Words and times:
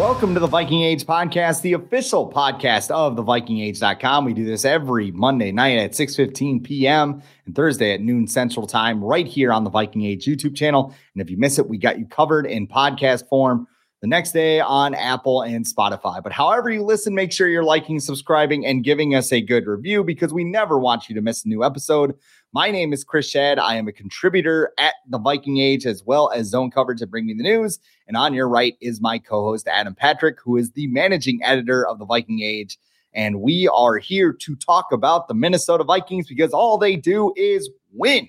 Welcome 0.00 0.32
to 0.32 0.40
the 0.40 0.46
Viking 0.46 0.80
Age 0.80 1.04
podcast, 1.04 1.60
the 1.60 1.74
official 1.74 2.32
podcast 2.32 2.90
of 2.90 3.16
the 3.16 3.22
vikingage.com. 3.22 4.24
We 4.24 4.32
do 4.32 4.46
this 4.46 4.64
every 4.64 5.10
Monday 5.10 5.52
night 5.52 5.76
at 5.76 5.90
6:15 5.90 6.64
p.m. 6.64 7.22
and 7.44 7.54
Thursday 7.54 7.92
at 7.92 8.00
noon 8.00 8.26
Central 8.26 8.66
Time 8.66 9.04
right 9.04 9.26
here 9.26 9.52
on 9.52 9.62
the 9.62 9.68
Viking 9.68 10.06
Age 10.06 10.24
YouTube 10.24 10.56
channel. 10.56 10.94
And 11.14 11.20
if 11.20 11.28
you 11.28 11.36
miss 11.36 11.58
it, 11.58 11.68
we 11.68 11.76
got 11.76 11.98
you 11.98 12.06
covered 12.06 12.46
in 12.46 12.66
podcast 12.66 13.28
form 13.28 13.66
the 14.00 14.06
next 14.06 14.32
day 14.32 14.60
on 14.60 14.94
Apple 14.94 15.42
and 15.42 15.66
Spotify. 15.66 16.22
But 16.22 16.32
however 16.32 16.70
you 16.70 16.82
listen, 16.82 17.14
make 17.14 17.30
sure 17.30 17.46
you're 17.46 17.62
liking, 17.62 18.00
subscribing, 18.00 18.64
and 18.64 18.82
giving 18.82 19.14
us 19.14 19.30
a 19.34 19.42
good 19.42 19.66
review 19.66 20.02
because 20.02 20.32
we 20.32 20.44
never 20.44 20.78
want 20.78 21.10
you 21.10 21.14
to 21.14 21.20
miss 21.20 21.44
a 21.44 21.48
new 21.48 21.62
episode. 21.62 22.14
My 22.52 22.72
name 22.72 22.92
is 22.92 23.04
Chris 23.04 23.32
Schad. 23.32 23.60
I 23.60 23.76
am 23.76 23.86
a 23.86 23.92
contributor 23.92 24.72
at 24.76 24.94
the 25.08 25.20
Viking 25.20 25.58
Age 25.58 25.86
as 25.86 26.02
well 26.04 26.32
as 26.34 26.48
zone 26.48 26.72
coverage 26.72 27.00
at 27.00 27.08
Bring 27.08 27.26
Me 27.26 27.32
the 27.32 27.44
News. 27.44 27.78
And 28.08 28.16
on 28.16 28.34
your 28.34 28.48
right 28.48 28.76
is 28.80 29.00
my 29.00 29.20
co 29.20 29.44
host, 29.44 29.68
Adam 29.68 29.94
Patrick, 29.94 30.38
who 30.42 30.56
is 30.56 30.72
the 30.72 30.88
managing 30.88 31.38
editor 31.44 31.86
of 31.86 32.00
the 32.00 32.04
Viking 32.04 32.40
Age. 32.42 32.76
And 33.14 33.40
we 33.40 33.68
are 33.68 33.98
here 33.98 34.32
to 34.32 34.56
talk 34.56 34.90
about 34.90 35.28
the 35.28 35.34
Minnesota 35.34 35.84
Vikings 35.84 36.26
because 36.26 36.50
all 36.50 36.76
they 36.76 36.96
do 36.96 37.32
is 37.36 37.70
win. 37.92 38.28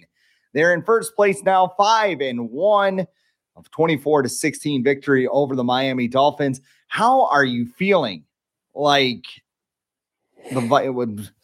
They're 0.54 0.72
in 0.76 0.84
first 0.84 1.16
place 1.16 1.42
now, 1.42 1.74
five 1.76 2.22
and 2.22 2.52
one 2.52 3.08
of 3.56 3.72
24 3.72 4.22
to 4.22 4.30
16 4.30 4.84
victory 4.84 5.28
over 5.30 5.56
the 5.56 5.64
Miami 5.64 6.08
Dolphins. 6.08 6.62
How 6.90 7.26
are 7.26 7.46
you 7.46 7.66
feeling? 7.66 8.26
Like 8.76 9.26
the 10.54 10.62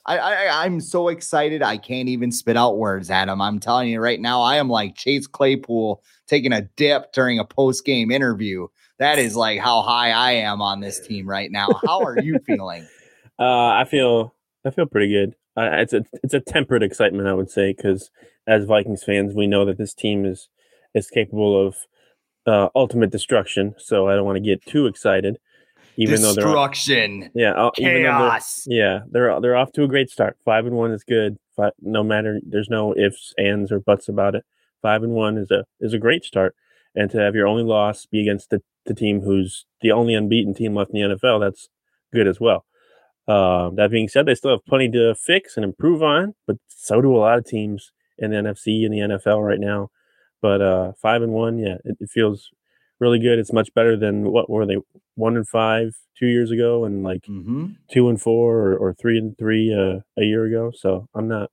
I, 0.08 0.18
I 0.18 0.66
I'm 0.66 0.80
so 0.80 1.10
excited 1.10 1.62
I 1.62 1.78
can't 1.78 2.08
even 2.10 2.32
spit 2.32 2.56
out 2.58 2.78
words, 2.78 3.12
Adam. 3.12 3.42
I'm 3.42 3.60
telling 3.60 3.90
you 3.90 4.00
right 4.00 4.20
now, 4.20 4.42
I 4.42 4.56
am 4.56 4.70
like 4.70 4.96
Chase 4.96 5.28
Claypool 5.28 6.02
taking 6.28 6.54
a 6.54 6.62
dip 6.78 7.12
during 7.12 7.40
a 7.40 7.46
post 7.46 7.86
game 7.86 8.10
interview. 8.10 8.68
That 9.00 9.20
is 9.20 9.36
like 9.36 9.60
how 9.60 9.82
high 9.82 10.12
I 10.12 10.32
am 10.32 10.62
on 10.62 10.80
this 10.80 11.06
team 11.06 11.28
right 11.28 11.52
now. 11.52 11.68
How 11.86 12.02
are 12.02 12.20
you 12.20 12.40
feeling? 12.46 12.88
Uh, 13.40 13.70
I 13.70 13.86
feel 13.86 14.34
I 14.66 14.72
feel 14.72 14.88
pretty 14.88 15.14
good. 15.14 15.36
Uh, 15.56 15.70
it's 15.74 15.94
a 15.94 16.04
it's 16.24 16.34
a 16.34 16.40
tempered 16.40 16.82
excitement, 16.82 17.28
I 17.28 17.36
would 17.36 17.52
say, 17.52 17.72
because 17.72 18.10
as 18.48 18.66
Vikings 18.66 19.04
fans, 19.04 19.36
we 19.36 19.46
know 19.46 19.64
that 19.64 19.78
this 19.78 19.94
team 19.94 20.26
is 20.26 20.50
is 20.96 21.08
capable 21.08 21.68
of 21.68 21.76
uh, 22.48 22.70
ultimate 22.76 23.12
destruction. 23.12 23.76
So 23.78 24.08
I 24.08 24.16
don't 24.16 24.26
want 24.26 24.38
to 24.38 24.44
get 24.44 24.66
too 24.66 24.88
excited 24.88 25.38
even 25.98 26.22
though 26.22 26.34
they're 26.34 26.46
destruction, 26.46 27.30
yeah, 27.34 27.52
uh, 27.52 27.72
chaos. 27.72 28.64
They're, 28.68 28.78
yeah, 28.78 29.00
they're 29.10 29.42
they're 29.42 29.56
off 29.56 29.72
to 29.74 29.84
a 29.84 29.88
great 29.88 30.10
start. 30.10 30.38
Five 30.46 30.66
and 30.66 30.76
one 30.76 30.92
is 30.92 31.04
good. 31.04 31.38
Five, 31.56 31.74
no 31.82 32.04
matter, 32.04 32.40
there's 32.46 32.70
no 32.70 32.94
ifs, 32.96 33.34
ands, 33.38 33.72
or 33.72 33.80
buts 33.80 34.08
about 34.08 34.36
it. 34.36 34.46
Five 34.82 35.04
and 35.04 35.14
one 35.14 35.38
is 35.38 35.50
a 35.52 35.66
is 35.80 35.94
a 35.94 36.00
great 36.00 36.24
start, 36.24 36.56
and 36.96 37.10
to 37.12 37.18
have 37.18 37.36
your 37.36 37.48
only 37.48 37.64
loss 37.64 38.06
be 38.06 38.22
against 38.22 38.52
the, 38.52 38.62
the 38.86 38.94
team 38.94 39.22
who's 39.22 39.66
the 39.82 39.92
only 39.92 40.14
unbeaten 40.14 40.54
team 40.54 40.76
left 40.76 40.92
in 40.94 41.10
the 41.10 41.16
NFL, 41.16 41.40
that's 41.40 41.68
good 42.14 42.28
as 42.28 42.40
well. 42.40 42.66
Uh, 43.28 43.72
that 43.72 43.92
being 43.92 44.08
said, 44.08 44.26
they 44.26 44.36
still 44.36 44.52
have 44.52 44.66
plenty 44.66 44.90
to 44.90 45.14
fix 45.16 45.58
and 45.58 45.64
improve 45.66 46.02
on, 46.02 46.34
but 46.46 46.58
so 46.68 47.02
do 47.02 47.16
a 47.16 47.18
lot 47.18 47.38
of 47.38 47.46
teams 47.46 47.92
in 48.18 48.32
the 48.32 48.38
NFC 48.38 48.86
and 48.86 48.94
the 48.94 49.18
NFL 49.18 49.46
right 49.46 49.60
now. 49.60 49.90
But 50.42 50.62
uh, 50.62 50.94
five 51.02 51.22
and 51.22 51.34
one, 51.34 51.58
yeah, 51.58 51.76
it, 51.84 51.98
it 52.00 52.10
feels 52.10 52.52
really 53.00 53.20
good. 53.20 53.40
It's 53.40 53.54
much 53.54 53.74
better 53.74 53.98
than 53.98 54.32
what 54.32 54.50
were 54.50 54.66
they 54.66 54.78
one 55.16 55.36
and 55.36 55.48
five 55.48 55.94
two 56.18 56.28
years 56.28 56.52
ago, 56.52 56.86
and 56.86 57.04
like 57.04 57.24
mm-hmm. 57.24 57.68
two 57.92 58.10
and 58.10 58.22
four 58.22 58.58
or, 58.58 58.78
or 58.78 58.94
three 58.94 59.18
and 59.18 59.38
three 59.38 59.74
uh, 59.74 60.02
a 60.20 60.26
year 60.26 60.46
ago. 60.46 60.72
So 60.76 61.08
I'm 61.14 61.28
not, 61.28 61.50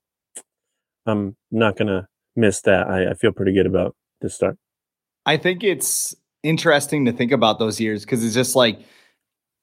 I'm 1.07 1.37
not 1.51 1.77
gonna 1.77 2.09
miss 2.37 2.61
that. 2.63 2.89
I, 2.89 3.11
I 3.11 3.15
feel 3.15 3.33
pretty 3.33 3.53
good 3.53 3.67
about 3.67 3.95
this 4.21 4.35
start. 4.35 4.57
I 5.27 5.37
think 5.37 5.65
it's 5.65 6.15
interesting 6.43 7.07
to 7.07 7.13
think 7.13 7.33
about 7.33 7.59
those 7.59 7.81
years 7.81 8.05
because 8.05 8.25
it's 8.25 8.35
just 8.35 8.55
like 8.55 8.81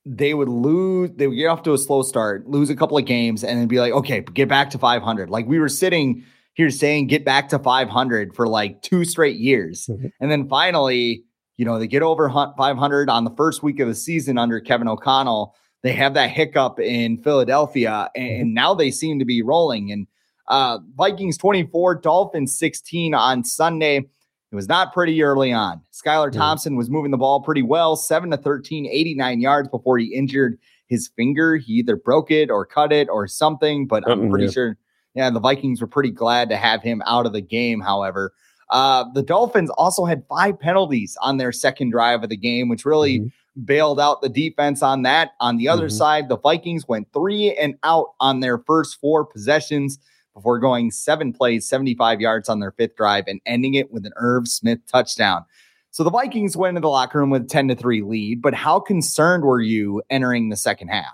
they 0.06 0.34
would 0.34 0.50
lose, 0.50 1.12
they 1.16 1.28
would 1.28 1.36
get 1.36 1.48
off 1.48 1.64
to 1.64 1.74
a 1.74 1.78
slow 1.78 2.02
start, 2.02 2.48
lose 2.48 2.70
a 2.70 2.76
couple 2.76 2.98
of 2.98 3.06
games, 3.06 3.44
and 3.44 3.60
then 3.60 3.68
be 3.68 3.80
like, 3.80 3.94
okay, 3.94 4.22
get 4.22 4.50
back 4.50 4.72
to 4.72 4.80
500. 4.80 5.30
Like 5.30 5.48
we 5.48 5.60
were 5.60 5.70
sitting 5.70 6.24
here 6.54 6.70
saying, 6.70 7.08
get 7.08 7.24
back 7.24 7.50
to 7.50 7.60
500 7.60 8.36
for 8.36 8.48
like 8.48 8.82
two 8.82 9.06
straight 9.06 9.38
years. 9.38 9.88
Mm-hmm. 9.90 10.08
And 10.20 10.32
then 10.32 10.50
finally, 10.50 11.24
you 11.62 11.66
know, 11.66 11.78
they 11.78 11.86
get 11.86 12.02
over 12.02 12.28
500 12.28 13.08
on 13.08 13.24
the 13.24 13.30
first 13.38 13.62
week 13.62 13.80
of 13.80 13.88
the 13.88 13.94
season 13.94 14.40
under 14.40 14.60
Kevin 14.60 14.88
O'Connell. 14.88 15.54
They 15.84 15.92
have 15.92 16.16
that 16.16 16.32
hiccup 16.32 16.80
in 16.80 17.22
Philadelphia, 17.22 18.10
and 18.16 18.48
mm-hmm. 18.48 18.54
now 18.56 18.74
they 18.74 18.90
seem 18.90 19.20
to 19.20 19.26
be 19.26 19.44
rolling. 19.44 19.92
And 19.92 20.08
uh, 20.48 20.80
Vikings 20.96 21.38
24, 21.38 21.98
Dolphins 21.98 22.58
16 22.58 23.14
on 23.14 23.44
Sunday. 23.44 23.98
It 23.98 24.56
was 24.56 24.68
not 24.68 24.92
pretty 24.92 25.22
early 25.22 25.54
on. 25.54 25.82
Skylar 25.94 26.32
Thompson 26.32 26.78
was 26.78 26.90
moving 26.90 27.12
the 27.12 27.18
ball 27.18 27.42
pretty 27.42 27.62
well, 27.62 27.96
7 27.96 28.32
to 28.32 28.38
13, 28.38 28.88
89 28.88 29.40
yards 29.40 29.70
before 29.70 30.00
he 30.00 30.16
injured 30.16 30.58
his 30.88 31.12
finger. 31.16 31.58
He 31.58 31.74
either 31.74 31.96
broke 31.96 32.32
it 32.32 32.50
or 32.50 32.66
cut 32.66 32.92
it 32.92 33.08
or 33.08 33.28
something, 33.28 33.86
but 33.86 34.04
I'm 34.10 34.32
pretty 34.32 34.46
yeah. 34.46 34.52
sure, 34.52 34.78
yeah, 35.14 35.30
the 35.30 35.40
Vikings 35.40 35.80
were 35.80 35.86
pretty 35.86 36.10
glad 36.10 36.50
to 36.50 36.58
have 36.58 36.82
him 36.82 37.04
out 37.06 37.28
of 37.28 37.34
the 37.34 37.42
game, 37.42 37.82
however. 37.82 38.34
Uh, 38.72 39.06
the 39.14 39.22
Dolphins 39.22 39.70
also 39.72 40.06
had 40.06 40.24
five 40.28 40.60
penalties 40.60 41.18
on 41.22 41.38
their 41.38 41.52
second 41.52 41.92
drive 41.92 42.24
of 42.24 42.30
the 42.30 42.38
game, 42.38 42.70
which 42.70 42.86
really 42.86 43.20
mm-hmm. 43.20 43.64
bailed 43.66 44.00
out 44.00 44.22
the 44.22 44.30
defense 44.30 44.82
on 44.82 45.04
that. 45.04 45.32
On 45.40 45.58
the 45.58 45.68
other 45.68 45.88
mm-hmm. 45.88 45.98
side, 45.98 46.30
the 46.30 46.38
Vikings 46.38 46.88
went 46.88 47.12
three 47.14 47.54
and 47.56 47.76
out 47.84 48.14
on 48.20 48.40
their 48.40 48.60
first 48.60 49.00
four 49.00 49.26
possessions 49.26 50.00
before 50.34 50.60
going 50.60 50.92
seven 50.92 51.34
plays, 51.34 51.68
75 51.68 52.22
yards 52.22 52.48
on 52.48 52.62
their 52.62 52.72
fifth 52.72 52.96
drive 52.96 53.26
and 53.28 53.42
ending 53.46 53.74
it 53.74 53.92
with 53.92 54.06
an 54.06 54.14
Irv 54.16 54.48
Smith 54.48 54.80
touchdown. 54.88 55.44
So 55.92 56.06
the 56.06 56.10
Vikings 56.10 56.56
went 56.56 56.70
into 56.70 56.86
the 56.86 56.90
locker 56.90 57.20
room 57.20 57.30
with 57.30 57.50
10 57.50 57.68
to 57.68 57.76
3 57.76 58.02
lead, 58.04 58.42
but 58.42 58.54
how 58.54 58.80
concerned 58.80 59.44
were 59.44 59.60
you 59.60 60.02
entering 60.10 60.48
the 60.48 60.56
second 60.56 60.88
half? 60.88 61.14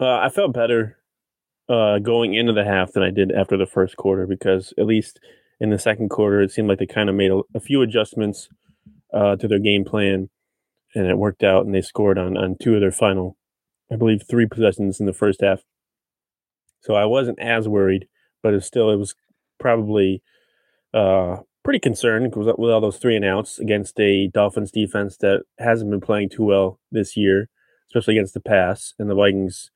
Uh, 0.00 0.16
I 0.16 0.30
felt 0.30 0.54
better 0.54 0.96
uh, 1.68 1.98
going 1.98 2.32
into 2.32 2.54
the 2.54 2.64
half 2.64 2.92
than 2.92 3.02
I 3.02 3.10
did 3.10 3.30
after 3.32 3.58
the 3.58 3.66
first 3.66 3.96
quarter 3.96 4.26
because 4.26 4.72
at 4.78 4.86
least 4.86 5.20
in 5.64 5.70
the 5.70 5.78
second 5.78 6.10
quarter, 6.10 6.40
it 6.40 6.52
seemed 6.52 6.68
like 6.68 6.78
they 6.78 6.86
kind 6.86 7.08
of 7.08 7.16
made 7.16 7.30
a, 7.30 7.40
a 7.54 7.60
few 7.60 7.82
adjustments 7.82 8.48
uh, 9.12 9.34
to 9.36 9.48
their 9.48 9.58
game 9.58 9.84
plan 9.84 10.28
and 10.94 11.06
it 11.06 11.18
worked 11.18 11.42
out 11.42 11.64
and 11.66 11.74
they 11.74 11.80
scored 11.80 12.18
on, 12.18 12.36
on 12.36 12.56
two 12.60 12.74
of 12.74 12.80
their 12.80 12.92
final, 12.92 13.36
I 13.90 13.96
believe, 13.96 14.22
three 14.28 14.46
possessions 14.46 15.00
in 15.00 15.06
the 15.06 15.12
first 15.12 15.40
half. 15.40 15.62
So 16.80 16.94
I 16.94 17.06
wasn't 17.06 17.38
as 17.40 17.66
worried, 17.66 18.06
but 18.42 18.54
it 18.54 18.62
still, 18.62 18.90
it 18.90 18.96
was 18.96 19.14
probably 19.58 20.22
uh, 20.92 21.38
pretty 21.64 21.80
concerned 21.80 22.34
with 22.36 22.48
all 22.48 22.80
those 22.80 22.98
three 22.98 23.16
and 23.16 23.24
outs 23.24 23.58
against 23.58 23.98
a 23.98 24.28
Dolphins 24.28 24.70
defense 24.70 25.16
that 25.18 25.44
hasn't 25.58 25.90
been 25.90 26.00
playing 26.00 26.28
too 26.28 26.44
well 26.44 26.78
this 26.92 27.16
year, 27.16 27.48
especially 27.88 28.18
against 28.18 28.34
the 28.34 28.40
pass. 28.40 28.92
And 28.98 29.08
the 29.08 29.14
Vikings, 29.14 29.70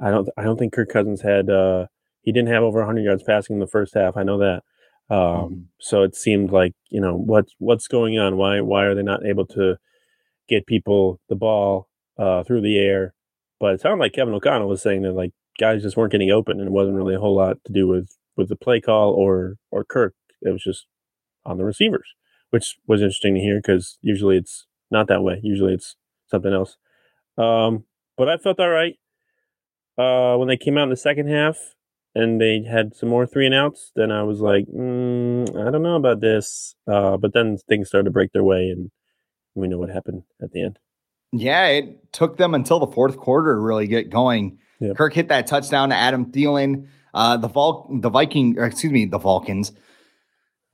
I 0.00 0.10
don't, 0.10 0.28
I 0.36 0.42
don't 0.42 0.58
think 0.58 0.72
Kirk 0.72 0.88
Cousins 0.88 1.20
had, 1.20 1.50
uh, 1.50 1.86
he 2.22 2.32
didn't 2.32 2.52
have 2.52 2.62
over 2.62 2.78
100 2.78 3.02
yards 3.02 3.22
passing 3.22 3.54
in 3.54 3.60
the 3.60 3.66
first 3.66 3.94
half. 3.94 4.16
I 4.16 4.24
know 4.24 4.38
that. 4.38 4.62
Um, 5.08 5.18
mm-hmm. 5.18 5.60
So 5.80 6.02
it 6.02 6.16
seemed 6.16 6.50
like 6.50 6.74
you 6.90 7.00
know 7.00 7.16
what 7.16 7.46
what's 7.58 7.88
going 7.88 8.18
on. 8.18 8.36
Why 8.36 8.60
why 8.60 8.84
are 8.84 8.94
they 8.94 9.02
not 9.02 9.24
able 9.24 9.46
to 9.46 9.76
get 10.48 10.66
people 10.66 11.20
the 11.28 11.36
ball 11.36 11.88
uh, 12.18 12.42
through 12.44 12.62
the 12.62 12.78
air? 12.78 13.14
But 13.60 13.74
it 13.74 13.80
sounded 13.80 14.02
like 14.02 14.12
Kevin 14.12 14.34
O'Connell 14.34 14.68
was 14.68 14.82
saying 14.82 15.02
that 15.02 15.12
like 15.12 15.32
guys 15.58 15.82
just 15.82 15.96
weren't 15.96 16.12
getting 16.12 16.30
open, 16.30 16.58
and 16.58 16.68
it 16.68 16.72
wasn't 16.72 16.96
really 16.96 17.14
a 17.14 17.20
whole 17.20 17.36
lot 17.36 17.58
to 17.66 17.72
do 17.72 17.86
with 17.86 18.16
with 18.36 18.48
the 18.48 18.56
play 18.56 18.80
call 18.80 19.12
or 19.12 19.56
or 19.70 19.84
Kirk. 19.84 20.14
It 20.42 20.50
was 20.50 20.62
just 20.62 20.86
on 21.44 21.56
the 21.56 21.64
receivers, 21.64 22.14
which 22.50 22.76
was 22.86 23.00
interesting 23.00 23.34
to 23.34 23.40
hear 23.40 23.58
because 23.58 23.98
usually 24.02 24.36
it's 24.36 24.66
not 24.90 25.08
that 25.08 25.22
way. 25.22 25.40
Usually 25.42 25.74
it's 25.74 25.96
something 26.28 26.52
else. 26.52 26.76
Um, 27.38 27.84
but 28.16 28.28
I 28.28 28.38
felt 28.38 28.60
all 28.60 28.70
right 28.70 28.96
uh, 29.98 30.36
when 30.36 30.48
they 30.48 30.56
came 30.56 30.76
out 30.76 30.84
in 30.84 30.90
the 30.90 30.96
second 30.96 31.28
half 31.28 31.56
and 32.16 32.40
they 32.40 32.62
had 32.62 32.96
some 32.96 33.10
more 33.10 33.26
three 33.26 33.44
and 33.44 33.54
outs. 33.54 33.92
Then 33.94 34.10
I 34.10 34.22
was 34.22 34.40
like, 34.40 34.66
mm, 34.66 35.48
I 35.50 35.70
don't 35.70 35.82
know 35.82 35.96
about 35.96 36.20
this. 36.20 36.74
Uh, 36.88 37.18
but 37.18 37.34
then 37.34 37.58
things 37.68 37.88
started 37.88 38.06
to 38.06 38.10
break 38.10 38.32
their 38.32 38.42
way, 38.42 38.70
and 38.70 38.90
we 39.54 39.68
know 39.68 39.78
what 39.78 39.90
happened 39.90 40.22
at 40.42 40.50
the 40.52 40.64
end. 40.64 40.78
Yeah, 41.32 41.66
it 41.66 42.12
took 42.12 42.38
them 42.38 42.54
until 42.54 42.78
the 42.78 42.86
fourth 42.86 43.18
quarter 43.18 43.54
to 43.54 43.60
really 43.60 43.86
get 43.86 44.08
going. 44.08 44.58
Yep. 44.80 44.96
Kirk 44.96 45.12
hit 45.12 45.28
that 45.28 45.46
touchdown 45.46 45.90
to 45.90 45.94
Adam 45.94 46.32
Thielen. 46.32 46.88
Uh, 47.12 47.36
the 47.36 47.48
Vol- 47.48 47.88
the 48.00 48.10
Viking, 48.10 48.56
excuse 48.58 48.92
me, 48.92 49.04
the 49.04 49.18
Vulcans 49.18 49.72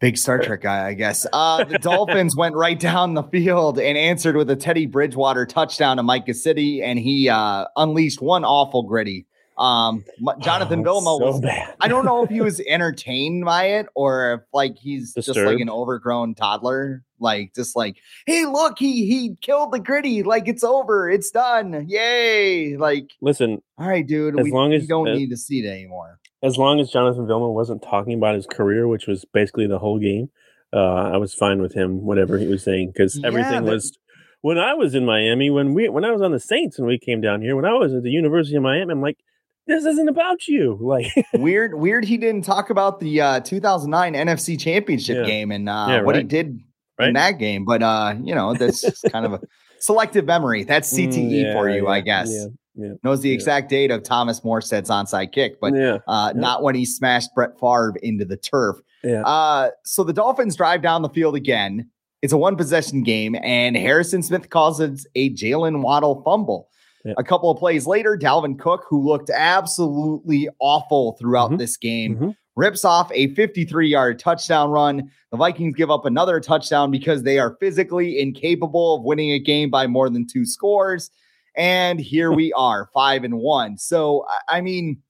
Big 0.01 0.17
Star 0.19 0.41
Trek 0.41 0.61
guy, 0.63 0.87
I 0.89 0.95
guess. 0.95 1.27
Uh, 1.33 1.65
the 1.65 1.79
Dolphins 1.79 2.37
went 2.39 2.55
right 2.55 2.79
down 2.79 3.15
the 3.15 3.23
field 3.25 3.79
and 3.79 3.99
answered 3.99 4.37
with 4.37 4.51
a 4.51 4.57
Teddy 4.57 4.87
Bridgewater 4.87 5.47
touchdown 5.47 5.97
to 5.97 6.03
Mike 6.03 6.27
Gesicki, 6.27 6.83
and 6.83 6.99
he 6.99 7.29
uh, 7.29 7.67
unleashed 7.77 8.21
one 8.21 8.45
awful 8.45 8.83
griddy. 8.83 9.27
Um, 9.63 10.05
Jonathan 10.41 10.81
oh, 10.81 10.83
Vilma 10.83 11.17
so 11.19 11.19
was. 11.19 11.41
Bad. 11.41 11.75
I 11.81 11.89
don't 11.89 12.05
know 12.05 12.25
if 12.25 12.31
he 12.31 12.41
was 12.41 12.61
entertained 12.67 13.45
by 13.45 13.65
it 13.65 13.87
or 13.95 14.35
if 14.35 14.41
like 14.53 14.77
he's 14.77 15.13
Disturbed. 15.13 15.37
just 15.37 15.47
like 15.47 15.61
an 15.61 15.71
overgrown 15.71 16.35
toddler, 16.35 17.05
like 17.21 17.55
just 17.55 17.77
like, 17.77 17.99
hey, 18.27 18.45
look, 18.45 18.79
he 18.79 19.07
he 19.07 19.37
killed 19.41 19.73
the 19.73 19.79
griddy, 19.79 20.23
like 20.23 20.49
it's 20.49 20.65
over, 20.65 21.09
it's 21.09 21.31
done, 21.31 21.87
yay! 21.89 22.77
Like, 22.77 23.11
listen, 23.21 23.63
all 23.79 23.89
right, 23.89 24.07
dude, 24.07 24.39
as 24.39 24.45
we, 24.45 24.51
long 24.51 24.73
as, 24.73 24.83
we 24.83 24.89
don't 24.89 25.15
need 25.15 25.31
to 25.31 25.37
see 25.37 25.61
it 25.61 25.69
anymore 25.69 26.19
as 26.43 26.59
long 26.59 26.81
as 26.81 26.91
Jonathan 26.91 27.27
Vilma 27.27 27.51
wasn't 27.51 27.83
talking 27.83 28.15
about 28.15 28.35
his 28.35 28.47
career, 28.47 28.89
which 28.89 29.07
was 29.07 29.25
basically 29.25 29.67
the 29.67 29.79
whole 29.79 29.99
game, 29.99 30.29
uh, 30.73 31.11
I 31.13 31.17
was 31.17 31.35
fine 31.35 31.63
with 31.63 31.75
him, 31.75 32.05
whatever 32.05 32.37
he 32.39 32.47
was 32.47 32.63
saying, 32.63 32.89
because 32.89 33.19
yeah, 33.19 33.29
everything 33.29 33.65
was. 33.65 33.97
When 34.41 34.59
I 34.59 34.75
was 34.75 34.97
in 34.97 35.07
Miami, 35.07 35.51
when 35.51 35.73
we 35.73 35.89
when 35.89 36.05
I 36.05 36.11
was 36.11 36.21
on 36.21 36.33
the 36.33 36.41
Saints 36.41 36.77
and 36.77 36.87
we 36.87 36.99
came 36.99 37.21
down 37.21 37.43
here, 37.43 37.55
when 37.55 37.65
I 37.65 37.75
was 37.75 37.95
at 37.95 38.03
the 38.03 38.11
University 38.11 38.57
of 38.57 38.63
Miami, 38.65 38.91
I'm 38.91 39.01
like, 39.01 39.19
this 39.67 39.85
isn't 39.85 40.09
about 40.09 40.47
you. 40.49 40.79
Like 40.83 41.07
weird, 41.35 41.75
weird. 41.75 42.05
He 42.05 42.17
didn't 42.17 42.43
talk 42.43 42.71
about 42.71 43.01
the 43.01 43.21
uh, 43.21 43.41
2009 43.41 44.15
NFC 44.15 44.61
Championship 44.61 45.19
yeah. 45.19 45.25
game 45.25 45.51
and 45.51 45.69
uh, 45.69 45.87
yeah, 45.89 46.03
what 46.03 46.17
he 46.17 46.23
did 46.23 46.61
right? 46.99 47.09
in 47.09 47.15
that 47.15 47.39
game, 47.39 47.65
but 47.65 47.83
uh, 47.83 48.15
you 48.23 48.35
know, 48.35 48.55
that's 48.55 49.01
kind 49.13 49.25
of 49.25 49.35
a 49.35 49.41
selective 49.79 50.27
memory. 50.27 50.65
That's 50.65 50.93
CTE 50.93 51.15
mm, 51.15 51.43
yeah, 51.45 51.53
for 51.55 51.71
you, 51.71 51.89
I 51.89 52.01
guess 52.01 52.31
yeah. 52.75 52.95
knows 53.03 53.21
the 53.21 53.33
exact 53.33 53.69
date 53.69 53.91
of 53.91 54.03
Thomas 54.03 54.41
Morstead's 54.41 54.91
onside 54.91 55.33
kick, 55.33 55.61
but 55.61 55.75
yeah. 55.75 55.99
Uh, 56.07 56.33
not 56.35 56.63
when 56.63 56.75
he 56.75 56.85
smashed 56.85 57.35
Brett 57.35 57.59
Favre 57.59 57.95
into 58.03 58.25
the 58.25 58.37
turf. 58.37 58.77
Yeah. 59.03 59.23
Uh, 59.23 59.71
so 59.85 60.05
the 60.05 60.13
Dolphins 60.13 60.57
drive 60.57 60.83
down 60.83 61.03
the 61.03 61.09
field 61.09 61.35
again. 61.35 61.89
It's 62.23 62.33
a 62.33 62.39
one 62.39 62.57
possession 62.57 63.03
game, 63.03 63.37
and 63.43 63.77
Harrison 63.77 64.23
Smith 64.23 64.49
causes 64.49 65.07
a 65.17 65.31
Jaylen 65.31 65.83
Waddle 65.83 66.23
fumble. 66.23 66.69
Yeah. 67.05 67.15
A 67.19 67.25
couple 67.25 67.51
of 67.51 67.59
plays 67.59 67.87
later, 67.87 68.17
Dalvin 68.17 68.59
Cook, 68.59 68.85
who 68.89 69.03
looked 69.03 69.31
absolutely 69.31 70.49
awful 70.61 71.17
throughout 71.19 71.51
mm-hmm. 71.51 71.59
this 71.59 71.77
game, 71.77 72.15
mm-hmm. 72.15 72.31
rips 72.55 72.85
off 72.85 73.11
a 73.13 73.35
53 73.35 73.89
yard 73.89 74.19
touchdown 74.19 74.71
run. 74.71 75.11
The 75.31 75.37
Vikings 75.37 75.75
give 75.77 75.91
up 75.91 76.05
another 76.05 76.39
touchdown 76.39 76.91
because 76.91 77.23
they 77.23 77.39
are 77.39 77.57
physically 77.59 78.21
incapable 78.21 78.97
of 78.97 79.03
winning 79.03 79.33
a 79.33 79.39
game 79.39 79.71
by 79.71 79.87
more 79.87 80.09
than 80.11 80.27
two 80.27 80.47
scores. 80.47 81.11
And 81.57 81.99
here 81.99 82.33
we 82.37 82.53
are, 82.53 82.89
five 82.95 83.25
and 83.25 83.39
one. 83.39 83.79
So 83.79 84.25
I 84.49 84.61
mean, 84.61 85.03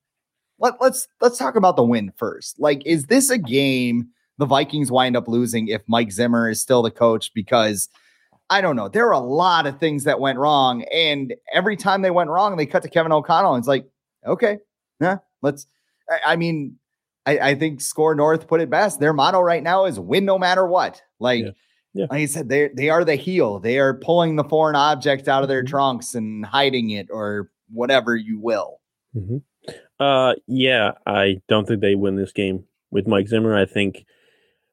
let, 0.58 0.74
let's 0.80 1.08
let's 1.20 1.38
talk 1.38 1.56
about 1.56 1.76
the 1.76 1.82
win 1.82 2.12
first. 2.16 2.58
Like, 2.58 2.86
is 2.86 3.06
this 3.06 3.28
a 3.28 3.38
game 3.38 4.08
the 4.38 4.46
Vikings 4.46 4.90
wind 4.90 5.16
up 5.16 5.28
losing 5.28 5.68
if 5.68 5.82
Mike 5.88 6.12
Zimmer 6.12 6.48
is 6.48 6.62
still 6.62 6.82
the 6.82 6.90
coach? 6.90 7.32
Because 7.34 7.88
I 8.52 8.60
don't 8.60 8.76
know. 8.76 8.88
There 8.88 9.06
are 9.06 9.12
a 9.12 9.18
lot 9.18 9.66
of 9.66 9.80
things 9.80 10.04
that 10.04 10.20
went 10.20 10.38
wrong. 10.38 10.82
And 10.92 11.34
every 11.54 11.74
time 11.74 12.02
they 12.02 12.10
went 12.10 12.28
wrong, 12.28 12.56
they 12.56 12.66
cut 12.66 12.82
to 12.82 12.90
Kevin 12.90 13.10
O'Connell. 13.10 13.54
And 13.54 13.62
it's 13.62 13.68
like, 13.68 13.86
okay, 14.26 14.58
yeah, 15.00 15.18
let's. 15.40 15.66
I, 16.10 16.32
I 16.32 16.36
mean, 16.36 16.76
I, 17.24 17.38
I, 17.38 17.54
think 17.54 17.80
Skor 17.80 18.14
North 18.14 18.46
put 18.46 18.60
it 18.60 18.68
best. 18.68 19.00
Their 19.00 19.14
motto 19.14 19.40
right 19.40 19.62
now 19.62 19.86
is 19.86 19.98
win 19.98 20.26
no 20.26 20.38
matter 20.38 20.66
what. 20.66 21.00
Like, 21.18 21.44
yeah. 21.44 21.50
Yeah. 21.94 22.06
Like 22.10 22.22
I 22.22 22.26
said, 22.26 22.48
they 22.48 22.70
they 22.74 22.88
are 22.88 23.04
the 23.04 23.16
heel. 23.16 23.58
They 23.58 23.78
are 23.78 23.92
pulling 23.92 24.36
the 24.36 24.44
foreign 24.44 24.76
object 24.76 25.28
out 25.28 25.42
of 25.42 25.50
their 25.50 25.62
mm-hmm. 25.62 25.70
trunks 25.70 26.14
and 26.14 26.44
hiding 26.44 26.88
it 26.88 27.08
or 27.10 27.50
whatever 27.70 28.16
you 28.16 28.40
will. 28.40 28.80
Mm-hmm. 29.14 29.38
Uh, 30.00 30.32
yeah, 30.46 30.92
I 31.06 31.42
don't 31.48 31.68
think 31.68 31.82
they 31.82 31.94
win 31.94 32.16
this 32.16 32.32
game 32.32 32.64
with 32.90 33.06
Mike 33.06 33.28
Zimmer. 33.28 33.54
I 33.54 33.66
think 33.66 34.06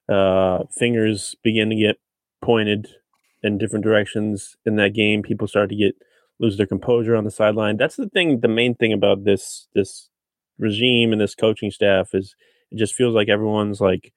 uh, 0.07 0.59
fingers 0.77 1.35
begin 1.43 1.69
to 1.71 1.75
get 1.75 1.97
pointed 2.41 2.87
in 3.43 3.57
different 3.57 3.83
directions 3.83 4.57
in 4.65 4.75
that 4.77 4.93
game. 4.93 5.21
People 5.21 5.47
start 5.47 5.69
to 5.69 5.75
get 5.75 5.95
lose 6.39 6.57
their 6.57 6.65
composure 6.65 7.15
on 7.15 7.25
the 7.25 7.31
sideline. 7.31 7.77
That's 7.77 7.95
the 7.95 8.09
thing. 8.09 8.39
The 8.39 8.47
main 8.47 8.75
thing 8.75 8.93
about 8.93 9.23
this 9.23 9.67
this 9.73 10.09
regime 10.57 11.11
and 11.11 11.21
this 11.21 11.35
coaching 11.35 11.71
staff 11.71 12.09
is 12.13 12.35
it 12.71 12.77
just 12.77 12.95
feels 12.95 13.15
like 13.15 13.29
everyone's 13.29 13.81
like 13.81 14.13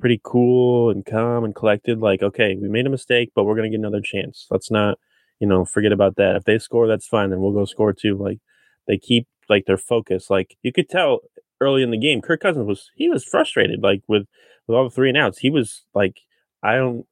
pretty 0.00 0.20
cool 0.22 0.90
and 0.90 1.04
calm 1.04 1.44
and 1.44 1.54
collected. 1.54 2.00
Like, 2.00 2.22
okay, 2.22 2.56
we 2.60 2.68
made 2.68 2.86
a 2.86 2.90
mistake, 2.90 3.30
but 3.34 3.44
we're 3.44 3.56
gonna 3.56 3.70
get 3.70 3.78
another 3.78 4.00
chance. 4.02 4.46
Let's 4.50 4.70
not, 4.70 4.98
you 5.40 5.46
know, 5.46 5.64
forget 5.64 5.92
about 5.92 6.16
that. 6.16 6.36
If 6.36 6.44
they 6.44 6.58
score, 6.58 6.86
that's 6.86 7.06
fine. 7.06 7.30
Then 7.30 7.40
we'll 7.40 7.52
go 7.52 7.64
score 7.64 7.92
too. 7.92 8.16
Like, 8.16 8.38
they 8.86 8.98
keep 8.98 9.26
like 9.48 9.66
their 9.66 9.76
focus. 9.76 10.30
Like 10.30 10.56
you 10.62 10.72
could 10.72 10.88
tell 10.88 11.20
early 11.60 11.82
in 11.82 11.90
the 11.90 11.98
game, 11.98 12.20
Kirk 12.20 12.40
Cousins 12.40 12.66
was 12.66 12.90
he 12.96 13.08
was 13.08 13.24
frustrated. 13.24 13.82
Like 13.82 14.02
with 14.08 14.26
with 14.66 14.76
all 14.76 14.84
the 14.84 14.90
three 14.90 15.08
and 15.08 15.18
outs, 15.18 15.38
he 15.38 15.50
was 15.50 15.84
like, 15.94 16.20
I 16.62 16.76
don't 16.76 17.06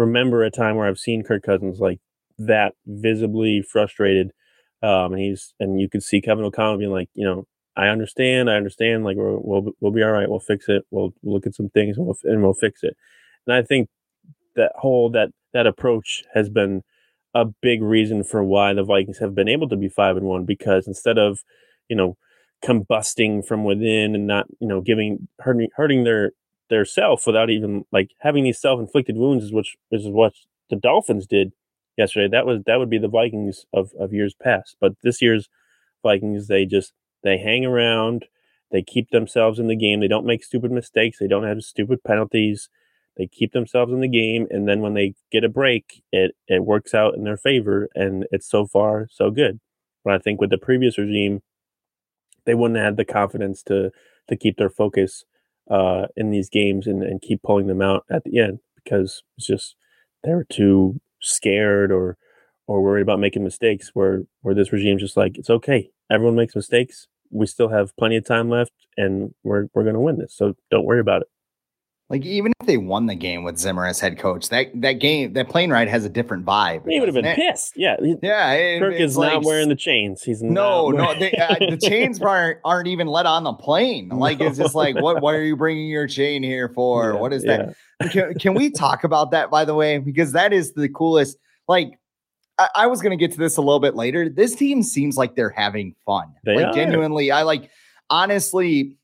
remember 0.00 0.42
a 0.42 0.50
time 0.50 0.76
where 0.76 0.88
I've 0.88 0.98
seen 0.98 1.22
Kirk 1.22 1.42
Cousins 1.42 1.78
like 1.78 2.00
that 2.38 2.74
visibly 2.86 3.62
frustrated. 3.62 4.32
Um, 4.82 5.12
and 5.12 5.18
he's 5.18 5.54
and 5.60 5.80
you 5.80 5.88
could 5.88 6.02
see 6.02 6.20
Kevin 6.22 6.44
O'Connell 6.44 6.78
being 6.78 6.90
like, 6.90 7.10
you 7.14 7.24
know, 7.24 7.46
I 7.76 7.88
understand. 7.88 8.50
I 8.50 8.56
understand. 8.56 9.04
Like 9.04 9.16
we'll 9.18 9.40
we'll, 9.42 9.72
we'll 9.80 9.92
be 9.92 10.02
all 10.02 10.10
right. 10.10 10.28
We'll 10.28 10.40
fix 10.40 10.68
it. 10.68 10.84
We'll, 10.90 11.12
look 11.22 11.46
at 11.46 11.54
some 11.54 11.68
things 11.68 11.98
and 11.98 12.06
we'll 12.06 12.16
and 12.24 12.42
we'll 12.42 12.54
fix 12.54 12.82
it. 12.82 12.96
And 13.46 13.54
I 13.54 13.62
think 13.62 13.88
that 14.56 14.72
whole 14.76 15.10
that 15.10 15.30
that 15.52 15.66
approach 15.66 16.24
has 16.34 16.48
been 16.48 16.82
a 17.34 17.44
big 17.44 17.82
reason 17.82 18.24
for 18.24 18.42
why 18.42 18.72
the 18.72 18.82
Vikings 18.82 19.18
have 19.18 19.34
been 19.34 19.48
able 19.48 19.68
to 19.68 19.76
be 19.76 19.88
five 19.88 20.16
and 20.16 20.26
one 20.26 20.44
because 20.44 20.88
instead 20.88 21.18
of 21.18 21.40
you 21.88 21.96
know 21.96 22.16
combusting 22.64 23.46
from 23.46 23.64
within 23.64 24.14
and 24.14 24.26
not 24.26 24.46
you 24.60 24.68
know 24.68 24.80
giving 24.80 25.28
hurting 25.40 25.68
hurting 25.76 26.04
their 26.04 26.32
their 26.70 26.86
self 26.86 27.26
without 27.26 27.50
even 27.50 27.84
like 27.92 28.12
having 28.20 28.44
these 28.44 28.60
self 28.60 28.80
inflicted 28.80 29.16
wounds 29.16 29.44
is 29.44 29.52
which 29.52 29.76
is 29.92 30.08
what 30.08 30.34
the 30.70 30.76
Dolphins 30.76 31.26
did 31.28 31.52
yesterday. 31.98 32.28
That 32.28 32.46
was 32.46 32.62
that 32.66 32.78
would 32.78 32.90
be 32.90 32.98
the 32.98 33.08
Vikings 33.08 33.66
of 33.74 33.92
of 34.00 34.14
years 34.14 34.34
past, 34.42 34.76
but 34.80 34.94
this 35.04 35.22
year's 35.22 35.48
Vikings 36.04 36.48
they 36.48 36.66
just 36.66 36.94
they 37.24 37.38
hang 37.38 37.66
around. 37.66 38.26
They 38.72 38.82
keep 38.82 39.10
themselves 39.10 39.58
in 39.60 39.68
the 39.68 39.76
game. 39.76 40.00
They 40.00 40.08
don't 40.08 40.26
make 40.26 40.44
stupid 40.44 40.72
mistakes. 40.72 41.18
They 41.20 41.28
don't 41.28 41.44
have 41.46 41.62
stupid 41.62 42.04
penalties. 42.04 42.70
they 43.16 43.26
keep 43.28 43.52
themselves 43.52 43.92
in 43.92 44.00
the 44.00 44.08
game, 44.08 44.46
and 44.50 44.68
then 44.68 44.80
when 44.80 44.94
they 44.94 45.14
get 45.32 45.44
a 45.44 45.48
break, 45.50 46.02
it 46.12 46.36
it 46.48 46.64
works 46.64 46.94
out 46.94 47.14
in 47.16 47.24
their 47.24 47.36
favor, 47.36 47.88
and 47.94 48.26
it's 48.32 48.48
so 48.48 48.66
far 48.66 49.08
so 49.10 49.30
good. 49.30 49.60
But 50.04 50.14
I 50.14 50.18
think 50.18 50.40
with 50.40 50.50
the 50.50 50.58
previous 50.58 50.98
regime, 50.98 51.42
they 52.44 52.54
wouldn't 52.54 52.78
have 52.78 52.86
had 52.86 52.96
the 52.96 53.04
confidence 53.04 53.62
to 53.64 53.90
to 54.28 54.36
keep 54.36 54.56
their 54.56 54.70
focus 54.70 55.24
uh, 55.70 56.06
in 56.16 56.30
these 56.30 56.48
games 56.48 56.86
and, 56.86 57.02
and 57.02 57.22
keep 57.22 57.42
pulling 57.42 57.66
them 57.66 57.82
out 57.82 58.04
at 58.10 58.24
the 58.24 58.38
end 58.38 58.60
because 58.84 59.22
it's 59.36 59.46
just 59.46 59.76
they 60.24 60.32
were 60.32 60.46
too 60.50 61.00
scared 61.20 61.92
or 61.92 62.16
or 62.66 62.82
worried 62.82 63.02
about 63.02 63.20
making 63.20 63.44
mistakes. 63.44 63.90
Where 63.94 64.22
where 64.42 64.54
this 64.54 64.72
regime's 64.72 65.02
just 65.02 65.16
like 65.16 65.38
it's 65.38 65.50
okay, 65.50 65.90
everyone 66.10 66.36
makes 66.36 66.56
mistakes. 66.56 67.06
We 67.30 67.46
still 67.46 67.68
have 67.68 67.96
plenty 67.96 68.16
of 68.16 68.24
time 68.24 68.50
left, 68.50 68.72
and 68.96 69.34
we're 69.44 69.68
we're 69.74 69.84
going 69.84 69.94
to 69.94 70.00
win 70.00 70.18
this. 70.18 70.34
So 70.36 70.54
don't 70.70 70.84
worry 70.84 71.00
about 71.00 71.22
it. 71.22 71.28
Like 72.10 72.26
even 72.26 72.52
if 72.60 72.66
they 72.66 72.76
won 72.76 73.06
the 73.06 73.14
game 73.14 73.44
with 73.44 73.56
Zimmer 73.56 73.86
as 73.86 74.00
head 74.00 74.18
coach, 74.18 74.48
that 74.48 74.68
that 74.80 74.94
game, 74.94 75.32
that 75.34 75.48
plane 75.48 75.70
ride 75.70 75.86
has 75.86 76.04
a 76.04 76.08
different 76.08 76.44
vibe. 76.44 76.82
He 76.88 76.98
would 76.98 77.08
have 77.08 77.14
been 77.14 77.24
it? 77.24 77.36
pissed. 77.36 77.74
Yeah, 77.76 77.96
yeah. 78.20 78.50
It, 78.50 78.80
Kirk 78.80 78.94
is 78.94 79.16
like, 79.16 79.34
not 79.34 79.44
wearing 79.44 79.68
the 79.68 79.76
chains. 79.76 80.20
He's 80.24 80.42
no, 80.42 80.90
no. 80.90 81.14
They, 81.14 81.30
uh, 81.30 81.54
the 81.70 81.78
chains 81.80 82.20
aren't 82.20 82.58
aren't 82.64 82.88
even 82.88 83.06
let 83.06 83.26
on 83.26 83.44
the 83.44 83.52
plane. 83.52 84.08
Like 84.08 84.40
no. 84.40 84.48
it's 84.48 84.58
just 84.58 84.74
like, 84.74 85.00
what? 85.00 85.22
Why 85.22 85.36
are 85.36 85.44
you 85.44 85.56
bringing 85.56 85.86
your 85.86 86.08
chain 86.08 86.42
here 86.42 86.68
for? 86.68 87.12
Yeah, 87.12 87.20
what 87.20 87.32
is 87.32 87.44
that? 87.44 87.76
Can, 88.10 88.34
can 88.34 88.54
we 88.54 88.70
talk 88.70 89.04
about 89.04 89.30
that 89.30 89.48
by 89.48 89.64
the 89.64 89.74
way? 89.74 89.98
Because 89.98 90.32
that 90.32 90.52
is 90.52 90.72
the 90.72 90.88
coolest. 90.88 91.38
Like 91.68 91.92
I, 92.58 92.68
I 92.74 92.86
was 92.88 93.00
going 93.00 93.16
to 93.16 93.22
get 93.22 93.30
to 93.32 93.38
this 93.38 93.56
a 93.56 93.62
little 93.62 93.78
bit 93.78 93.94
later. 93.94 94.28
This 94.28 94.56
team 94.56 94.82
seems 94.82 95.16
like 95.16 95.36
they're 95.36 95.50
having 95.50 95.94
fun. 96.04 96.32
They 96.44 96.56
like 96.56 96.66
are. 96.66 96.72
genuinely, 96.72 97.30
I 97.30 97.42
like 97.42 97.70
honestly 98.10 98.96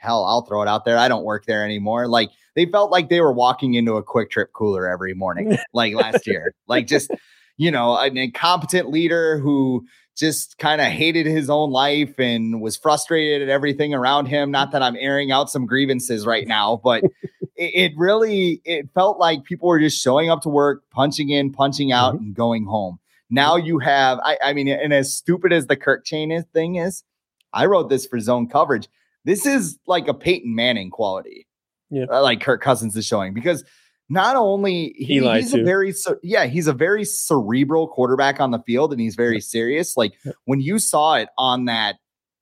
hell, 0.00 0.24
I'll 0.24 0.42
throw 0.42 0.62
it 0.62 0.68
out 0.68 0.84
there. 0.84 0.98
I 0.98 1.08
don't 1.08 1.24
work 1.24 1.46
there 1.46 1.64
anymore. 1.64 2.08
Like 2.08 2.30
they 2.54 2.66
felt 2.66 2.90
like 2.90 3.08
they 3.08 3.20
were 3.20 3.32
walking 3.32 3.74
into 3.74 3.94
a 3.94 4.02
Kwik 4.02 4.30
Trip 4.30 4.52
cooler 4.52 4.88
every 4.88 5.14
morning, 5.14 5.56
like 5.72 5.94
last 5.94 6.26
year. 6.26 6.54
Like 6.66 6.86
just, 6.86 7.10
you 7.56 7.70
know, 7.70 7.96
an 7.96 8.16
incompetent 8.16 8.90
leader 8.90 9.38
who 9.38 9.86
just 10.16 10.58
kind 10.58 10.80
of 10.80 10.88
hated 10.88 11.26
his 11.26 11.48
own 11.48 11.70
life 11.70 12.18
and 12.18 12.60
was 12.60 12.76
frustrated 12.76 13.42
at 13.42 13.48
everything 13.48 13.94
around 13.94 14.26
him. 14.26 14.50
Not 14.50 14.72
that 14.72 14.82
I'm 14.82 14.96
airing 14.96 15.30
out 15.30 15.50
some 15.50 15.66
grievances 15.66 16.26
right 16.26 16.46
now, 16.46 16.80
but 16.82 17.04
it, 17.56 17.92
it, 17.92 17.92
really 17.96 18.60
it 18.64 18.88
felt 18.94 19.18
like 19.18 19.44
people 19.44 19.68
were 19.68 19.78
just 19.78 20.02
showing 20.02 20.28
up 20.28 20.42
to 20.42 20.48
work, 20.48 20.82
punching 20.90 21.30
in, 21.30 21.52
punching 21.52 21.92
out, 21.92 22.14
mm-hmm. 22.14 22.24
and 22.24 22.34
going 22.34 22.64
home. 22.64 22.98
Now 23.30 23.56
you 23.56 23.78
have, 23.78 24.18
I, 24.24 24.38
I 24.42 24.52
mean, 24.52 24.68
and 24.68 24.92
as 24.92 25.14
stupid 25.14 25.52
as 25.52 25.66
the 25.66 25.76
Kirk 25.76 26.04
chain 26.04 26.32
is, 26.32 26.44
thing 26.52 26.76
is, 26.76 27.04
I 27.52 27.66
wrote 27.66 27.88
this 27.88 28.06
for 28.06 28.18
zone 28.18 28.48
coverage. 28.48 28.88
This 29.24 29.46
is 29.46 29.78
like 29.86 30.08
a 30.08 30.14
Peyton 30.14 30.54
Manning 30.54 30.90
quality, 30.90 31.46
yeah. 31.90 32.04
Uh, 32.10 32.22
like 32.22 32.40
Kirk 32.40 32.62
Cousins 32.62 32.96
is 32.96 33.06
showing 33.06 33.34
because 33.34 33.64
not 34.08 34.36
only 34.36 34.94
he, 34.96 35.20
he's 35.20 35.52
too. 35.52 35.60
a 35.60 35.64
very 35.64 35.94
yeah 36.22 36.46
he's 36.46 36.66
a 36.66 36.72
very 36.72 37.04
cerebral 37.04 37.88
quarterback 37.88 38.40
on 38.40 38.50
the 38.50 38.60
field 38.60 38.92
and 38.92 39.00
he's 39.00 39.16
very 39.16 39.40
serious. 39.40 39.96
Like 39.96 40.14
when 40.44 40.60
you 40.60 40.78
saw 40.78 41.14
it 41.14 41.28
on 41.38 41.66
that 41.66 41.96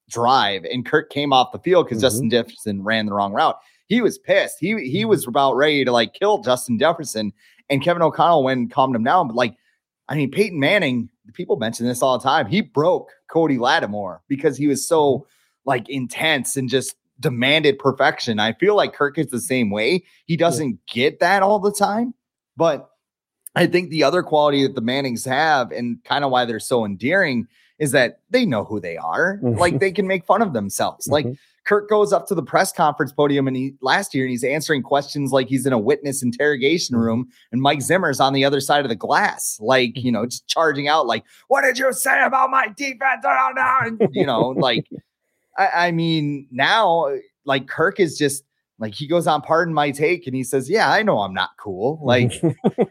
drive 0.09 0.65
and 0.65 0.87
Kirk 0.87 1.11
came 1.11 1.33
off 1.33 1.53
the 1.53 1.59
field 1.59 1.87
because 1.87 1.99
mm-hmm. 1.99 2.07
Justin 2.07 2.31
Jefferson 2.31 2.83
ran 2.83 3.07
the 3.07 3.13
wrong 3.13 3.33
route, 3.33 3.59
he 3.87 4.01
was 4.01 4.19
pissed. 4.19 4.57
He 4.61 4.69
he 4.69 5.01
mm-hmm. 5.01 5.09
was 5.09 5.27
about 5.27 5.57
ready 5.57 5.85
to 5.85 5.93
like 5.93 6.15
kill 6.15 6.39
Justin 6.39 6.79
Jefferson 6.79 7.33
and 7.69 7.83
Kevin 7.83 8.03
O'Connell 8.03 8.45
went 8.45 8.59
and 8.59 8.71
calmed 8.71 8.95
him 8.95 9.05
down. 9.05 9.29
But 9.29 9.37
like 9.37 9.57
I 10.09 10.17
mean 10.17 10.31
Peyton 10.31 10.61
Manning, 10.61 11.09
people 11.35 11.57
mention 11.57 11.87
this 11.87 12.03
all 12.03 12.19
the 12.19 12.25
time. 12.25 12.47
He 12.47 12.61
broke 12.61 13.11
Cody 13.29 13.59
Latimer 13.59 14.23
because 14.29 14.57
he 14.57 14.67
was 14.67 14.87
so 14.87 15.19
mm-hmm 15.19 15.31
like 15.67 15.89
intense 15.89 16.57
and 16.57 16.69
just 16.69 16.97
demanded 17.21 17.79
perfection. 17.79 18.39
I 18.39 18.53
feel 18.55 18.77
like 18.77 18.95
Kirk 18.95 19.19
is 19.19 19.29
the 19.29 19.41
same 19.41 19.71
way. 19.71 20.05
He 20.27 20.37
doesn't 20.37 20.79
yeah. 20.89 21.05
get 21.09 21.21
that 21.21 21.43
all 21.43 21.59
the 21.59 21.73
time, 21.73 22.15
but 22.57 22.91
I 23.55 23.67
think 23.67 23.91
the 23.91 24.05
other 24.05 24.23
quality 24.23 24.63
that 24.63 24.75
the 24.75 24.83
Mannings 24.83 25.25
have 25.25 25.73
and 25.73 26.03
kind 26.05 26.25
of 26.25 26.31
why 26.31 26.45
they're 26.45 26.61
so 26.61 26.85
endearing 26.85 27.47
is 27.79 27.93
that 27.93 28.21
they 28.31 28.47
know 28.47 28.65
who 28.65 28.81
they 28.81 28.97
are. 28.97 29.39
Mm-hmm. 29.43 29.59
Like 29.59 29.81
they 29.81 29.93
can 29.93 30.07
make 30.07 30.25
fun 30.25 30.43
of 30.43 30.53
themselves. 30.53 31.07
Mm-hmm. 31.07 31.29
Like 31.29 31.39
Kirk 31.67 31.89
goes 31.89 32.13
up 32.13 32.27
to 32.29 32.35
the 32.35 32.43
press 32.43 32.73
conference 32.73 33.13
podium 33.13 33.49
and 33.49 33.57
he 33.57 33.75
last 33.81 34.15
year 34.15 34.25
and 34.25 34.31
he's 34.31 34.45
answering 34.45 34.83
questions 34.83 35.33
like 35.33 35.49
he's 35.49 35.67
in 35.67 35.73
a 35.73 35.79
witness 35.79 36.23
interrogation 36.23 36.95
mm-hmm. 36.95 37.05
room 37.05 37.29
and 37.51 37.61
Mike 37.61 37.83
Zimmer's 37.83 38.21
on 38.21 38.35
the 38.35 38.45
other 38.45 38.61
side 38.61 38.85
of 38.85 38.89
the 38.89 38.95
glass, 38.95 39.59
like, 39.61 39.97
you 39.97 40.13
know, 40.13 40.21
mm-hmm. 40.21 40.29
just 40.29 40.47
charging 40.47 40.87
out 40.87 41.07
like, 41.07 41.25
what 41.49 41.63
did 41.63 41.79
you 41.79 41.93
say 41.93 42.23
about 42.23 42.51
my 42.51 42.69
defense? 42.77 43.25
And, 43.25 44.01
you 44.13 44.27
know, 44.27 44.49
like 44.49 44.87
I, 45.59 45.89
I 45.89 45.91
mean, 45.93 46.47
now 46.51 47.11
like 47.45 47.69
Kirk 47.69 48.01
is 48.01 48.19
just 48.19 48.45
like 48.79 48.95
he 48.95 49.07
goes 49.07 49.27
on 49.27 49.43
pardon 49.43 49.73
my 49.73 49.91
take 49.91 50.27
and 50.27 50.37
he 50.37 50.45
says, 50.45 50.69
Yeah, 50.69 50.91
I 50.91 51.03
know 51.03 51.21
I'm 51.21 51.35
not 51.35 51.51
cool. 51.59 51.99
Like 52.03 52.43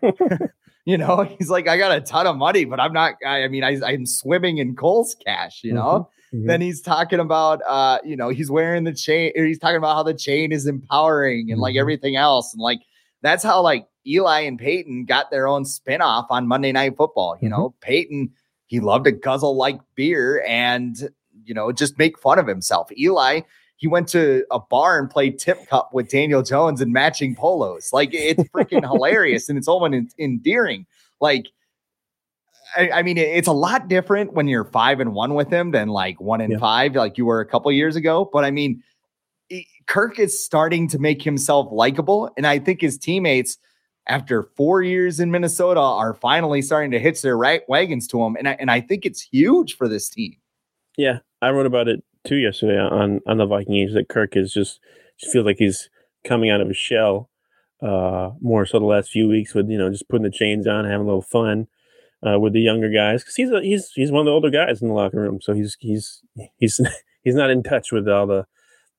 you 0.85 0.97
know, 0.97 1.23
he's 1.37 1.49
like, 1.49 1.67
I 1.67 1.77
got 1.77 1.91
a 1.91 1.99
ton 1.99 2.27
of 2.27 2.37
money, 2.37 2.63
but 2.63 2.79
I'm 2.79 2.93
not, 2.93 3.15
I, 3.25 3.43
I 3.43 3.47
mean, 3.47 3.63
I, 3.63 3.73
am 3.91 4.05
swimming 4.05 4.59
in 4.59 4.75
Kohl's 4.75 5.15
cash, 5.25 5.63
you 5.63 5.73
know? 5.73 5.81
Mm-hmm. 5.81 6.37
mm-hmm. 6.37 6.47
Then 6.47 6.61
he's 6.61 6.81
talking 6.81 7.19
about, 7.19 7.61
uh, 7.67 7.97
you 8.03 8.15
know, 8.15 8.29
he's 8.29 8.51
wearing 8.51 8.83
the 8.83 8.93
chain, 8.93 9.31
he's 9.35 9.59
talking 9.59 9.77
about 9.77 9.95
how 9.95 10.03
the 10.03 10.13
chain 10.13 10.51
is 10.51 10.67
empowering 10.67 11.49
and 11.49 11.57
mm-hmm. 11.57 11.61
like 11.61 11.75
everything 11.75 12.15
else. 12.15 12.53
And 12.53 12.61
like, 12.61 12.81
that's 13.23 13.43
how 13.43 13.61
like 13.61 13.87
Eli 14.05 14.41
and 14.41 14.59
Peyton 14.59 15.05
got 15.05 15.31
their 15.31 15.47
own 15.47 15.63
spinoff 15.63 16.27
on 16.29 16.47
Monday 16.47 16.71
Night 16.71 16.95
Football. 16.95 17.37
You 17.41 17.49
mm-hmm. 17.49 17.57
know, 17.57 17.75
Peyton, 17.81 18.31
he 18.67 18.79
loved 18.79 19.05
to 19.05 19.11
guzzle 19.11 19.57
like 19.57 19.79
beer 19.95 20.43
and 20.47 21.09
you 21.45 21.53
know, 21.53 21.71
just 21.71 21.97
make 21.97 22.19
fun 22.19 22.39
of 22.39 22.47
himself. 22.47 22.89
Eli, 22.97 23.41
he 23.77 23.87
went 23.87 24.07
to 24.09 24.45
a 24.51 24.59
bar 24.59 24.99
and 24.99 25.09
played 25.09 25.39
tip 25.39 25.67
cup 25.67 25.93
with 25.93 26.09
Daniel 26.09 26.41
Jones 26.41 26.81
and 26.81 26.91
matching 26.91 27.35
polos. 27.35 27.89
Like 27.91 28.09
it's 28.13 28.43
freaking 28.49 28.81
hilarious 28.91 29.49
and 29.49 29.57
it's 29.57 29.67
almost 29.67 30.15
endearing. 30.17 30.85
Like, 31.19 31.47
I, 32.75 32.89
I, 32.89 33.03
mean, 33.03 33.17
it's 33.17 33.47
a 33.47 33.53
lot 33.53 33.87
different 33.87 34.33
when 34.33 34.47
you're 34.47 34.65
five 34.65 34.99
and 34.99 35.13
one 35.13 35.33
with 35.33 35.49
him 35.49 35.71
than 35.71 35.89
like 35.89 36.19
one 36.19 36.41
and 36.41 36.53
yeah. 36.53 36.59
five, 36.59 36.95
like 36.95 37.17
you 37.17 37.25
were 37.25 37.39
a 37.39 37.45
couple 37.45 37.71
years 37.71 37.95
ago. 37.95 38.29
But 38.31 38.43
I 38.43 38.51
mean, 38.51 38.83
Kirk 39.87 40.19
is 40.19 40.43
starting 40.43 40.87
to 40.89 40.99
make 40.99 41.21
himself 41.21 41.71
likable, 41.71 42.31
and 42.37 42.47
I 42.47 42.59
think 42.59 42.81
his 42.81 42.97
teammates, 42.97 43.57
after 44.07 44.43
four 44.55 44.81
years 44.81 45.19
in 45.19 45.31
Minnesota, 45.31 45.79
are 45.79 46.13
finally 46.13 46.61
starting 46.61 46.91
to 46.91 46.99
hitch 46.99 47.21
their 47.21 47.37
right 47.37 47.61
wagons 47.67 48.07
to 48.07 48.23
him, 48.23 48.35
and 48.35 48.49
I, 48.49 48.53
and 48.53 48.71
I 48.71 48.81
think 48.81 49.05
it's 49.05 49.21
huge 49.21 49.75
for 49.77 49.87
this 49.87 50.09
team. 50.09 50.35
Yeah, 50.97 51.19
I 51.41 51.49
wrote 51.49 51.65
about 51.65 51.87
it 51.87 52.03
too 52.25 52.35
yesterday 52.35 52.79
on 52.79 53.21
on 53.27 53.37
the 53.37 53.45
Viking 53.45 53.75
Age 53.75 53.93
that 53.93 54.09
Kirk 54.09 54.35
is 54.35 54.53
just 54.53 54.79
just 55.19 55.31
feels 55.31 55.45
like 55.45 55.57
he's 55.57 55.89
coming 56.25 56.49
out 56.49 56.61
of 56.61 56.67
his 56.67 56.77
shell 56.77 57.29
uh, 57.81 58.31
more 58.41 58.65
so 58.65 58.79
the 58.79 58.85
last 58.85 59.09
few 59.09 59.27
weeks 59.27 59.53
with 59.53 59.69
you 59.69 59.77
know 59.77 59.89
just 59.89 60.07
putting 60.09 60.23
the 60.23 60.31
chains 60.31 60.67
on, 60.67 60.85
having 60.85 61.01
a 61.01 61.05
little 61.05 61.21
fun 61.21 61.67
uh, 62.25 62.39
with 62.39 62.53
the 62.53 62.61
younger 62.61 62.89
guys 62.89 63.21
because 63.21 63.35
he's 63.35 63.51
a, 63.51 63.61
he's 63.61 63.91
he's 63.95 64.11
one 64.11 64.21
of 64.21 64.25
the 64.25 64.31
older 64.31 64.49
guys 64.49 64.81
in 64.81 64.87
the 64.87 64.93
locker 64.93 65.19
room, 65.19 65.39
so 65.41 65.53
he's 65.53 65.77
he's 65.79 66.21
he's 66.57 66.79
he's 67.23 67.35
not 67.35 67.49
in 67.49 67.63
touch 67.63 67.91
with 67.91 68.07
all 68.07 68.27
the 68.27 68.45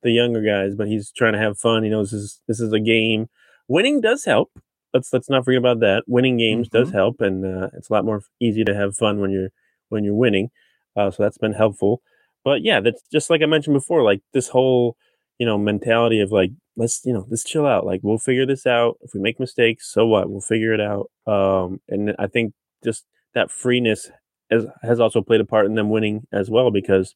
the 0.03 0.11
younger 0.11 0.41
guys, 0.41 0.75
but 0.75 0.87
he's 0.87 1.11
trying 1.11 1.33
to 1.33 1.39
have 1.39 1.57
fun. 1.57 1.83
He 1.83 1.89
knows 1.89 2.11
this 2.11 2.21
is, 2.21 2.41
this 2.47 2.59
is 2.59 2.71
a 2.71 2.79
game. 2.79 3.29
Winning 3.67 3.99
does 3.99 4.25
help. 4.25 4.51
Let's 4.93 5.11
let's 5.11 5.29
not 5.29 5.43
forget 5.43 5.59
about 5.59 5.79
that. 5.81 6.03
Winning 6.07 6.37
games 6.37 6.69
mm-hmm. 6.69 6.77
does 6.77 6.91
help, 6.91 7.19
and 7.19 7.45
uh, 7.45 7.69
it's 7.73 7.89
a 7.89 7.93
lot 7.93 8.05
more 8.05 8.21
easy 8.39 8.63
to 8.63 8.75
have 8.75 8.95
fun 8.95 9.19
when 9.19 9.31
you're 9.31 9.49
when 9.89 10.03
you're 10.03 10.15
winning. 10.15 10.49
Uh, 10.95 11.11
so 11.11 11.23
that's 11.23 11.37
been 11.37 11.53
helpful. 11.53 12.01
But 12.47 12.63
yeah, 12.63 12.79
that's 12.79 13.01
just 13.11 13.29
like 13.29 13.41
I 13.41 13.45
mentioned 13.45 13.73
before, 13.73 14.03
like 14.03 14.21
this 14.31 14.47
whole, 14.47 14.95
you 15.37 15.45
know, 15.45 15.57
mentality 15.57 16.21
of 16.21 16.31
like, 16.31 16.51
let's, 16.77 17.01
you 17.03 17.11
know, 17.11 17.27
let's 17.29 17.43
chill 17.43 17.65
out. 17.65 17.85
Like 17.85 17.99
we'll 18.03 18.17
figure 18.17 18.45
this 18.45 18.65
out. 18.65 18.95
If 19.01 19.13
we 19.13 19.19
make 19.19 19.37
mistakes, 19.37 19.91
so 19.91 20.07
what? 20.07 20.29
We'll 20.29 20.39
figure 20.39 20.73
it 20.73 20.79
out. 20.79 21.11
Um, 21.29 21.81
and 21.89 22.15
I 22.17 22.27
think 22.27 22.53
just 22.85 23.03
that 23.35 23.51
freeness 23.51 24.09
has, 24.49 24.65
has 24.81 24.97
also 24.97 25.21
played 25.21 25.41
a 25.41 25.45
part 25.45 25.65
in 25.65 25.75
them 25.75 25.89
winning 25.89 26.25
as 26.31 26.49
well 26.49 26.71
because 26.71 27.15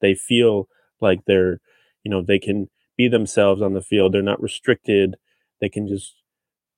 they 0.00 0.12
feel 0.12 0.66
like 1.00 1.20
they're, 1.28 1.60
you 2.02 2.10
know, 2.10 2.20
they 2.20 2.40
can 2.40 2.68
be 2.96 3.06
themselves 3.06 3.62
on 3.62 3.74
the 3.74 3.80
field. 3.80 4.12
They're 4.12 4.22
not 4.22 4.42
restricted. 4.42 5.14
They 5.60 5.68
can 5.68 5.86
just 5.86 6.16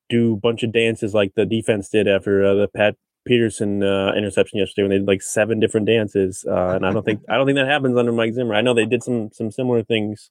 do 0.07 0.33
a 0.33 0.39
bunch 0.39 0.61
of 0.61 0.71
dances 0.71 1.15
like 1.15 1.33
the 1.33 1.47
defense 1.47 1.89
did 1.89 2.07
after 2.07 2.45
uh, 2.45 2.53
the 2.53 2.67
Pat 2.67 2.95
Peterson 3.27 3.83
uh, 3.83 4.13
interception 4.15 4.59
yesterday 4.59 4.83
when 4.83 4.91
they 4.91 4.97
did 4.97 5.07
like 5.07 5.21
seven 5.21 5.59
different 5.59 5.85
dances, 5.85 6.45
uh, 6.49 6.69
and 6.75 6.85
I 6.85 6.93
don't 6.93 7.03
think 7.03 7.21
I 7.29 7.35
don't 7.35 7.45
think 7.45 7.57
that 7.57 7.67
happens 7.67 7.97
under 7.97 8.11
Mike 8.11 8.33
Zimmer. 8.33 8.55
I 8.55 8.61
know 8.61 8.73
they 8.73 8.85
did 8.85 9.03
some 9.03 9.29
some 9.33 9.51
similar 9.51 9.83
things 9.83 10.29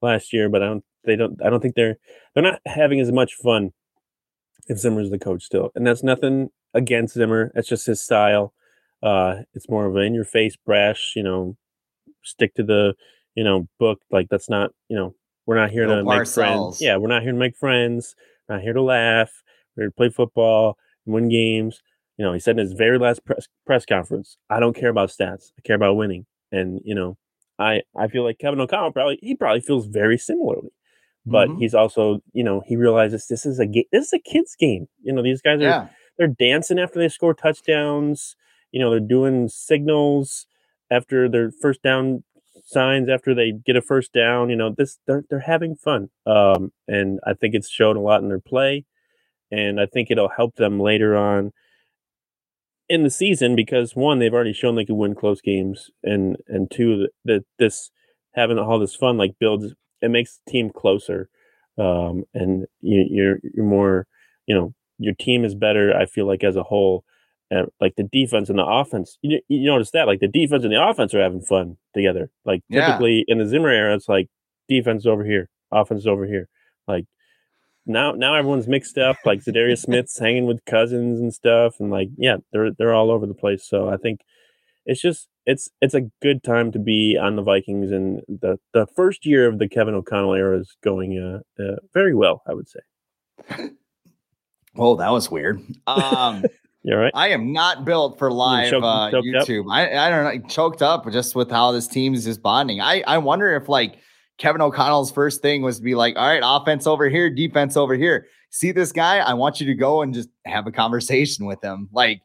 last 0.00 0.32
year, 0.32 0.48
but 0.48 0.62
I 0.62 0.66
don't 0.66 0.84
they 1.04 1.16
don't 1.16 1.44
I 1.44 1.50
don't 1.50 1.60
think 1.60 1.74
they're 1.74 1.98
they're 2.34 2.42
not 2.42 2.60
having 2.64 3.00
as 3.00 3.10
much 3.10 3.34
fun 3.34 3.72
if 4.68 4.78
Zimmer's 4.78 5.10
the 5.10 5.18
coach 5.18 5.42
still, 5.42 5.70
and 5.74 5.86
that's 5.86 6.02
nothing 6.02 6.50
against 6.72 7.14
Zimmer. 7.14 7.50
That's 7.54 7.68
just 7.68 7.86
his 7.86 8.00
style. 8.00 8.54
Uh, 9.02 9.42
it's 9.52 9.68
more 9.68 9.86
of 9.86 9.96
an 9.96 10.02
in 10.02 10.14
your 10.14 10.24
face, 10.24 10.56
brash. 10.56 11.12
You 11.16 11.24
know, 11.24 11.56
stick 12.22 12.54
to 12.54 12.62
the 12.62 12.94
you 13.34 13.44
know 13.44 13.68
book. 13.78 14.00
Like 14.10 14.28
that's 14.30 14.48
not 14.48 14.70
you 14.88 14.96
know 14.96 15.14
we're 15.44 15.56
not 15.56 15.70
here 15.70 15.86
no 15.86 15.96
to 15.96 16.04
make 16.04 16.28
friends. 16.28 16.80
Yeah, 16.80 16.96
we're 16.96 17.08
not 17.08 17.22
here 17.22 17.32
to 17.32 17.38
make 17.38 17.56
friends. 17.56 18.14
We're 18.48 18.56
not 18.56 18.62
here 18.62 18.74
to 18.74 18.82
laugh. 18.82 19.42
We're 19.76 19.84
here 19.84 19.90
to 19.90 19.96
play 19.96 20.08
football, 20.08 20.78
win 21.04 21.28
games 21.28 21.82
you 22.22 22.28
know, 22.28 22.34
he 22.34 22.38
said 22.38 22.56
in 22.56 22.64
his 22.64 22.72
very 22.72 23.00
last 23.00 23.24
press 23.24 23.48
press 23.66 23.84
conference, 23.84 24.36
"I 24.48 24.60
don't 24.60 24.76
care 24.76 24.90
about 24.90 25.08
stats. 25.08 25.50
I 25.58 25.62
care 25.62 25.74
about 25.74 25.96
winning." 25.96 26.24
And 26.52 26.80
you 26.84 26.94
know, 26.94 27.16
I 27.58 27.82
I 27.98 28.06
feel 28.06 28.22
like 28.22 28.38
Kevin 28.38 28.60
O'Connell 28.60 28.92
probably 28.92 29.18
he 29.20 29.34
probably 29.34 29.60
feels 29.60 29.86
very 29.86 30.16
similarly. 30.16 30.70
but 31.26 31.48
mm-hmm. 31.48 31.58
he's 31.58 31.74
also, 31.74 32.20
you 32.32 32.44
know, 32.44 32.62
he 32.64 32.76
realizes 32.76 33.26
this 33.26 33.44
is 33.44 33.58
a 33.58 33.66
ga- 33.66 33.88
this 33.90 34.06
is 34.06 34.12
a 34.12 34.20
kids 34.20 34.54
game. 34.54 34.86
You 35.02 35.12
know, 35.12 35.20
these 35.20 35.42
guys 35.42 35.58
are 35.58 35.62
yeah. 35.64 35.88
they're 36.16 36.28
dancing 36.28 36.78
after 36.78 37.00
they 37.00 37.08
score 37.08 37.34
touchdowns. 37.34 38.36
You 38.70 38.78
know, 38.78 38.90
they're 38.90 39.00
doing 39.00 39.48
signals 39.48 40.46
after 40.92 41.28
their 41.28 41.50
first 41.50 41.82
down 41.82 42.22
signs 42.64 43.08
after 43.08 43.34
they 43.34 43.50
get 43.50 43.74
a 43.74 43.82
first 43.82 44.12
down. 44.12 44.48
You 44.48 44.56
know, 44.56 44.72
this 44.78 45.00
they're 45.08 45.24
they're 45.28 45.40
having 45.40 45.74
fun, 45.74 46.10
um, 46.24 46.70
and 46.86 47.18
I 47.26 47.34
think 47.34 47.56
it's 47.56 47.68
shown 47.68 47.96
a 47.96 48.00
lot 48.00 48.22
in 48.22 48.28
their 48.28 48.38
play, 48.38 48.84
and 49.50 49.80
I 49.80 49.86
think 49.86 50.08
it'll 50.08 50.28
help 50.28 50.54
them 50.54 50.78
later 50.78 51.16
on 51.16 51.52
in 52.88 53.02
the 53.02 53.10
season 53.10 53.56
because 53.56 53.94
one, 53.94 54.18
they've 54.18 54.34
already 54.34 54.52
shown 54.52 54.74
they 54.74 54.84
can 54.84 54.96
win 54.96 55.14
close 55.14 55.40
games, 55.40 55.90
and 56.02 56.36
and 56.48 56.70
two, 56.70 57.08
that, 57.24 57.44
this 57.58 57.90
having 58.34 58.58
all 58.58 58.78
this 58.78 58.94
fun 58.94 59.16
like 59.16 59.34
builds 59.38 59.74
it 60.00 60.10
makes 60.10 60.40
the 60.44 60.50
team 60.50 60.70
closer, 60.70 61.28
um, 61.78 62.24
and 62.34 62.66
you, 62.80 63.06
you're 63.08 63.38
you're 63.54 63.66
more 63.66 64.06
you 64.46 64.54
know 64.54 64.74
your 64.98 65.14
team 65.14 65.44
is 65.44 65.54
better. 65.54 65.94
I 65.96 66.06
feel 66.06 66.26
like 66.26 66.44
as 66.44 66.56
a 66.56 66.62
whole. 66.62 67.04
And 67.50 67.68
like 67.82 67.96
the 67.96 68.04
defense 68.04 68.48
and 68.48 68.58
the 68.58 68.64
offense, 68.64 69.18
you, 69.20 69.38
you 69.46 69.66
notice 69.66 69.90
that 69.90 70.06
like 70.06 70.20
the 70.20 70.28
defense 70.28 70.64
and 70.64 70.72
the 70.72 70.82
offense 70.82 71.12
are 71.12 71.22
having 71.22 71.42
fun 71.42 71.76
together. 71.94 72.30
Like 72.46 72.62
typically 72.72 73.26
yeah. 73.28 73.34
in 73.34 73.38
the 73.38 73.46
Zimmer 73.46 73.68
era, 73.68 73.94
it's 73.94 74.08
like 74.08 74.28
defense 74.70 75.04
over 75.04 75.22
here, 75.22 75.50
offense 75.70 76.06
over 76.06 76.24
here. 76.24 76.48
Like 76.88 77.04
now 77.86 78.12
now 78.12 78.34
everyone's 78.34 78.68
mixed 78.68 78.98
up. 78.98 79.16
Like 79.24 79.40
Za'Darius 79.40 79.82
Smith's 79.82 80.18
hanging 80.18 80.46
with 80.46 80.64
Cousins 80.64 81.20
and 81.20 81.32
stuff, 81.32 81.80
and 81.80 81.90
like 81.90 82.08
yeah, 82.16 82.36
they're 82.52 82.70
they're 82.72 82.94
all 82.94 83.10
over 83.10 83.26
the 83.26 83.34
place. 83.34 83.66
So 83.66 83.88
I 83.88 83.96
think 83.96 84.20
it's 84.86 85.00
just 85.00 85.28
it's 85.46 85.68
it's 85.80 85.94
a 85.94 86.08
good 86.20 86.42
time 86.42 86.72
to 86.72 86.78
be 86.78 87.18
on 87.20 87.36
the 87.36 87.42
Vikings, 87.42 87.90
and 87.90 88.20
the 88.28 88.58
the 88.72 88.86
first 88.94 89.26
year 89.26 89.48
of 89.48 89.58
the 89.58 89.68
Kevin 89.68 89.94
O'Connell 89.94 90.34
era 90.34 90.58
is 90.58 90.76
going 90.82 91.18
uh, 91.18 91.62
uh 91.62 91.76
very 91.92 92.14
well. 92.14 92.42
I 92.46 92.54
would 92.54 92.68
say. 92.68 93.70
Oh, 94.76 94.96
that 94.96 95.10
was 95.10 95.30
weird. 95.30 95.60
Um, 95.86 96.44
You're 96.82 96.98
right. 96.98 97.12
I 97.14 97.28
am 97.28 97.52
not 97.52 97.84
built 97.84 98.18
for 98.18 98.32
live 98.32 98.70
choked, 98.70 98.84
uh, 98.84 99.10
YouTube. 99.12 99.70
I, 99.70 100.06
I 100.06 100.10
don't 100.10 100.24
know, 100.24 100.48
choked 100.48 100.82
up 100.82 101.08
just 101.12 101.36
with 101.36 101.48
how 101.48 101.70
this 101.70 101.86
team 101.86 102.12
is 102.12 102.24
just 102.24 102.42
bonding. 102.42 102.80
I 102.80 103.02
I 103.06 103.18
wonder 103.18 103.54
if 103.54 103.68
like 103.68 103.98
Kevin 104.42 104.60
O'Connell's 104.60 105.12
first 105.12 105.40
thing 105.40 105.62
was 105.62 105.76
to 105.76 105.84
be 105.84 105.94
like, 105.94 106.16
all 106.16 106.26
right, 106.28 106.42
offense 106.44 106.84
over 106.84 107.08
here, 107.08 107.30
defense 107.30 107.76
over 107.76 107.94
here. 107.94 108.26
See 108.50 108.72
this 108.72 108.90
guy? 108.90 109.18
I 109.18 109.34
want 109.34 109.60
you 109.60 109.66
to 109.68 109.74
go 109.74 110.02
and 110.02 110.12
just 110.12 110.28
have 110.46 110.66
a 110.66 110.72
conversation 110.72 111.46
with 111.46 111.62
him. 111.62 111.88
Like, 111.92 112.22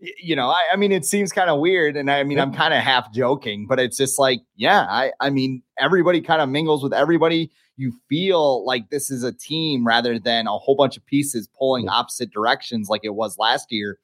you 0.00 0.34
know, 0.34 0.48
I, 0.48 0.64
I 0.72 0.76
mean, 0.76 0.90
it 0.90 1.04
seems 1.04 1.30
kind 1.30 1.48
of 1.48 1.60
weird. 1.60 1.96
And 1.96 2.10
I 2.10 2.24
mean, 2.24 2.40
I'm 2.40 2.52
kind 2.52 2.74
of 2.74 2.80
half 2.80 3.12
joking, 3.12 3.68
but 3.68 3.78
it's 3.78 3.96
just 3.96 4.18
like, 4.18 4.40
yeah, 4.56 4.86
I, 4.90 5.12
I 5.20 5.30
mean, 5.30 5.62
everybody 5.78 6.20
kind 6.20 6.42
of 6.42 6.48
mingles 6.48 6.82
with 6.82 6.92
everybody. 6.92 7.52
You 7.76 7.92
feel 8.08 8.66
like 8.66 8.90
this 8.90 9.08
is 9.08 9.22
a 9.22 9.30
team 9.30 9.86
rather 9.86 10.18
than 10.18 10.48
a 10.48 10.58
whole 10.58 10.74
bunch 10.74 10.96
of 10.96 11.06
pieces 11.06 11.48
pulling 11.56 11.88
opposite 11.88 12.32
directions 12.32 12.88
like 12.88 13.02
it 13.04 13.14
was 13.14 13.38
last 13.38 13.70
year. 13.70 14.00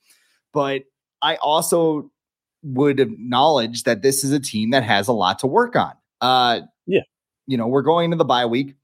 But 0.52 0.82
I 1.22 1.34
also 1.42 2.08
would 2.62 3.00
acknowledge 3.00 3.82
that 3.82 4.02
this 4.02 4.22
is 4.22 4.30
a 4.30 4.38
team 4.38 4.70
that 4.70 4.84
has 4.84 5.08
a 5.08 5.12
lot 5.12 5.40
to 5.40 5.48
work 5.48 5.74
on. 5.74 5.94
Uh, 6.20 6.60
you 7.49 7.57
know, 7.57 7.67
we're 7.67 7.83
going 7.83 8.05
into 8.05 8.17
the 8.17 8.25
bye 8.25 8.47
week. 8.47 8.75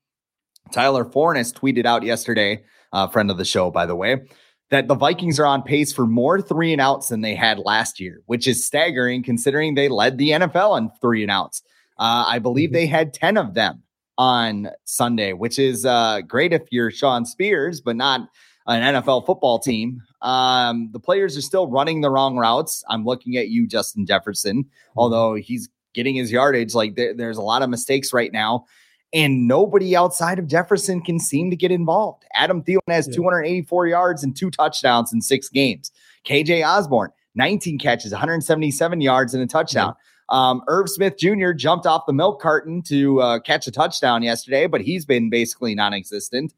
Tyler 0.73 1.05
Forness 1.05 1.53
tweeted 1.53 1.85
out 1.85 2.03
yesterday, 2.03 2.65
a 2.93 2.97
uh, 2.97 3.09
friend 3.09 3.31
of 3.31 3.37
the 3.37 3.45
show, 3.45 3.71
by 3.71 3.87
the 3.87 3.95
way, 3.95 4.23
that 4.71 4.89
the 4.89 4.95
Vikings 4.95 5.39
are 5.39 5.47
on 5.47 5.63
pace 5.63 5.93
for 5.93 6.07
more 6.07 6.41
three 6.41 6.73
and 6.73 6.81
outs 6.81 7.09
than 7.09 7.21
they 7.21 7.35
had 7.35 7.59
last 7.59 8.01
year, 8.01 8.23
which 8.27 8.49
is 8.49 8.67
staggering 8.67 9.23
considering 9.23 9.75
they 9.75 9.89
led 9.89 10.17
the 10.17 10.31
NFL 10.31 10.79
in 10.79 10.91
three 11.01 11.23
and 11.23 11.31
outs. 11.31 11.63
Uh, 11.99 12.25
I 12.27 12.39
believe 12.39 12.71
mm-hmm. 12.71 12.75
they 12.75 12.87
had 12.87 13.13
10 13.13 13.37
of 13.37 13.55
them 13.55 13.83
on 14.17 14.71
Sunday, 14.85 15.35
which 15.35 15.59
is 15.59 15.85
uh, 15.85 16.23
great 16.23 16.53
if 16.53 16.63
you're 16.71 16.91
Sean 16.91 17.27
Spears, 17.27 17.81
but 17.81 17.97
not 17.97 18.29
an 18.67 18.95
NFL 18.95 19.27
football 19.27 19.59
team. 19.59 20.01
Um, 20.23 20.89
the 20.93 21.01
players 21.01 21.37
are 21.37 21.43
still 21.43 21.69
running 21.69 22.01
the 22.01 22.11
wrong 22.11 22.39
routes. 22.39 22.83
I'm 22.89 23.05
looking 23.05 23.37
at 23.37 23.49
you, 23.49 23.67
Justin 23.67 24.07
Jefferson, 24.07 24.65
mm-hmm. 24.65 24.99
although 24.99 25.35
he's 25.35 25.69
getting 25.95 26.15
his 26.15 26.31
yardage. 26.31 26.75
Like 26.75 26.97
there, 26.97 27.15
there's 27.15 27.39
a 27.39 27.43
lot 27.43 27.63
of 27.63 27.71
mistakes 27.71 28.13
right 28.13 28.33
now. 28.33 28.67
And 29.13 29.47
nobody 29.47 29.95
outside 29.95 30.41
of 30.41 30.49
Jefferson 30.49 31.01
can 31.01 31.21
seem 31.21 31.49
to 31.51 31.57
get 31.57 31.71
involved. 31.71 32.25
Adam 32.35 32.63
Thielen 32.63 32.81
has 32.89 33.07
yeah. 33.07 33.15
284 33.15 33.87
yards 33.87 34.25
and 34.25 34.37
two 34.37 34.51
touchdowns 34.51 35.13
in 35.13 35.23
six 35.23 35.49
games. 35.49 35.93
KJ 36.27 36.67
Osborne, 36.67 37.11
19 37.37 37.79
catches, 37.79 38.11
177 38.11 39.01
yards 39.01 39.33
and 39.33 39.43
a 39.43 39.47
touchdown. 39.47 39.95
Yeah. 39.97 40.01
Um, 40.31 40.63
Irv 40.67 40.89
Smith 40.89 41.17
Jr. 41.17 41.53
jumped 41.53 41.87
off 41.87 42.07
the 42.07 42.13
milk 42.13 42.41
carton 42.41 42.83
to 42.83 43.21
uh, 43.21 43.39
catch 43.41 43.67
a 43.67 43.71
touchdown 43.71 44.23
yesterday, 44.23 44.67
but 44.67 44.81
he's 44.81 45.05
been 45.05 45.31
basically 45.31 45.75
non 45.75 45.95
existent. 45.95 46.55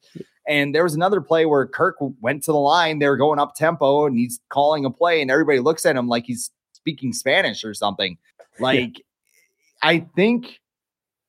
And 0.48 0.74
there 0.74 0.84
was 0.84 0.94
another 0.94 1.20
play 1.20 1.44
where 1.44 1.66
Kirk 1.66 1.96
went 2.20 2.44
to 2.44 2.52
the 2.52 2.58
line. 2.58 3.00
They 3.00 3.08
were 3.08 3.16
going 3.16 3.40
up 3.40 3.56
tempo 3.56 4.06
and 4.06 4.16
he's 4.16 4.40
calling 4.48 4.84
a 4.84 4.90
play, 4.90 5.20
and 5.20 5.30
everybody 5.30 5.58
looks 5.58 5.84
at 5.84 5.96
him 5.96 6.06
like 6.06 6.24
he's 6.24 6.50
speaking 6.72 7.12
Spanish 7.12 7.64
or 7.64 7.74
something. 7.74 8.16
Like 8.60 9.02
I 9.86 10.00
think 10.16 10.60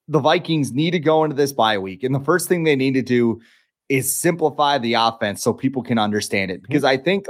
the 0.07 0.19
Vikings 0.19 0.71
need 0.71 0.91
to 0.91 0.99
go 0.99 1.23
into 1.23 1.35
this 1.35 1.53
bye 1.53 1.77
week. 1.77 2.03
And 2.03 2.15
the 2.15 2.19
first 2.19 2.49
thing 2.49 2.63
they 2.63 2.75
need 2.75 2.95
to 2.95 3.03
do 3.03 3.39
is 3.87 4.19
simplify 4.19 4.79
the 4.79 4.95
offense 4.95 5.43
so 5.43 5.53
people 5.53 5.83
can 5.83 5.99
understand 5.99 6.49
it. 6.49 6.63
Because 6.63 6.83
I 6.83 6.97
think, 6.97 7.27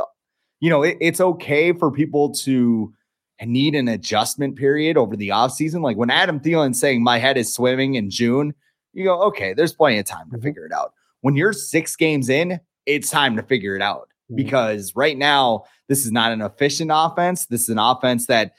you 0.61 0.69
know, 0.69 0.83
it, 0.83 0.97
it's 1.01 1.19
okay 1.19 1.73
for 1.73 1.91
people 1.91 2.31
to 2.45 2.93
need 3.41 3.75
an 3.75 3.89
adjustment 3.89 4.55
period 4.55 4.95
over 4.95 5.17
the 5.17 5.29
offseason. 5.29 5.81
Like 5.81 5.97
when 5.97 6.09
Adam 6.09 6.39
Thielen's 6.39 6.79
saying 6.79 7.03
my 7.03 7.19
head 7.19 7.37
is 7.37 7.53
swimming 7.53 7.95
in 7.95 8.09
June, 8.09 8.53
you 8.93 9.03
go, 9.03 9.21
okay, 9.23 9.53
there's 9.53 9.73
plenty 9.73 9.99
of 9.99 10.05
time 10.05 10.29
to 10.31 10.37
mm-hmm. 10.37 10.45
figure 10.45 10.65
it 10.65 10.71
out. 10.71 10.93
When 11.21 11.35
you're 11.35 11.51
six 11.51 11.97
games 11.97 12.29
in, 12.29 12.61
it's 12.85 13.09
time 13.09 13.35
to 13.35 13.43
figure 13.43 13.75
it 13.75 13.81
out. 13.81 14.07
Mm-hmm. 14.31 14.37
Because 14.37 14.95
right 14.95 15.17
now, 15.17 15.65
this 15.89 16.05
is 16.05 16.11
not 16.13 16.31
an 16.31 16.41
efficient 16.41 16.89
offense. 16.93 17.47
This 17.47 17.63
is 17.63 17.69
an 17.69 17.79
offense 17.79 18.27
that 18.27 18.53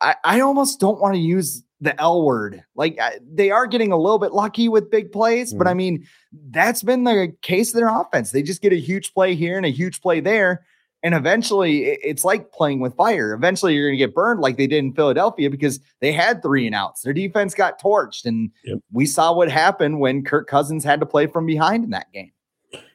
I, 0.00 0.16
I 0.24 0.40
almost 0.40 0.80
don't 0.80 1.00
want 1.00 1.14
to 1.14 1.20
use 1.20 1.62
the 1.80 1.98
L 2.00 2.22
word. 2.22 2.62
Like 2.74 3.00
they 3.32 3.50
are 3.50 3.66
getting 3.66 3.92
a 3.92 3.96
little 3.96 4.18
bit 4.18 4.32
lucky 4.32 4.68
with 4.68 4.90
big 4.90 5.12
plays, 5.12 5.54
mm. 5.54 5.58
but 5.58 5.66
I 5.66 5.70
mm-hmm. 5.70 5.78
mean, 5.78 6.06
that's 6.50 6.82
been 6.82 7.04
the 7.04 7.34
case 7.42 7.70
of 7.70 7.76
their 7.76 7.88
offense. 7.88 8.30
They 8.30 8.42
just 8.42 8.62
get 8.62 8.72
a 8.72 8.80
huge 8.80 9.14
play 9.14 9.34
here 9.34 9.56
and 9.56 9.66
a 9.66 9.70
huge 9.70 10.00
play 10.00 10.20
there. 10.20 10.64
And 11.02 11.14
eventually 11.14 11.84
it's 11.84 12.24
like 12.24 12.52
playing 12.52 12.80
with 12.80 12.94
fire. 12.94 13.32
Eventually 13.32 13.74
you're 13.74 13.88
going 13.88 13.98
to 13.98 14.04
get 14.04 14.14
burned 14.14 14.40
like 14.40 14.58
they 14.58 14.66
did 14.66 14.84
in 14.84 14.92
Philadelphia 14.92 15.48
because 15.48 15.80
they 16.00 16.12
had 16.12 16.42
three 16.42 16.66
and 16.66 16.74
outs. 16.74 17.00
Their 17.00 17.14
defense 17.14 17.54
got 17.54 17.80
torched. 17.80 18.26
And 18.26 18.50
yep. 18.64 18.80
we 18.92 19.06
saw 19.06 19.32
what 19.32 19.50
happened 19.50 19.98
when 20.00 20.22
Kirk 20.22 20.46
Cousins 20.46 20.84
had 20.84 21.00
to 21.00 21.06
play 21.06 21.26
from 21.26 21.46
behind 21.46 21.84
in 21.84 21.90
that 21.90 22.12
game. 22.12 22.32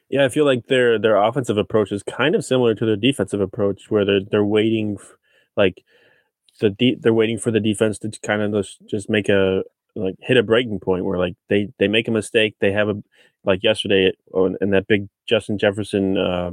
Yeah, 0.08 0.24
I 0.24 0.28
feel 0.28 0.44
like 0.44 0.68
their 0.68 1.00
their 1.00 1.16
offensive 1.16 1.58
approach 1.58 1.90
is 1.90 2.04
kind 2.04 2.36
of 2.36 2.44
similar 2.44 2.76
to 2.76 2.86
their 2.86 2.94
defensive 2.94 3.40
approach, 3.40 3.90
where 3.90 4.04
they're 4.04 4.20
they're 4.20 4.44
waiting, 4.44 4.98
like 5.56 5.82
the 6.60 6.70
de- 6.70 6.96
they're 7.00 7.14
waiting 7.14 7.38
for 7.38 7.50
the 7.50 7.60
defense 7.60 7.98
to 7.98 8.10
kind 8.24 8.42
of 8.42 8.66
just, 8.86 9.10
make 9.10 9.28
a 9.28 9.62
like 9.94 10.16
hit 10.20 10.36
a 10.36 10.42
breaking 10.42 10.78
point 10.78 11.04
where 11.04 11.18
like 11.18 11.34
they 11.48 11.68
they 11.78 11.88
make 11.88 12.06
a 12.06 12.10
mistake 12.10 12.54
they 12.60 12.70
have 12.70 12.88
a 12.88 13.02
like 13.44 13.62
yesterday 13.62 14.12
and 14.34 14.72
that 14.72 14.86
big 14.86 15.08
Justin 15.26 15.56
Jefferson 15.56 16.18
uh, 16.18 16.50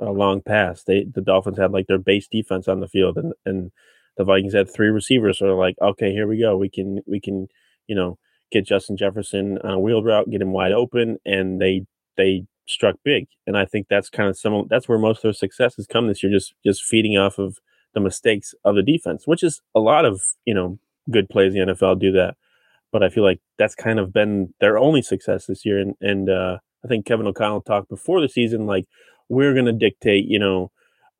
long 0.00 0.40
pass 0.40 0.84
they 0.84 1.04
the 1.04 1.20
Dolphins 1.20 1.58
had 1.58 1.72
like 1.72 1.86
their 1.88 1.98
base 1.98 2.28
defense 2.28 2.68
on 2.68 2.80
the 2.80 2.88
field 2.88 3.16
and 3.16 3.32
and 3.44 3.72
the 4.16 4.24
Vikings 4.24 4.54
had 4.54 4.72
three 4.72 4.88
receivers 4.88 5.38
so 5.38 5.46
they're 5.46 5.54
like 5.54 5.76
okay 5.82 6.12
here 6.12 6.28
we 6.28 6.38
go. 6.40 6.56
We 6.56 6.68
can 6.68 7.00
we 7.06 7.20
can 7.20 7.48
you 7.88 7.96
know 7.96 8.18
get 8.52 8.66
Justin 8.66 8.96
Jefferson 8.96 9.58
on 9.64 9.74
a 9.74 9.80
wheeled 9.80 10.04
route 10.04 10.30
get 10.30 10.42
him 10.42 10.52
wide 10.52 10.72
open 10.72 11.18
and 11.24 11.60
they 11.60 11.86
they 12.16 12.46
struck 12.66 12.96
big. 13.04 13.26
And 13.46 13.56
I 13.58 13.64
think 13.64 13.88
that's 13.88 14.08
kind 14.08 14.28
of 14.28 14.38
similar 14.38 14.64
that's 14.68 14.88
where 14.88 14.98
most 14.98 15.18
of 15.18 15.22
their 15.22 15.32
success 15.32 15.74
has 15.76 15.86
come 15.86 16.06
this 16.06 16.22
year 16.22 16.32
just 16.32 16.54
just 16.64 16.84
feeding 16.84 17.18
off 17.18 17.38
of 17.38 17.58
the 17.94 18.00
mistakes 18.00 18.54
of 18.64 18.74
the 18.74 18.82
defense, 18.82 19.26
which 19.26 19.42
is 19.42 19.62
a 19.74 19.80
lot 19.80 20.04
of, 20.04 20.22
you 20.44 20.54
know, 20.54 20.78
good 21.10 21.28
plays 21.28 21.54
in 21.54 21.66
the 21.66 21.74
NFL 21.74 22.00
do 22.00 22.12
that. 22.12 22.36
But 22.92 23.02
I 23.02 23.08
feel 23.08 23.24
like 23.24 23.40
that's 23.58 23.74
kind 23.74 23.98
of 23.98 24.12
been 24.12 24.54
their 24.60 24.78
only 24.78 25.02
success 25.02 25.46
this 25.46 25.64
year. 25.64 25.80
And, 25.80 25.94
and 26.00 26.30
uh, 26.30 26.58
I 26.84 26.88
think 26.88 27.06
Kevin 27.06 27.26
O'Connell 27.26 27.62
talked 27.62 27.88
before 27.88 28.20
the 28.20 28.28
season, 28.28 28.66
like, 28.66 28.86
we're 29.28 29.54
going 29.54 29.66
to 29.66 29.72
dictate, 29.72 30.26
you 30.26 30.38
know, 30.38 30.70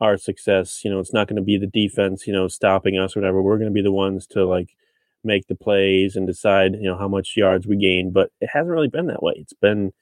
our 0.00 0.16
success. 0.16 0.84
You 0.84 0.90
know, 0.90 1.00
it's 1.00 1.12
not 1.12 1.28
going 1.28 1.36
to 1.36 1.42
be 1.42 1.58
the 1.58 1.66
defense, 1.66 2.26
you 2.26 2.32
know, 2.32 2.48
stopping 2.48 2.98
us 2.98 3.16
or 3.16 3.20
whatever. 3.20 3.42
We're 3.42 3.58
going 3.58 3.70
to 3.70 3.74
be 3.74 3.82
the 3.82 3.92
ones 3.92 4.26
to 4.28 4.44
like 4.44 4.76
make 5.22 5.46
the 5.46 5.54
plays 5.54 6.16
and 6.16 6.26
decide, 6.26 6.74
you 6.74 6.82
know, 6.82 6.98
how 6.98 7.08
much 7.08 7.36
yards 7.36 7.66
we 7.66 7.76
gain. 7.76 8.10
But 8.10 8.30
it 8.40 8.50
hasn't 8.52 8.70
really 8.70 8.88
been 8.88 9.06
that 9.06 9.22
way. 9.22 9.34
It's 9.36 9.54
been 9.54 9.92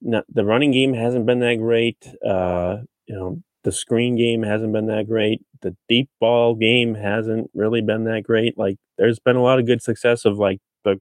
not 0.00 0.24
the 0.32 0.44
running 0.44 0.70
game 0.70 0.94
hasn't 0.94 1.26
been 1.26 1.40
that 1.40 1.56
great. 1.56 2.06
Uh, 2.24 2.78
you 3.06 3.14
know, 3.14 3.42
the 3.68 3.72
screen 3.72 4.16
game 4.16 4.44
hasn't 4.44 4.72
been 4.72 4.86
that 4.86 5.06
great. 5.06 5.42
The 5.60 5.76
deep 5.90 6.08
ball 6.18 6.54
game 6.54 6.94
hasn't 6.94 7.50
really 7.52 7.82
been 7.82 8.04
that 8.04 8.22
great. 8.22 8.56
Like 8.56 8.78
there's 8.96 9.18
been 9.18 9.36
a 9.36 9.42
lot 9.42 9.58
of 9.58 9.66
good 9.66 9.82
success 9.82 10.24
of 10.24 10.38
like 10.38 10.58
the 10.84 10.98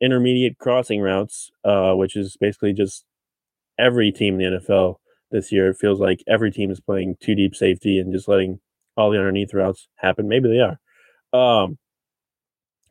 intermediate 0.00 0.56
crossing 0.56 1.02
routes, 1.02 1.50
uh, 1.62 1.92
which 1.92 2.16
is 2.16 2.38
basically 2.40 2.72
just 2.72 3.04
every 3.78 4.10
team 4.10 4.40
in 4.40 4.52
the 4.52 4.58
NFL 4.60 4.94
this 5.30 5.52
year. 5.52 5.68
It 5.68 5.76
feels 5.76 6.00
like 6.00 6.24
every 6.26 6.50
team 6.50 6.70
is 6.70 6.80
playing 6.80 7.16
two 7.20 7.34
deep 7.34 7.54
safety 7.54 7.98
and 7.98 8.14
just 8.14 8.28
letting 8.28 8.60
all 8.96 9.10
the 9.10 9.18
underneath 9.18 9.52
routes 9.52 9.86
happen. 9.96 10.26
Maybe 10.26 10.48
they 10.48 10.60
are. 10.60 10.78
Um, 11.38 11.76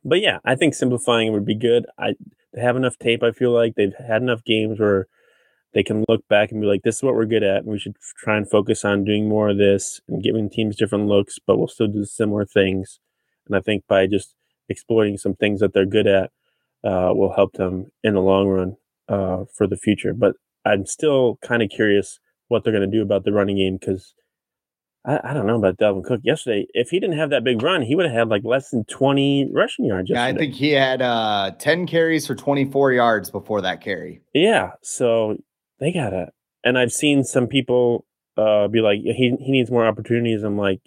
but 0.06 0.21
yeah, 0.21 0.38
I 0.45 0.53
think 0.53 0.75
simplifying 0.75 1.34
would 1.34 1.45
be 1.47 1.56
good. 1.56 1.88
I 1.97 2.13
they 2.53 2.62
have 2.62 2.75
enough 2.75 2.99
tape. 2.99 3.23
I 3.23 3.32
feel 3.32 3.53
like 3.53 3.73
they've 3.73 3.95
had 4.08 4.21
enough 4.21 4.43
games 4.43 4.79
where 4.79 5.08
they 5.73 5.83
can 5.83 6.03
look 6.07 6.27
back 6.27 6.51
and 6.51 6.62
be 6.62 6.67
like, 6.67 6.83
"This 6.83 6.97
is 6.97 7.03
what 7.03 7.15
we're 7.15 7.25
good 7.25 7.43
at, 7.43 7.63
and 7.63 7.67
we 7.67 7.79
should 7.79 7.95
try 8.17 8.38
and 8.38 8.49
focus 8.49 8.86
on 8.86 9.03
doing 9.03 9.27
more 9.27 9.49
of 9.49 9.57
this 9.57 10.01
and 10.07 10.23
giving 10.23 10.49
teams 10.49 10.75
different 10.75 11.07
looks, 11.07 11.39
but 11.45 11.57
we'll 11.57 11.67
still 11.67 11.88
do 11.88 12.05
similar 12.05 12.45
things." 12.45 12.99
And 13.47 13.55
I 13.55 13.59
think 13.59 13.83
by 13.88 14.07
just 14.07 14.36
exploiting 14.69 15.17
some 15.17 15.36
things 15.36 15.59
that 15.59 15.73
they're 15.73 15.86
good 15.86 16.07
at 16.07 16.31
uh, 16.83 17.12
will 17.13 17.33
help 17.33 17.53
them 17.53 17.91
in 18.03 18.13
the 18.13 18.21
long 18.21 18.47
run 18.47 18.77
uh, 19.09 19.45
for 19.55 19.67
the 19.67 19.77
future. 19.77 20.13
But 20.13 20.36
I'm 20.65 20.86
still 20.86 21.38
kind 21.41 21.62
of 21.62 21.69
curious 21.69 22.19
what 22.47 22.63
they're 22.63 22.73
going 22.73 22.89
to 22.89 22.97
do 22.97 23.01
about 23.01 23.23
the 23.23 23.33
running 23.33 23.57
game 23.57 23.77
because 23.79 24.13
I, 25.05 25.19
I, 25.23 25.33
don't 25.33 25.47
know 25.47 25.57
about 25.57 25.77
Dalvin 25.77 26.03
Cook 26.03 26.21
yesterday. 26.23 26.67
If 26.73 26.89
he 26.89 26.99
didn't 26.99 27.17
have 27.17 27.29
that 27.31 27.43
big 27.43 27.62
run, 27.62 27.81
he 27.81 27.95
would 27.95 28.05
have 28.05 28.15
had 28.15 28.29
like 28.29 28.43
less 28.45 28.69
than 28.69 28.86
20 28.86 29.49
rushing 29.51 29.86
yards. 29.86 30.09
Yesterday. 30.09 30.29
Yeah, 30.29 30.36
I 30.36 30.38
think 30.38 30.53
he 30.53 30.71
had 30.71 31.01
uh, 31.01 31.51
10 31.57 31.88
carries 31.88 32.27
for 32.27 32.36
24 32.36 32.93
yards 32.93 33.29
before 33.29 33.62
that 33.62 33.81
carry. 33.81 34.21
Yeah. 34.33 34.71
So 34.81 35.38
they 35.84 35.91
got 35.91 36.12
to, 36.12 36.30
and 36.63 36.78
I've 36.78 36.93
seen 36.93 37.24
some 37.24 37.48
people 37.48 38.06
uh, 38.38 38.67
be 38.67 38.80
like, 38.80 39.00
he, 39.02 39.36
he 39.39 39.52
needs 39.52 39.69
more 39.69 39.86
opportunities. 39.86 40.43
I'm 40.43 40.58
like, 40.58 40.80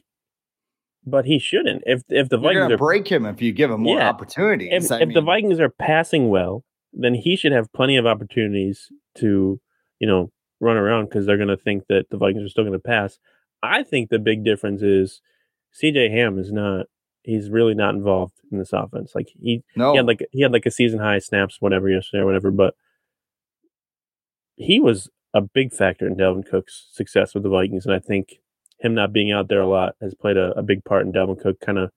but 1.05 1.27
he 1.27 1.39
shouldn't. 1.39 1.83
If 1.87 2.03
if 2.09 2.29
the 2.29 2.39
You're 2.39 2.55
Vikings 2.55 2.73
are 2.73 2.79
break 2.79 3.09
him 3.09 3.27
if 3.27 3.41
you 3.41 3.53
give 3.53 3.71
him 3.71 3.83
more 3.83 3.99
yeah, 3.99 4.09
opportunities. 4.09 4.91
If, 4.91 5.01
if 5.01 5.15
the 5.15 5.21
Vikings 5.21 5.61
are 5.61 5.69
passing 5.69 6.29
well, 6.29 6.65
then 6.93 7.15
he 7.15 7.37
should 7.37 7.53
have 7.53 7.73
plenty 7.73 7.97
of 7.97 8.07
opportunities 8.07 8.89
to, 9.19 9.61
you 10.01 10.07
know, 10.07 10.33
run 10.61 10.77
around 10.77 11.05
because 11.07 11.27
they're 11.27 11.37
going 11.37 11.49
to 11.49 11.57
think 11.57 11.85
that 11.89 12.07
the 12.11 12.17
Vikings 12.17 12.45
are 12.45 12.49
still 12.49 12.65
going 12.65 12.73
to 12.73 12.79
pass. 12.79 13.19
I 13.63 13.83
think 13.83 14.09
the 14.09 14.19
big 14.19 14.45
difference 14.45 14.83
is 14.83 15.21
CJ 15.81 16.11
Ham 16.11 16.39
is 16.39 16.51
not. 16.51 16.87
He's 17.23 17.51
really 17.51 17.75
not 17.75 17.95
involved 17.95 18.35
in 18.53 18.59
this 18.59 18.73
offense. 18.73 19.13
Like 19.15 19.29
he, 19.41 19.65
no. 19.75 19.93
he 19.93 19.97
had 19.99 20.07
like 20.07 20.25
he 20.33 20.43
had 20.43 20.53
like 20.53 20.67
a 20.67 20.71
season 20.71 21.01
high 21.01 21.19
snaps, 21.19 21.57
whatever 21.61 21.89
yesterday 21.89 22.23
or 22.23 22.27
whatever. 22.27 22.51
But 22.51 22.75
he 24.57 24.81
was 24.81 25.09
a 25.35 25.41
big 25.41 25.73
factor 25.73 26.07
in 26.07 26.17
Dalvin 26.17 26.49
Cook's 26.49 26.89
success 26.93 27.35
with 27.35 27.43
the 27.43 27.49
Vikings, 27.49 27.87
and 27.87 27.95
I 27.95 27.99
think 27.99 28.41
him 28.79 28.95
not 28.95 29.13
being 29.13 29.33
out 29.33 29.49
there 29.49 29.61
a 29.61 29.69
lot 29.69 29.95
has 30.01 30.15
played 30.15 30.37
a, 30.37 30.53
a 30.59 30.63
big 30.63 30.85
part 30.85 31.07
in 31.07 31.13
Dalvin 31.13 31.41
Cook 31.41 31.61
kind 31.61 31.79
of 31.79 31.91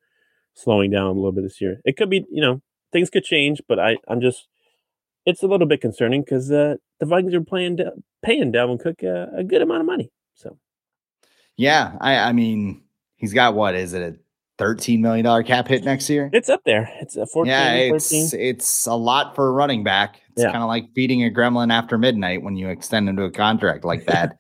slowing 0.54 0.92
down 0.92 1.08
a 1.08 1.12
little 1.12 1.32
bit 1.32 1.44
this 1.44 1.62
year. 1.62 1.82
It 1.86 1.98
could 1.98 2.10
be, 2.10 2.26
you 2.32 2.42
know, 2.42 2.62
things 2.92 3.10
could 3.10 3.24
change, 3.24 3.62
but 3.68 3.80
I, 3.80 3.98
I'm 4.08 4.22
just, 4.22 4.48
it's 5.26 5.44
a 5.44 5.48
little 5.48 5.68
bit 5.68 5.82
concerning 5.82 6.22
because 6.22 6.52
uh, 6.52 6.76
the 7.00 7.06
Vikings 7.06 7.34
are 7.34 7.42
playing, 7.42 7.80
paying 8.24 8.52
Dalvin 8.52 8.80
Cook 8.80 9.04
uh, 9.04 9.28
a 9.36 9.44
good 9.44 9.62
amount 9.62 9.82
of 9.82 9.86
money. 9.88 10.12
So, 10.34 10.58
yeah, 11.58 11.94
I, 12.00 12.18
I 12.18 12.32
mean, 12.34 12.84
he's 13.16 13.34
got 13.34 13.56
what 13.56 13.76
is 13.76 13.94
it, 13.94 14.02
a 14.02 14.18
thirteen 14.60 15.02
million 15.02 15.24
dollar 15.24 15.42
cap 15.42 15.68
hit 15.68 15.84
next 15.84 16.10
year? 16.10 16.30
It's 16.32 16.50
up 16.50 16.62
there. 16.66 16.92
It's 17.02 17.16
a 17.16 17.26
fourteen. 17.26 17.52
Yeah, 17.52 17.74
it's 17.74 18.12
13. 18.12 18.40
it's 18.40 18.86
a 18.86 18.94
lot 18.94 19.34
for 19.34 19.48
a 19.48 19.52
running 19.52 19.84
back. 19.84 20.22
It's 20.34 20.44
yeah. 20.44 20.52
kind 20.52 20.62
of 20.62 20.68
like 20.68 20.94
feeding 20.94 21.24
a 21.24 21.32
gremlin 21.32 21.72
after 21.72 21.98
midnight 21.98 22.44
when 22.44 22.56
you 22.56 22.70
extend 22.70 23.10
into 23.10 23.24
a 23.24 23.32
contract 23.32 23.84
like 23.86 24.06
that. 24.08 24.38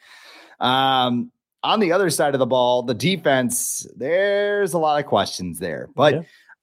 um, 0.60 1.32
on 1.63 1.79
the 1.79 1.91
other 1.91 2.10
side 2.10 2.36
of 2.36 2.39
the 2.39 2.45
ball, 2.45 2.84
the 2.84 2.93
defense, 2.93 3.86
there's 3.95 4.73
a 4.73 4.77
lot 4.77 4.99
of 4.99 5.05
questions 5.05 5.60
there. 5.60 5.89
But 5.95 6.13
yeah. 6.13 6.21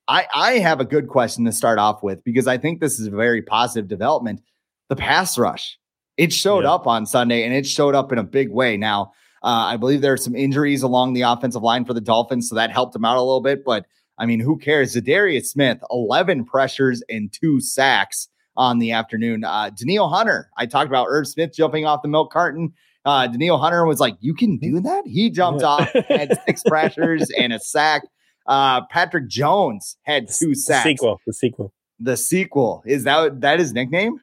I, 0.08 0.26
I 0.34 0.52
have 0.58 0.80
a 0.80 0.84
good 0.84 1.08
question 1.08 1.44
to 1.44 1.52
start 1.52 1.78
off 1.78 2.02
with 2.02 2.22
because 2.24 2.46
I 2.46 2.56
think 2.58 2.80
this 2.80 2.98
is 2.98 3.08
a 3.08 3.10
very 3.10 3.42
positive 3.42 3.88
development. 3.88 4.40
The 4.88 4.96
pass 4.96 5.36
rush, 5.36 5.78
it 6.16 6.32
showed 6.32 6.64
yeah. 6.64 6.72
up 6.72 6.86
on 6.86 7.04
Sunday 7.04 7.44
and 7.44 7.52
it 7.52 7.66
showed 7.66 7.94
up 7.94 8.12
in 8.12 8.18
a 8.18 8.22
big 8.22 8.50
way. 8.50 8.76
Now, 8.76 9.12
uh, 9.46 9.66
I 9.66 9.76
believe 9.76 10.00
there 10.00 10.12
are 10.12 10.16
some 10.16 10.34
injuries 10.34 10.82
along 10.82 11.12
the 11.12 11.22
offensive 11.22 11.62
line 11.62 11.84
for 11.84 11.94
the 11.94 12.00
Dolphins, 12.00 12.48
so 12.48 12.56
that 12.56 12.72
helped 12.72 12.94
them 12.94 13.04
out 13.04 13.16
a 13.16 13.22
little 13.22 13.40
bit. 13.40 13.64
But 13.64 13.86
I 14.18 14.26
mean, 14.26 14.40
who 14.40 14.58
cares? 14.58 14.96
Za'Darius 14.96 15.46
Smith, 15.46 15.78
11 15.88 16.46
pressures 16.46 17.00
and 17.08 17.32
two 17.32 17.60
sacks 17.60 18.28
on 18.56 18.80
the 18.80 18.90
afternoon. 18.90 19.44
Uh, 19.44 19.70
Danielle 19.70 20.08
Hunter, 20.08 20.50
I 20.56 20.66
talked 20.66 20.88
about 20.88 21.06
Irv 21.08 21.28
Smith 21.28 21.54
jumping 21.54 21.86
off 21.86 22.02
the 22.02 22.08
milk 22.08 22.32
carton. 22.32 22.72
Uh, 23.04 23.28
Danielle 23.28 23.58
Hunter 23.58 23.86
was 23.86 24.00
like, 24.00 24.16
"You 24.18 24.34
can 24.34 24.58
do 24.58 24.80
that." 24.80 25.06
He 25.06 25.30
jumped 25.30 25.62
off, 25.62 25.92
had 26.08 26.36
six 26.46 26.64
pressures 26.64 27.30
and 27.38 27.52
a 27.52 27.60
sack. 27.60 28.02
Uh, 28.48 28.84
Patrick 28.86 29.28
Jones 29.28 29.96
had 30.02 30.26
two 30.26 30.56
sacks. 30.56 30.82
The 30.82 30.90
sequel. 30.90 31.20
The 31.24 31.32
sequel. 31.32 31.72
The 32.00 32.16
sequel 32.16 32.82
is 32.84 33.04
that 33.04 33.42
that 33.42 33.60
his 33.60 33.72
nickname? 33.72 34.20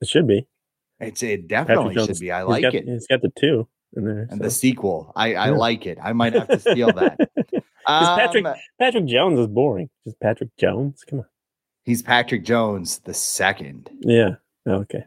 It 0.00 0.08
should 0.08 0.26
be. 0.26 0.46
It's 0.98 1.22
it 1.22 1.46
definitely 1.46 1.94
should 1.94 2.18
be. 2.18 2.32
I 2.32 2.44
like 2.44 2.62
got, 2.62 2.74
it. 2.74 2.84
He's 2.86 3.06
got 3.06 3.20
the 3.20 3.32
two 3.38 3.68
in 3.94 4.04
there. 4.04 4.26
And 4.30 4.38
so. 4.38 4.44
the 4.44 4.50
sequel. 4.50 5.12
I 5.16 5.34
I 5.34 5.46
yeah. 5.46 5.50
like 5.50 5.86
it. 5.86 5.98
I 6.02 6.12
might 6.12 6.34
have 6.34 6.48
to 6.48 6.58
steal 6.58 6.92
that. 6.92 7.18
um, 7.86 8.18
Patrick 8.18 8.46
Patrick 8.78 9.06
Jones 9.06 9.38
is 9.38 9.46
boring. 9.46 9.90
Just 10.04 10.20
Patrick 10.20 10.50
Jones. 10.58 11.04
Come 11.08 11.20
on. 11.20 11.26
He's 11.84 12.02
Patrick 12.02 12.44
Jones 12.44 13.00
the 13.00 13.14
second. 13.14 13.90
Yeah. 14.00 14.36
Okay. 14.66 15.04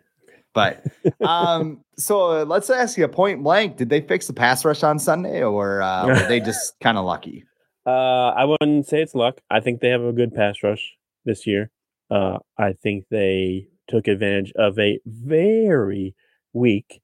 But 0.53 0.85
um, 1.21 1.81
so 1.97 2.41
uh, 2.41 2.45
let's 2.45 2.69
ask 2.69 2.97
you 2.97 3.03
a 3.03 3.09
point 3.09 3.43
blank: 3.43 3.77
Did 3.77 3.89
they 3.89 4.01
fix 4.01 4.27
the 4.27 4.33
pass 4.33 4.65
rush 4.65 4.81
on 4.81 4.97
Sunday, 4.97 5.43
or 5.43 5.81
uh, 5.81 6.05
were 6.07 6.27
they 6.27 6.39
just 6.39 6.79
kind 6.79 6.97
of 6.97 7.05
lucky? 7.05 7.43
Uh, 7.85 8.29
I 8.29 8.45
wouldn't 8.45 8.87
say 8.87 9.01
it's 9.03 9.13
luck. 9.13 9.39
I 9.51 9.59
think 9.59 9.81
they 9.81 9.89
have 9.89 10.01
a 10.01 10.13
good 10.13 10.33
pass 10.33 10.63
rush 10.63 10.95
this 11.25 11.45
year. 11.45 11.69
Uh, 12.09 12.39
I 12.57 12.73
think 12.73 13.05
they 13.11 13.67
took 13.87 14.07
advantage 14.07 14.51
of 14.55 14.79
a 14.79 14.99
very 15.05 16.15
weak 16.53 17.01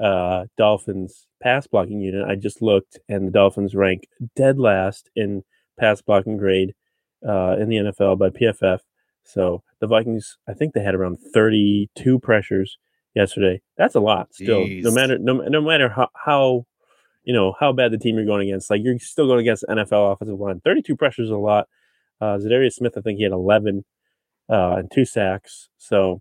uh, 0.00 0.46
Dolphins 0.56 1.26
pass 1.42 1.66
blocking 1.66 2.00
unit. 2.00 2.26
I 2.26 2.36
just 2.36 2.62
looked, 2.62 2.98
and 3.08 3.26
the 3.26 3.32
Dolphins 3.32 3.74
rank 3.74 4.08
dead 4.36 4.58
last 4.58 5.10
in 5.16 5.42
pass 5.78 6.00
blocking 6.02 6.36
grade 6.36 6.74
uh, 7.26 7.56
in 7.58 7.68
the 7.68 7.76
NFL 7.76 8.18
by 8.18 8.30
PFF. 8.30 8.80
So 9.24 9.62
the 9.80 9.86
Vikings, 9.86 10.38
I 10.48 10.54
think 10.54 10.74
they 10.74 10.82
had 10.82 10.94
around 10.94 11.18
32 11.32 12.18
pressures 12.18 12.78
yesterday. 13.14 13.60
That's 13.76 13.94
a 13.94 14.00
lot 14.00 14.34
still. 14.34 14.60
Jeez. 14.60 14.82
No 14.82 14.90
matter 14.90 15.18
no, 15.18 15.34
no 15.34 15.60
matter 15.60 15.88
how, 15.88 16.08
how 16.14 16.66
you 17.24 17.32
know 17.32 17.54
how 17.58 17.72
bad 17.72 17.92
the 17.92 17.98
team 17.98 18.16
you're 18.16 18.26
going 18.26 18.48
against, 18.48 18.70
like 18.70 18.80
you're 18.82 18.98
still 18.98 19.26
going 19.26 19.40
against 19.40 19.64
NFL 19.68 20.12
offensive 20.12 20.40
line. 20.40 20.60
32 20.64 20.96
pressures 20.96 21.26
is 21.26 21.30
a 21.30 21.36
lot. 21.36 21.68
Uh, 22.20 22.38
Za'Darius 22.38 22.74
Smith, 22.74 22.94
I 22.96 23.00
think 23.00 23.18
he 23.18 23.24
had 23.24 23.32
11 23.32 23.84
uh, 24.48 24.76
and 24.76 24.90
two 24.90 25.04
sacks. 25.04 25.68
So 25.78 26.20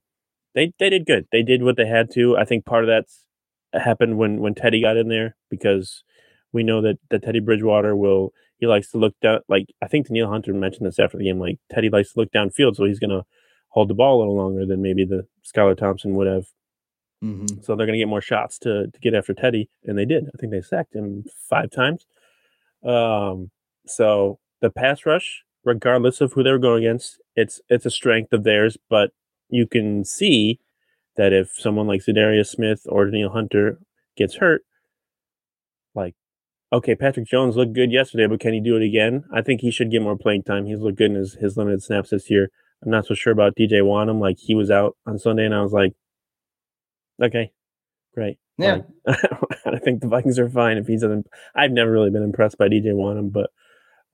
they 0.54 0.74
they 0.80 0.90
did 0.90 1.06
good. 1.06 1.28
They 1.32 1.44
did 1.44 1.64
what 1.64 1.78
they 1.78 1.88
had 1.88 2.12
to. 2.14 2.38
I 2.38 2.46
think 2.46 2.66
part 2.66 2.84
of 2.84 2.88
that's 2.88 3.26
happened 3.74 4.18
when 4.18 4.40
when 4.40 4.56
Teddy 4.56 4.82
got 4.82 4.98
in 4.98 5.08
there 5.08 5.36
because 5.50 6.04
we 6.52 6.64
know 6.64 6.82
that 6.82 6.98
that 7.10 7.24
Teddy 7.24 7.40
Bridgewater 7.40 7.96
will 7.96 8.34
he 8.58 8.68
likes 8.68 8.92
to 8.92 8.98
look 8.98 9.16
down. 9.22 9.40
Like 9.48 9.68
I 9.82 9.88
think 9.88 10.10
Neil 10.10 10.30
Hunter 10.30 10.54
mentioned 10.54 10.88
this 10.88 11.00
after 11.00 11.18
the 11.18 11.26
game. 11.26 11.40
Like 11.40 11.60
Teddy 11.72 11.90
likes 11.90 12.14
to 12.14 12.20
look 12.20 12.32
downfield, 12.32 12.76
so 12.76 12.86
he's 12.86 13.00
gonna 13.00 13.26
hold 13.70 13.88
the 13.88 13.94
ball 13.94 14.18
a 14.18 14.20
little 14.20 14.36
longer 14.36 14.66
than 14.66 14.82
maybe 14.82 15.06
the 15.06 15.26
Skylar 15.46 15.78
Thompson 15.78 16.14
would 16.16 16.28
have 16.28 16.46
Mm-hmm. 17.24 17.62
So 17.62 17.76
they're 17.76 17.86
going 17.86 17.98
to 17.98 18.00
get 18.00 18.08
more 18.08 18.22
shots 18.22 18.58
to, 18.60 18.88
to 18.88 19.00
get 19.00 19.14
after 19.14 19.34
Teddy, 19.34 19.70
and 19.84 19.98
they 19.98 20.06
did. 20.06 20.26
I 20.28 20.38
think 20.40 20.52
they 20.52 20.62
sacked 20.62 20.96
him 20.96 21.26
five 21.50 21.70
times. 21.70 22.06
Um, 22.84 23.52
so 23.86 24.40
the 24.62 24.72
pass 24.72 25.06
rush, 25.06 25.44
regardless 25.64 26.22
of 26.22 26.34
who 26.34 26.44
they 26.44 26.52
were 26.52 26.58
going 26.58 26.84
against, 26.84 27.22
it's 27.36 27.62
it's 27.70 27.86
a 27.86 27.92
strength 27.92 28.34
of 28.34 28.44
theirs. 28.44 28.78
But 28.90 29.12
you 29.50 29.68
can 29.68 30.04
see 30.04 30.60
that 31.22 31.34
if 31.34 31.52
someone 31.54 31.86
like 31.86 32.02
Za'Darius 32.02 32.48
Smith 32.48 32.82
or 32.90 33.06
Danielle 33.06 33.30
Hunter 33.30 33.78
gets 34.18 34.38
hurt, 34.38 34.64
like 35.94 36.16
okay, 36.74 36.96
Patrick 36.96 37.28
Jones 37.28 37.56
looked 37.56 37.74
good 37.74 37.92
yesterday, 37.92 38.26
but 38.26 38.40
can 38.40 38.54
he 38.54 38.60
do 38.60 38.76
it 38.76 38.82
again? 38.82 39.26
I 39.32 39.44
think 39.44 39.62
he 39.62 39.70
should 39.70 39.92
get 39.92 40.02
more 40.02 40.18
playing 40.18 40.44
time. 40.44 40.66
He's 40.66 40.80
looked 40.80 40.98
good 40.98 41.12
in 41.12 41.18
his, 41.18 41.36
his 41.36 41.58
limited 41.58 41.84
snaps 41.84 42.10
this 42.10 42.32
year. 42.32 42.50
I'm 42.84 42.90
not 42.90 43.06
so 43.06 43.14
sure 43.14 43.32
about 43.32 43.56
DJ 43.56 43.84
Wonnum. 43.84 44.20
Like 44.20 44.38
he 44.40 44.56
was 44.56 44.72
out 44.72 44.98
on 45.06 45.20
Sunday, 45.20 45.46
and 45.46 45.54
I 45.54 45.62
was 45.62 45.74
like, 45.74 45.94
Okay, 47.22 47.52
great. 48.16 48.40
Yeah, 48.58 48.80
I 49.08 49.78
think 49.78 50.02
the 50.02 50.08
Vikings 50.08 50.40
are 50.40 50.50
fine 50.50 50.78
if 50.78 50.88
he 50.88 50.96
doesn't. 50.96 51.28
I've 51.54 51.72
never 51.72 51.92
really 51.92 52.10
been 52.10 52.24
impressed 52.24 52.58
by 52.58 52.68
DJ 52.68 52.94
Wonnum, 52.96 53.32
but 53.32 53.52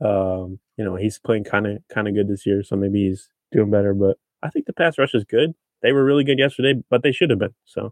um, 0.05 0.59
you 0.75 0.83
know 0.83 0.97
he's 0.97 1.19
playing 1.19 1.45
kind 1.45 1.67
of 1.67 1.77
kind 1.89 2.09
of 2.09 2.15
good 2.15 2.27
this 2.27 2.45
year, 2.45 2.63
so 2.63 2.75
maybe 2.75 3.07
he's 3.07 3.29
doing 3.53 3.71
better. 3.71 3.93
But 3.93 4.17
I 4.43 4.49
think 4.49 4.65
the 4.65 4.73
pass 4.73 4.97
rush 4.97 5.15
is 5.15 5.23
good. 5.23 5.53
They 5.81 5.91
were 5.93 6.03
really 6.03 6.23
good 6.23 6.39
yesterday, 6.39 6.81
but 6.89 7.03
they 7.03 7.11
should 7.11 7.29
have 7.29 7.39
been. 7.39 7.53
So 7.65 7.91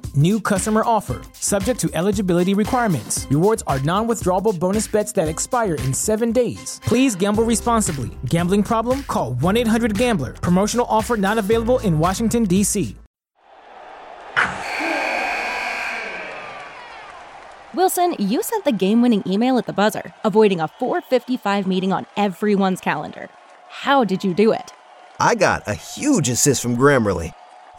New 0.15 0.41
customer 0.41 0.83
offer, 0.85 1.21
subject 1.33 1.79
to 1.79 1.89
eligibility 1.93 2.53
requirements. 2.53 3.27
Rewards 3.29 3.63
are 3.65 3.79
non 3.79 4.07
withdrawable 4.07 4.59
bonus 4.59 4.87
bets 4.87 5.13
that 5.13 5.29
expire 5.29 5.75
in 5.75 5.93
seven 5.93 6.31
days. 6.33 6.81
Please 6.83 7.15
gamble 7.15 7.45
responsibly. 7.45 8.09
Gambling 8.25 8.63
problem? 8.63 9.03
Call 9.03 9.35
1 9.35 9.57
800 9.57 9.97
Gambler. 9.97 10.33
Promotional 10.33 10.85
offer 10.89 11.15
not 11.15 11.37
available 11.37 11.79
in 11.79 11.97
Washington, 11.97 12.43
D.C. 12.43 12.97
Wilson, 17.73 18.15
you 18.19 18.43
sent 18.43 18.65
the 18.65 18.73
game 18.73 19.01
winning 19.01 19.23
email 19.25 19.57
at 19.57 19.65
the 19.65 19.71
buzzer, 19.71 20.13
avoiding 20.25 20.59
a 20.59 20.67
455 20.67 21.65
meeting 21.65 21.93
on 21.93 22.05
everyone's 22.17 22.81
calendar. 22.81 23.29
How 23.69 24.03
did 24.03 24.25
you 24.25 24.33
do 24.33 24.51
it? 24.51 24.73
I 25.21 25.35
got 25.35 25.65
a 25.67 25.73
huge 25.73 26.27
assist 26.27 26.61
from 26.61 26.75
Grammarly, 26.75 27.33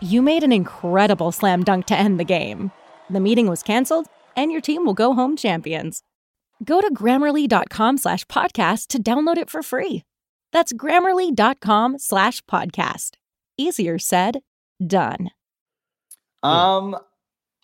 You 0.00 0.22
made 0.22 0.44
an 0.44 0.52
incredible 0.52 1.32
slam 1.32 1.64
dunk 1.64 1.86
to 1.86 1.96
end 1.96 2.20
the 2.20 2.24
game. 2.24 2.70
The 3.10 3.18
meeting 3.18 3.48
was 3.48 3.64
canceled, 3.64 4.06
and 4.36 4.52
your 4.52 4.60
team 4.60 4.86
will 4.86 4.94
go 4.94 5.12
home 5.12 5.34
champions. 5.34 6.02
Go 6.64 6.80
to 6.80 6.94
grammarly.com 6.94 7.98
slash 7.98 8.24
podcast 8.26 8.86
to 8.88 9.02
download 9.02 9.38
it 9.38 9.50
for 9.50 9.60
free. 9.60 10.04
That's 10.52 10.72
grammarly.com 10.72 11.98
slash 11.98 12.42
podcast. 12.42 13.16
Easier 13.56 13.98
said, 13.98 14.38
done. 14.84 15.30
Um, 16.44 16.96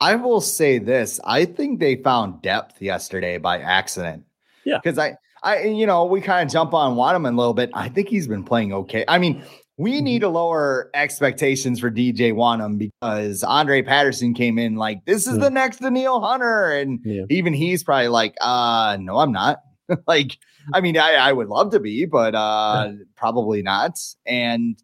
I 0.00 0.16
will 0.16 0.40
say 0.40 0.78
this. 0.78 1.20
I 1.24 1.44
think 1.44 1.78
they 1.78 1.94
found 1.94 2.42
depth 2.42 2.82
yesterday 2.82 3.38
by 3.38 3.60
accident. 3.60 4.24
Yeah. 4.64 4.80
Because 4.82 4.98
I, 4.98 5.16
I, 5.44 5.62
you 5.62 5.86
know, 5.86 6.04
we 6.04 6.20
kind 6.20 6.44
of 6.44 6.52
jump 6.52 6.74
on 6.74 6.96
Wonnum 6.96 7.28
a 7.28 7.36
little 7.36 7.54
bit. 7.54 7.70
I 7.74 7.88
think 7.88 8.08
he's 8.08 8.26
been 8.26 8.42
playing 8.42 8.72
okay. 8.72 9.04
I 9.06 9.18
mean, 9.18 9.44
we 9.76 9.94
mm-hmm. 9.94 10.04
need 10.04 10.18
to 10.20 10.28
lower 10.28 10.90
expectations 10.94 11.80
for 11.80 11.90
DJ 11.90 12.32
Wonnum 12.32 12.78
because 12.78 13.42
Andre 13.42 13.82
Patterson 13.82 14.34
came 14.34 14.58
in 14.58 14.76
like 14.76 15.04
this 15.04 15.26
is 15.26 15.38
the 15.38 15.50
mm. 15.50 15.54
next 15.54 15.78
Danielle 15.78 16.20
Hunter, 16.20 16.72
and 16.72 17.00
yeah. 17.04 17.24
even 17.30 17.52
he's 17.52 17.82
probably 17.82 18.08
like, 18.08 18.34
uh, 18.40 18.96
no, 19.00 19.18
I'm 19.18 19.32
not. 19.32 19.60
like, 20.06 20.38
I 20.72 20.80
mean, 20.80 20.96
I, 20.96 21.14
I 21.14 21.32
would 21.32 21.48
love 21.48 21.72
to 21.72 21.80
be, 21.80 22.06
but 22.06 22.34
uh, 22.34 22.90
yeah. 22.90 23.04
probably 23.16 23.62
not. 23.62 23.98
And 24.26 24.78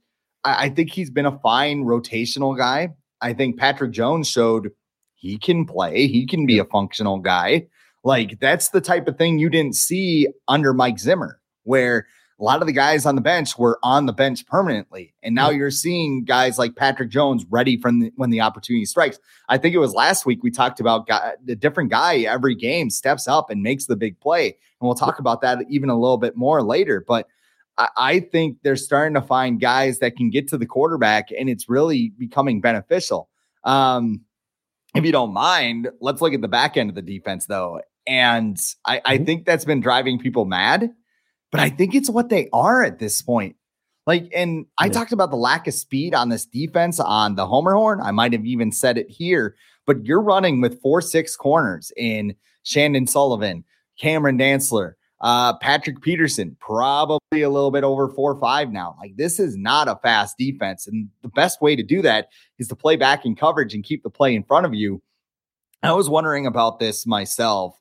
I, 0.44 0.66
I 0.66 0.68
think 0.70 0.90
he's 0.90 1.10
been 1.10 1.26
a 1.26 1.38
fine 1.38 1.84
rotational 1.84 2.56
guy. 2.56 2.90
I 3.20 3.32
think 3.32 3.58
Patrick 3.58 3.92
Jones 3.92 4.28
showed 4.28 4.70
he 5.14 5.38
can 5.38 5.66
play, 5.66 6.06
he 6.06 6.26
can 6.26 6.46
be 6.46 6.58
a 6.58 6.64
functional 6.64 7.18
guy. 7.18 7.66
Like 8.02 8.40
that's 8.40 8.70
the 8.70 8.80
type 8.80 9.06
of 9.08 9.18
thing 9.18 9.38
you 9.38 9.50
didn't 9.50 9.76
see 9.76 10.28
under 10.48 10.72
Mike 10.72 10.98
Zimmer, 10.98 11.40
where 11.64 12.06
a 12.40 12.44
lot 12.44 12.62
of 12.62 12.66
the 12.66 12.72
guys 12.72 13.04
on 13.04 13.16
the 13.16 13.20
bench 13.20 13.58
were 13.58 13.78
on 13.82 14.06
the 14.06 14.12
bench 14.12 14.46
permanently. 14.46 15.14
And 15.22 15.34
now 15.34 15.50
you're 15.50 15.70
seeing 15.70 16.24
guys 16.24 16.58
like 16.58 16.74
Patrick 16.74 17.10
Jones 17.10 17.44
ready 17.50 17.76
from 17.76 18.00
the, 18.00 18.12
when 18.16 18.30
the 18.30 18.40
opportunity 18.40 18.86
strikes. 18.86 19.18
I 19.50 19.58
think 19.58 19.74
it 19.74 19.78
was 19.78 19.92
last 19.92 20.24
week 20.24 20.42
we 20.42 20.50
talked 20.50 20.80
about 20.80 21.06
guy, 21.06 21.34
the 21.44 21.54
different 21.54 21.90
guy 21.90 22.20
every 22.20 22.54
game 22.54 22.88
steps 22.88 23.28
up 23.28 23.50
and 23.50 23.62
makes 23.62 23.84
the 23.86 23.96
big 23.96 24.18
play. 24.20 24.46
And 24.46 24.86
we'll 24.86 24.94
talk 24.94 25.18
about 25.18 25.42
that 25.42 25.58
even 25.68 25.90
a 25.90 25.98
little 25.98 26.16
bit 26.16 26.34
more 26.34 26.62
later. 26.62 27.04
But 27.06 27.28
I, 27.76 27.88
I 27.96 28.20
think 28.20 28.58
they're 28.62 28.76
starting 28.76 29.14
to 29.14 29.22
find 29.22 29.60
guys 29.60 29.98
that 29.98 30.16
can 30.16 30.30
get 30.30 30.48
to 30.48 30.56
the 30.56 30.66
quarterback 30.66 31.28
and 31.38 31.50
it's 31.50 31.68
really 31.68 32.12
becoming 32.16 32.62
beneficial. 32.62 33.28
Um, 33.64 34.22
if 34.94 35.04
you 35.04 35.12
don't 35.12 35.34
mind, 35.34 35.90
let's 36.00 36.22
look 36.22 36.32
at 36.32 36.40
the 36.40 36.48
back 36.48 36.76
end 36.76 36.88
of 36.88 36.96
the 36.96 37.02
defense, 37.02 37.46
though. 37.46 37.82
And 38.06 38.58
I, 38.86 39.00
I 39.04 39.16
mm-hmm. 39.16 39.24
think 39.24 39.44
that's 39.44 39.64
been 39.64 39.80
driving 39.80 40.18
people 40.18 40.46
mad, 40.46 40.90
but 41.50 41.60
I 41.60 41.70
think 41.70 41.94
it's 41.94 42.10
what 42.10 42.28
they 42.28 42.48
are 42.52 42.82
at 42.82 42.98
this 42.98 43.22
point. 43.22 43.56
Like, 44.06 44.30
and 44.34 44.66
I 44.78 44.86
yeah. 44.86 44.92
talked 44.92 45.12
about 45.12 45.30
the 45.30 45.36
lack 45.36 45.66
of 45.66 45.74
speed 45.74 46.14
on 46.14 46.30
this 46.30 46.46
defense 46.46 46.98
on 46.98 47.34
the 47.34 47.46
homer 47.46 47.74
horn. 47.74 48.00
I 48.00 48.10
might 48.10 48.32
have 48.32 48.44
even 48.44 48.72
said 48.72 48.98
it 48.98 49.08
here, 49.08 49.54
but 49.86 50.04
you're 50.04 50.22
running 50.22 50.60
with 50.60 50.80
four, 50.80 51.00
six 51.00 51.36
corners 51.36 51.92
in 51.96 52.34
Chandon 52.64 53.06
Sullivan, 53.06 53.64
Cameron 53.98 54.38
Dantzler, 54.38 54.94
uh, 55.20 55.56
Patrick 55.58 56.00
Peterson, 56.00 56.56
probably 56.60 57.42
a 57.42 57.50
little 57.50 57.70
bit 57.70 57.84
over 57.84 58.08
four 58.08 58.32
or 58.32 58.40
five 58.40 58.72
now. 58.72 58.96
Like 58.98 59.16
this 59.16 59.38
is 59.38 59.56
not 59.56 59.88
a 59.88 59.96
fast 59.96 60.38
defense. 60.38 60.86
And 60.86 61.08
the 61.22 61.28
best 61.28 61.60
way 61.60 61.76
to 61.76 61.82
do 61.82 62.02
that 62.02 62.28
is 62.58 62.68
to 62.68 62.76
play 62.76 62.96
back 62.96 63.24
in 63.26 63.36
coverage 63.36 63.74
and 63.74 63.84
keep 63.84 64.02
the 64.02 64.10
play 64.10 64.34
in 64.34 64.44
front 64.44 64.66
of 64.66 64.74
you. 64.74 65.02
I 65.82 65.92
was 65.92 66.10
wondering 66.10 66.46
about 66.46 66.78
this 66.78 67.06
myself. 67.06 67.79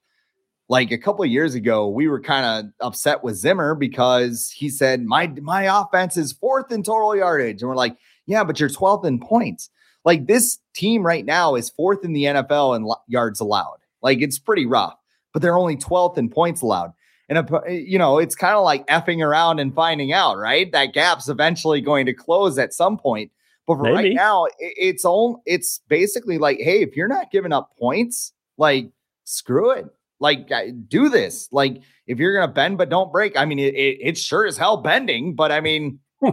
Like 0.70 0.92
a 0.92 0.98
couple 0.98 1.26
of 1.26 1.32
years 1.32 1.56
ago, 1.56 1.88
we 1.88 2.08
were 2.08 2.22
kind 2.22 2.46
of 2.46 2.86
upset 2.86 3.24
with 3.24 3.36
Zimmer 3.36 3.74
because 3.74 4.52
he 4.56 4.70
said, 4.70 5.04
My 5.04 5.28
my 5.42 5.64
offense 5.82 6.16
is 6.16 6.32
fourth 6.32 6.72
in 6.72 6.84
total 6.84 7.16
yardage. 7.16 7.62
And 7.62 7.70
we're 7.70 7.76
like, 7.76 7.98
Yeah, 8.28 8.44
but 8.44 8.60
you're 8.60 8.70
12th 8.70 9.06
in 9.06 9.20
points. 9.20 9.70
Like 10.06 10.28
this 10.28 10.60
team 10.74 11.06
right 11.06 11.26
now 11.26 11.56
is 11.56 11.70
fourth 11.70 12.06
in 12.06 12.14
the 12.14 12.24
NFL 12.24 12.76
in 12.76 12.90
yards 13.08 13.40
allowed. 13.40 13.80
Like 14.02 14.22
it's 14.22 14.40
pretty 14.40 14.66
rough, 14.66 14.96
but 15.34 15.42
they're 15.42 15.58
only 15.58 15.76
12th 15.76 16.18
in 16.18 16.30
points 16.30 16.62
allowed. 16.62 16.94
And, 17.28 17.38
a, 17.38 17.72
you 17.72 18.00
know, 18.00 18.18
it's 18.18 18.36
kind 18.36 18.56
of 18.56 18.64
like 18.64 18.88
effing 18.88 19.24
around 19.24 19.60
and 19.60 19.74
finding 19.74 20.14
out, 20.14 20.38
right? 20.38 20.72
That 20.72 20.94
gap's 20.94 21.30
eventually 21.30 21.80
going 21.80 22.08
to 22.08 22.14
close 22.14 22.58
at 22.58 22.74
some 22.74 22.98
point. 22.98 23.32
But 23.68 23.76
for 23.76 23.84
Maybe. 23.84 23.96
right 23.96 24.14
now, 24.14 24.48
it's 24.58 25.06
all 25.06 25.44
it's 25.46 25.82
basically 25.88 26.40
like, 26.40 26.58
hey, 26.60 26.82
if 26.82 26.96
you're 26.96 27.08
not 27.08 27.32
giving 27.32 27.54
up 27.54 27.78
points, 27.78 28.34
like 28.58 28.90
screw 29.26 29.70
it. 29.72 29.86
Like 30.20 30.52
uh, 30.52 30.66
do 30.88 31.10
this. 31.10 31.48
Like 31.52 31.82
if 32.08 32.20
you're 32.20 32.40
gonna 32.40 32.52
bend 32.52 32.78
but 32.78 32.90
don't 32.90 33.12
break. 33.12 33.38
I 33.38 33.46
mean, 33.46 33.60
it, 33.60 33.76
it 33.76 33.98
it's 34.02 34.22
sure 34.22 34.46
as 34.46 34.58
hell 34.58 34.78
bending, 34.78 35.36
but 35.36 35.52
I 35.52 35.62
mean, 35.62 36.00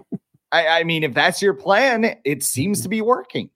I, 0.53 0.67
I 0.67 0.85
mean, 0.85 1.05
if 1.05 1.15
that's 1.15 1.43
your 1.43 1.55
plan, 1.55 2.17
it 2.25 2.43
seems 2.43 2.83
to 2.83 2.89
be 2.89 3.01
working. 3.01 3.51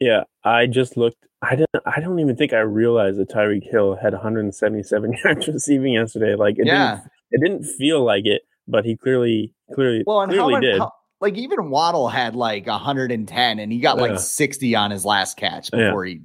Yeah, 0.00 0.24
I 0.44 0.66
just 0.66 0.96
looked 0.96 1.24
I 1.42 1.56
didn't. 1.56 1.82
I 1.84 2.00
don't 2.00 2.20
even 2.20 2.36
think 2.36 2.52
I 2.52 2.60
realized 2.60 3.18
that 3.18 3.28
Tyreek 3.28 3.68
Hill 3.68 3.96
had 3.96 4.12
177 4.12 5.16
yards 5.24 5.48
receiving 5.48 5.94
yesterday. 5.94 6.36
Like, 6.36 6.58
it 6.58 6.66
yeah, 6.66 7.00
didn't, 7.00 7.10
it 7.30 7.40
didn't 7.42 7.64
feel 7.64 8.04
like 8.04 8.24
it, 8.26 8.42
but 8.68 8.84
he 8.84 8.96
clearly, 8.96 9.52
clearly, 9.74 10.04
well, 10.06 10.20
and 10.20 10.30
clearly 10.30 10.54
how, 10.54 10.60
did. 10.60 10.78
How, 10.78 10.92
like 11.20 11.36
even 11.36 11.70
Waddle 11.70 12.08
had 12.08 12.36
like 12.36 12.66
110, 12.66 13.58
and 13.58 13.72
he 13.72 13.80
got 13.80 13.98
like 13.98 14.18
60 14.18 14.74
on 14.76 14.90
his 14.90 15.04
last 15.04 15.36
catch 15.36 15.70
before 15.70 16.04
yeah. 16.04 16.18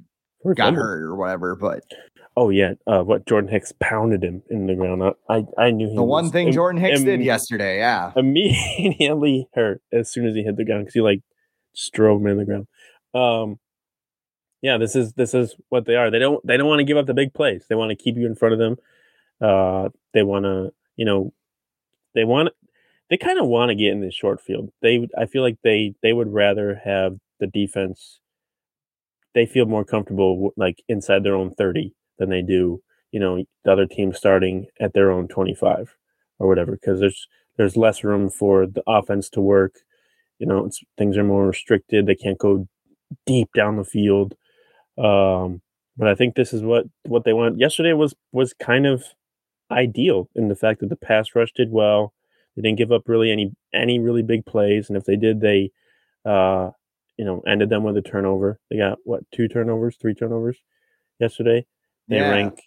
he 0.44 0.54
got 0.54 0.74
hurt 0.74 1.02
or 1.02 1.16
whatever. 1.16 1.56
But 1.56 1.84
oh 2.38 2.50
yeah, 2.50 2.74
uh, 2.86 3.02
what 3.02 3.26
Jordan 3.26 3.50
Hicks 3.50 3.72
pounded 3.80 4.22
him 4.22 4.42
in 4.48 4.68
the 4.68 4.76
ground. 4.76 5.02
I 5.28 5.44
I 5.58 5.72
knew 5.72 5.92
the 5.92 6.04
one 6.04 6.30
thing 6.30 6.48
Im- 6.48 6.54
Jordan 6.54 6.80
Hicks 6.80 7.00
Im- 7.00 7.04
did 7.06 7.20
yesterday. 7.20 7.78
Yeah, 7.78 8.12
immediately 8.14 9.48
hurt 9.54 9.82
as 9.92 10.10
soon 10.10 10.26
as 10.26 10.36
he 10.36 10.44
hit 10.44 10.56
the 10.56 10.64
ground 10.64 10.84
because 10.84 10.94
he 10.94 11.00
like 11.00 11.20
strove 11.74 12.20
him 12.20 12.28
in 12.28 12.38
the 12.38 12.44
ground. 12.44 12.66
Um, 13.12 13.58
yeah, 14.62 14.78
this 14.78 14.94
is 14.94 15.14
this 15.14 15.34
is 15.34 15.56
what 15.68 15.84
they 15.84 15.96
are. 15.96 16.10
They 16.12 16.20
don't 16.20 16.44
they 16.46 16.56
don't 16.56 16.68
want 16.68 16.78
to 16.78 16.84
give 16.84 16.96
up 16.96 17.06
the 17.06 17.14
big 17.14 17.34
plays. 17.34 17.64
They 17.68 17.74
want 17.74 17.90
to 17.90 17.96
keep 17.96 18.16
you 18.16 18.26
in 18.26 18.36
front 18.36 18.52
of 18.52 18.60
them. 18.60 18.76
Uh, 19.40 19.88
they 20.14 20.22
want 20.22 20.44
to, 20.44 20.72
you 20.96 21.04
know, 21.04 21.32
they 22.14 22.24
want 22.24 22.50
they 23.10 23.16
kind 23.16 23.40
of 23.40 23.48
want 23.48 23.70
to 23.70 23.74
get 23.74 23.92
in 23.92 24.00
the 24.00 24.12
short 24.12 24.40
field. 24.40 24.70
They 24.80 25.08
I 25.18 25.26
feel 25.26 25.42
like 25.42 25.58
they 25.64 25.94
they 26.02 26.12
would 26.12 26.32
rather 26.32 26.80
have 26.84 27.16
the 27.40 27.48
defense. 27.48 28.20
They 29.34 29.44
feel 29.44 29.66
more 29.66 29.84
comfortable 29.84 30.52
like 30.56 30.84
inside 30.88 31.24
their 31.24 31.34
own 31.34 31.52
thirty 31.54 31.94
than 32.18 32.30
they 32.30 32.42
do, 32.42 32.82
you 33.12 33.20
know, 33.20 33.44
the 33.64 33.72
other 33.72 33.86
team 33.86 34.12
starting 34.12 34.66
at 34.80 34.92
their 34.92 35.10
own 35.10 35.28
twenty 35.28 35.54
five 35.54 35.94
or 36.38 36.48
whatever 36.48 36.72
because 36.72 37.00
there's 37.00 37.26
there's 37.56 37.76
less 37.76 38.04
room 38.04 38.30
for 38.30 38.66
the 38.66 38.82
offense 38.86 39.28
to 39.30 39.40
work. 39.40 39.74
You 40.38 40.46
know, 40.46 40.70
things 40.96 41.16
are 41.16 41.24
more 41.24 41.46
restricted. 41.46 42.06
They 42.06 42.14
can't 42.14 42.38
go 42.38 42.68
deep 43.26 43.48
down 43.54 43.76
the 43.76 43.84
field. 43.84 44.34
Um, 44.96 45.62
but 45.96 46.08
I 46.08 46.14
think 46.14 46.34
this 46.34 46.52
is 46.52 46.62
what 46.62 46.86
what 47.04 47.24
they 47.24 47.32
want. 47.32 47.58
Yesterday 47.58 47.92
was 47.92 48.14
was 48.32 48.54
kind 48.54 48.86
of 48.86 49.04
ideal 49.70 50.28
in 50.34 50.48
the 50.48 50.56
fact 50.56 50.80
that 50.80 50.88
the 50.88 50.96
pass 50.96 51.34
rush 51.34 51.52
did 51.52 51.70
well. 51.70 52.14
They 52.56 52.62
didn't 52.62 52.78
give 52.78 52.92
up 52.92 53.08
really 53.08 53.30
any 53.30 53.54
any 53.74 53.98
really 53.98 54.22
big 54.22 54.46
plays, 54.46 54.88
and 54.88 54.96
if 54.96 55.04
they 55.04 55.16
did, 55.16 55.40
they 55.40 55.70
uh, 56.24 56.70
you 57.16 57.24
know 57.24 57.42
ended 57.46 57.70
them 57.70 57.82
with 57.82 57.96
a 57.96 58.02
turnover. 58.02 58.60
They 58.70 58.78
got 58.78 58.98
what 59.04 59.22
two 59.32 59.48
turnovers, 59.48 59.96
three 60.00 60.14
turnovers 60.14 60.58
yesterday. 61.18 61.66
They 62.08 62.16
yeah. 62.16 62.30
rank 62.30 62.60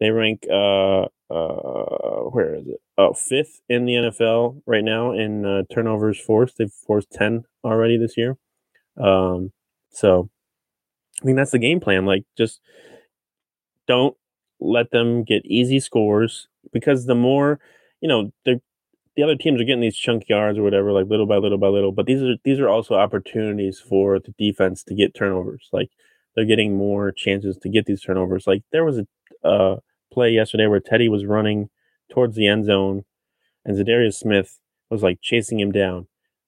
they 0.00 0.10
rank 0.10 0.44
uh 0.50 1.06
uh 1.30 2.24
where 2.30 2.54
is 2.54 2.66
it 2.66 2.80
uh, 2.98 3.12
fifth 3.14 3.60
in 3.68 3.86
the 3.86 3.94
NFL 3.94 4.62
right 4.66 4.84
now 4.84 5.12
in 5.12 5.46
uh, 5.46 5.62
turnovers 5.72 6.20
forced. 6.20 6.58
They've 6.58 6.72
forced 6.86 7.10
ten 7.10 7.44
already 7.64 7.96
this 7.96 8.16
year. 8.16 8.36
Um, 8.96 9.52
so 9.90 10.28
I 11.22 11.26
mean 11.26 11.36
that's 11.36 11.52
the 11.52 11.58
game 11.58 11.80
plan. 11.80 12.04
Like 12.04 12.24
just 12.36 12.60
don't 13.86 14.16
let 14.60 14.90
them 14.90 15.24
get 15.24 15.44
easy 15.46 15.80
scores 15.80 16.48
because 16.72 17.06
the 17.06 17.14
more 17.14 17.58
you 18.00 18.08
know 18.08 18.30
the 18.44 18.60
the 19.16 19.22
other 19.22 19.36
teams 19.36 19.60
are 19.60 19.64
getting 19.64 19.80
these 19.80 19.96
chunk 19.96 20.28
yards 20.28 20.58
or 20.58 20.62
whatever 20.62 20.92
like 20.92 21.06
little 21.06 21.26
by 21.26 21.36
little 21.36 21.58
by 21.58 21.66
little 21.66 21.92
but 21.92 22.06
these 22.06 22.22
are 22.22 22.36
these 22.44 22.60
are 22.60 22.68
also 22.68 22.94
opportunities 22.94 23.80
for 23.80 24.18
the 24.18 24.32
defense 24.38 24.84
to 24.84 24.94
get 24.94 25.14
turnovers 25.14 25.68
like 25.72 25.90
they're 26.34 26.44
getting 26.44 26.76
more 26.76 27.12
chances 27.12 27.56
to 27.58 27.68
get 27.68 27.86
these 27.86 28.02
turnovers 28.02 28.46
like 28.46 28.62
there 28.72 28.84
was 28.84 28.98
a 28.98 29.06
uh, 29.46 29.76
play 30.12 30.30
yesterday 30.30 30.66
where 30.66 30.80
Teddy 30.80 31.08
was 31.08 31.24
running 31.24 31.68
towards 32.10 32.36
the 32.36 32.46
end 32.46 32.64
zone 32.66 33.04
and 33.64 33.76
Za'Darius 33.76 34.14
Smith 34.14 34.58
was 34.90 35.02
like 35.02 35.18
chasing 35.22 35.60
him 35.60 35.72
down 35.72 36.06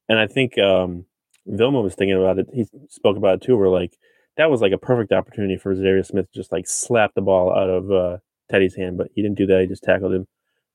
and 0.09 0.18
I 0.18 0.27
think 0.27 0.59
um 0.59 1.07
Vilma 1.47 1.81
was 1.81 1.95
thinking 1.95 2.16
about 2.16 2.38
it 2.38 2.47
he 2.53 2.66
spoke 2.88 3.16
about 3.16 3.37
it 3.37 3.42
too 3.42 3.57
where 3.57 3.68
like 3.68 3.97
that 4.37 4.51
was 4.51 4.61
like 4.61 4.73
a 4.73 4.79
perfect 4.79 5.12
opportunity 5.12 5.57
for 5.57 5.75
Za'Darius 5.75 6.07
Smith 6.07 6.31
to 6.33 6.38
just 6.38 6.53
like 6.53 6.66
slap 6.66 7.12
the 7.14 7.21
ball 7.21 7.51
out 7.51 7.68
of 7.68 7.90
uh, 7.90 8.18
Teddy's 8.51 8.77
hand, 8.77 8.97
but 8.97 9.09
he 9.14 9.23
didn't 9.23 9.37
do 9.37 9.47
that. 9.47 9.61
He 9.61 9.66
just 9.66 9.83
tackled 9.83 10.12
him. 10.12 10.27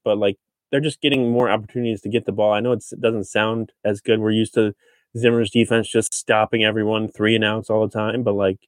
But 0.04 0.18
like 0.18 0.38
they're 0.72 0.80
just 0.80 1.02
getting 1.02 1.32
more 1.32 1.50
opportunities 1.50 2.02
to 2.02 2.10
get 2.10 2.26
the 2.26 2.32
ball. 2.32 2.54
I 2.54 2.60
know 2.60 2.74
it 2.74 2.84
doesn't 3.00 3.26
sound 3.26 3.72
as 3.84 4.02
good. 4.02 4.20
We're 4.20 4.32
used 4.32 4.54
to 4.56 4.74
Zimmer's 5.18 5.50
defense 5.50 5.90
just 5.90 6.14
stopping 6.14 6.64
everyone 6.64 7.08
three 7.08 7.36
and 7.36 7.44
outs 7.44 7.70
all 7.70 7.88
the 7.88 7.94
time, 7.94 8.24
but 8.24 8.36
like 8.36 8.60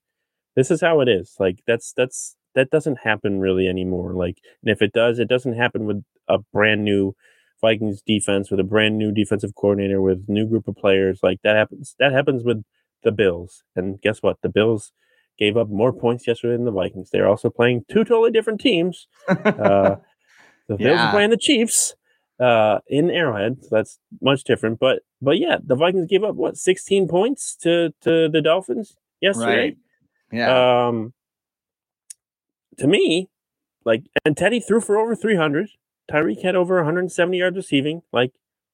this 0.56 0.72
is 0.72 0.82
how 0.82 1.02
it 1.02 1.08
is. 1.08 1.36
Like 1.40 1.62
that's 1.68 1.94
that's 1.96 2.36
that 2.56 2.70
doesn't 2.70 3.00
happen 3.04 3.40
really 3.40 3.68
anymore. 3.68 4.14
Like, 4.14 4.40
and 4.64 4.72
if 4.72 4.82
it 4.82 4.94
does, 4.94 5.20
it 5.20 5.28
doesn't 5.28 5.54
happen 5.54 5.86
with 5.86 6.04
a 6.28 6.40
brand 6.52 6.84
new 6.84 7.16
Vikings 7.62 8.02
defense 8.02 8.50
with 8.50 8.60
a 8.60 8.64
brand 8.64 8.98
new 8.98 9.12
defensive 9.12 9.56
coordinator 9.56 10.02
with 10.02 10.26
new 10.28 10.48
group 10.48 10.68
of 10.68 10.76
players. 10.76 11.20
Like 11.22 11.40
that 11.44 11.56
happens. 11.56 11.96
That 12.00 12.14
happens 12.14 12.44
with 12.44 12.64
the 13.04 13.12
Bills. 13.12 13.64
And 13.76 14.02
guess 14.02 14.20
what? 14.22 14.38
The 14.42 14.50
Bills 14.50 14.92
gave 15.38 15.58
up 15.58 15.70
more 15.70 15.94
points 15.94 16.28
yesterday 16.28 16.56
than 16.56 16.66
the 16.66 16.72
Vikings. 16.72 17.10
They're 17.12 17.28
also 17.28 17.50
playing 17.50 17.86
two 17.90 18.04
totally 18.04 18.32
different 18.32 18.62
teams. 18.62 19.08
Uh, 19.28 19.96
the 20.68 20.78
Bills 20.78 20.80
yeah. 20.80 21.08
are 21.08 21.12
playing 21.12 21.30
the 21.30 21.38
Chiefs 21.38 21.96
uh, 22.40 22.80
in 22.88 23.10
Arrowhead, 23.10 23.58
so 23.64 23.70
that's 23.72 24.00
much 24.22 24.44
different. 24.44 24.80
But 24.80 25.02
but 25.22 25.38
yeah, 25.38 25.58
the 25.64 25.76
Vikings 25.76 26.08
gave 26.08 26.24
up 26.24 26.36
what 26.36 26.58
16 26.58 27.08
points 27.08 27.56
to 27.58 27.94
to 28.02 28.30
the 28.30 28.42
Dolphins 28.42 28.96
yesterday. 29.22 29.60
Right. 29.60 29.78
Yeah. 30.32 30.88
Um, 30.88 31.14
to 32.78 32.88
me, 32.88 33.30
like, 33.86 34.04
and 34.26 34.36
Teddy 34.36 34.60
threw 34.60 34.82
for 34.82 34.98
over 34.98 35.16
300. 35.16 35.70
Tyreek 36.12 36.44
had 36.44 36.56
over 36.56 36.78
170 36.78 37.38
yards 37.38 37.58
receiving. 37.58 38.02
Like, 38.12 38.32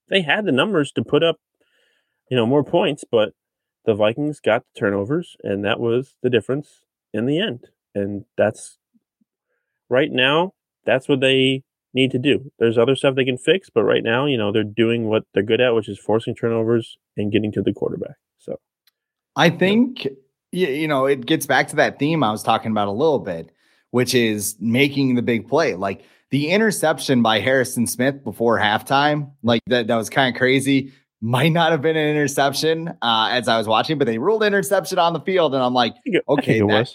they 0.10 0.22
had 0.22 0.46
the 0.46 0.52
numbers 0.52 0.92
to 0.94 1.04
put 1.04 1.24
up, 1.24 1.38
you 2.30 2.38
know, 2.38 2.46
more 2.46 2.64
points, 2.64 3.04
but 3.10 3.34
the 3.86 3.96
Vikings 3.96 4.40
got 4.40 4.64
the 4.64 4.80
turnovers, 4.80 5.36
and 5.44 5.64
that 5.66 5.80
was 5.80 6.16
the 6.22 6.30
difference 6.30 6.82
in 7.14 7.26
the 7.26 7.40
end. 7.40 7.68
And 7.94 8.26
that's 8.38 8.78
right 9.90 10.12
now, 10.12 10.54
that's 10.86 11.08
what 11.08 11.20
they 11.20 11.64
need 11.94 12.12
to 12.12 12.20
do. 12.20 12.52
There's 12.60 12.78
other 12.78 12.96
stuff 12.96 13.16
they 13.16 13.26
can 13.26 13.38
fix, 13.38 13.70
but 13.70 13.84
right 13.84 14.04
now, 14.04 14.26
you 14.26 14.38
know, 14.38 14.52
they're 14.52 14.64
doing 14.64 15.08
what 15.08 15.24
they're 15.34 15.44
good 15.44 15.62
at, 15.62 15.74
which 15.74 15.88
is 15.88 15.98
forcing 15.98 16.36
turnovers 16.36 16.98
and 17.16 17.32
getting 17.32 17.52
to 17.54 17.62
the 17.62 17.74
quarterback. 17.74 18.16
So 18.38 18.60
I 19.36 19.50
think, 19.50 20.06
yeah. 20.06 20.12
You 20.56 20.88
know, 20.88 21.06
it 21.06 21.26
gets 21.26 21.46
back 21.46 21.68
to 21.70 21.76
that 21.78 22.00
theme 22.00 22.24
I 22.24 22.32
was 22.32 22.44
talking 22.44 22.72
about 22.72 22.88
a 22.88 22.92
little 22.92 23.20
bit, 23.20 23.52
which 23.92 24.16
is 24.16 24.56
making 24.60 25.16
the 25.16 25.22
big 25.22 25.48
play. 25.48 25.76
Like 25.76 26.06
the 26.32 26.50
interception 26.50 27.22
by 27.22 27.40
Harrison 27.40 27.88
Smith 27.88 28.24
before 28.24 28.60
halftime, 28.60 29.32
like 29.44 29.62
that, 29.68 29.88
that 29.88 29.96
was 29.96 30.10
kind 30.10 30.34
of 30.34 30.38
crazy 30.38 30.92
might 31.26 31.52
not 31.52 31.72
have 31.72 31.82
been 31.82 31.98
an 31.98 32.08
interception 32.08 32.90
uh, 33.02 33.30
as 33.32 33.48
I 33.48 33.58
was 33.58 33.68
watching, 33.68 33.98
but 33.98 34.06
they 34.06 34.20
ruled 34.20 34.44
interception 34.44 35.00
on 35.00 35.14
the 35.14 35.20
field, 35.22 35.56
and 35.56 35.64
I'm 35.64 35.74
like, 35.74 35.96
okay, 36.30 36.60
that, 36.60 36.90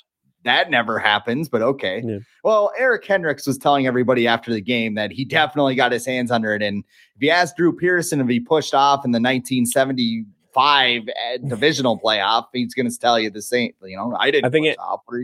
that 0.45 0.71
never 0.71 1.01
happens, 1.01 1.49
but 1.49 1.63
okay. 1.63 2.03
Yeah. 2.05 2.19
Well, 2.45 2.71
Eric 2.79 3.03
Kendricks 3.03 3.47
was 3.47 3.59
telling 3.59 3.89
everybody 3.89 4.29
after 4.29 4.53
the 4.53 4.61
game 4.61 4.95
that 4.95 5.11
he 5.11 5.25
definitely 5.25 5.75
got 5.75 5.91
his 5.91 6.07
hands 6.07 6.31
under 6.31 6.55
it, 6.55 6.63
and 6.63 6.85
if 7.17 7.23
you 7.23 7.31
ask 7.31 7.57
Drew 7.57 7.75
Pearson 7.75 8.21
if 8.21 8.29
he 8.29 8.39
pushed 8.39 8.73
off 8.73 9.05
in 9.05 9.11
the 9.11 9.21
1975 9.21 10.27
eh, 10.57 11.39
divisional 11.47 11.99
playoff, 11.99 12.47
he's 12.53 12.75
going 12.75 12.89
to 12.89 12.99
tell 12.99 13.19
you 13.19 13.31
the 13.31 13.43
same. 13.43 13.73
You 13.83 13.97
know, 13.97 14.17
I 14.19 14.31
didn't. 14.31 14.47
I 14.47 14.51
think 14.51 14.67
it. 14.67 14.79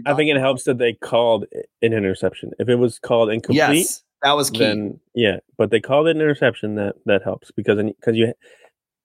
I 0.07 0.15
think 0.15 0.31
it 0.31 0.39
helps 0.39 0.65
that 0.65 0.79
they 0.79 0.95
called 0.95 1.47
an 1.53 1.93
interception. 1.93 2.53
If 2.59 2.69
it 2.69 2.77
was 2.77 2.99
called 2.99 3.31
incomplete, 3.31 3.77
yes, 3.77 4.03
that 4.23 4.33
was 4.33 4.51
key. 4.51 4.59
Then 4.59 5.01
yeah, 5.15 5.39
but 5.57 5.71
they 5.71 5.81
called 5.81 6.09
it 6.09 6.17
an 6.17 6.23
interception. 6.23 6.75
That 6.77 6.97
that 7.07 7.23
helps 7.23 7.51
because 7.51 7.79
because 7.83 8.17
you 8.17 8.33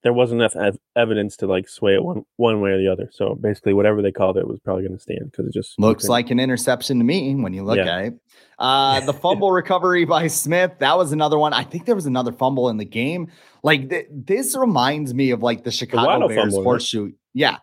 there 0.03 0.13
wasn't 0.13 0.41
enough 0.41 0.55
ev- 0.55 0.79
evidence 0.95 1.37
to 1.37 1.47
like 1.47 1.69
sway 1.69 1.93
it 1.93 2.03
one 2.03 2.23
one 2.37 2.59
way 2.59 2.71
or 2.71 2.77
the 2.77 2.91
other. 2.91 3.09
So 3.11 3.35
basically, 3.35 3.73
whatever 3.73 4.01
they 4.01 4.11
called 4.11 4.37
it 4.37 4.47
was 4.47 4.59
probably 4.59 4.83
going 4.83 4.97
to 4.97 5.01
stand 5.01 5.31
because 5.31 5.47
it 5.47 5.53
just 5.53 5.79
looks 5.79 6.07
like 6.07 6.31
an 6.31 6.39
interception 6.39 6.97
to 6.97 7.03
me 7.03 7.35
when 7.35 7.53
you 7.53 7.63
look 7.63 7.77
yeah. 7.77 7.97
at 7.97 8.05
it. 8.05 8.13
Uh, 8.57 8.99
the 9.01 9.13
fumble 9.13 9.51
recovery 9.51 10.05
by 10.05 10.27
Smith 10.27 10.71
that 10.79 10.97
was 10.97 11.11
another 11.11 11.37
one. 11.37 11.53
I 11.53 11.63
think 11.63 11.85
there 11.85 11.95
was 11.95 12.07
another 12.07 12.31
fumble 12.31 12.69
in 12.69 12.77
the 12.77 12.85
game. 12.85 13.29
Like 13.63 13.89
th- 13.89 14.07
this 14.11 14.55
reminds 14.57 15.13
me 15.13 15.31
of 15.31 15.43
like 15.43 15.63
the 15.63 15.71
Chicago 15.71 16.27
the 16.27 16.33
Bears 16.33 16.55
horseshoe. 16.55 17.05
Right? 17.05 17.13
Yeah, 17.33 17.57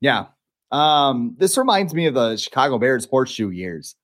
yeah. 0.00 0.26
Um, 0.70 1.36
this 1.38 1.58
reminds 1.58 1.92
me 1.92 2.06
of 2.06 2.14
the 2.14 2.36
Chicago 2.36 2.78
Bears 2.78 3.06
horseshoe 3.06 3.50
years. 3.50 3.96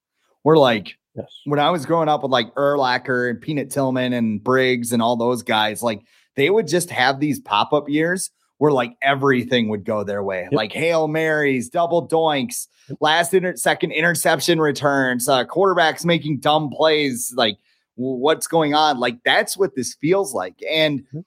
Where 0.43 0.57
like 0.57 0.97
yes. 1.15 1.31
when 1.45 1.61
I 1.61 1.71
was 1.71 1.87
growing 1.87 2.09
up 2.09 2.23
with 2.23 2.33
like 2.33 2.53
Urlacher 2.55 3.31
and 3.31 3.41
Peanut 3.41 3.71
Tillman 3.71 4.13
and 4.13 4.43
Briggs 4.43 4.93
and 4.93 5.03
all 5.03 5.17
those 5.17 5.43
guys, 5.43 5.83
like 5.83 6.03
they 6.37 6.51
would 6.51 6.69
just 6.69 6.90
have 6.90 7.21
these 7.21 7.38
pop 7.38 7.73
up 7.73 7.88
years 7.88 8.31
where 8.59 8.73
like 8.73 8.95
everything 9.03 9.69
would 9.69 9.85
go 9.85 10.05
their 10.05 10.23
way, 10.23 10.43
yep. 10.43 10.53
like 10.53 10.73
Hail 10.73 11.09
Marys, 11.09 11.71
double 11.71 12.07
doinks, 12.07 12.69
last 13.01 13.33
inter- 13.33 13.57
second 13.57 13.93
interception 13.93 14.61
returns, 14.61 15.29
uh, 15.29 15.45
quarterbacks 15.47 16.05
making 16.05 16.40
dumb 16.40 16.69
plays. 16.69 17.33
Like, 17.35 17.57
what's 17.95 18.47
going 18.47 18.75
on? 18.75 19.01
Like, 19.01 19.23
that's 19.25 19.57
what 19.57 19.75
this 19.77 19.95
feels 19.95 20.35
like. 20.35 20.57
And 20.71 21.01
mm-hmm. 21.01 21.21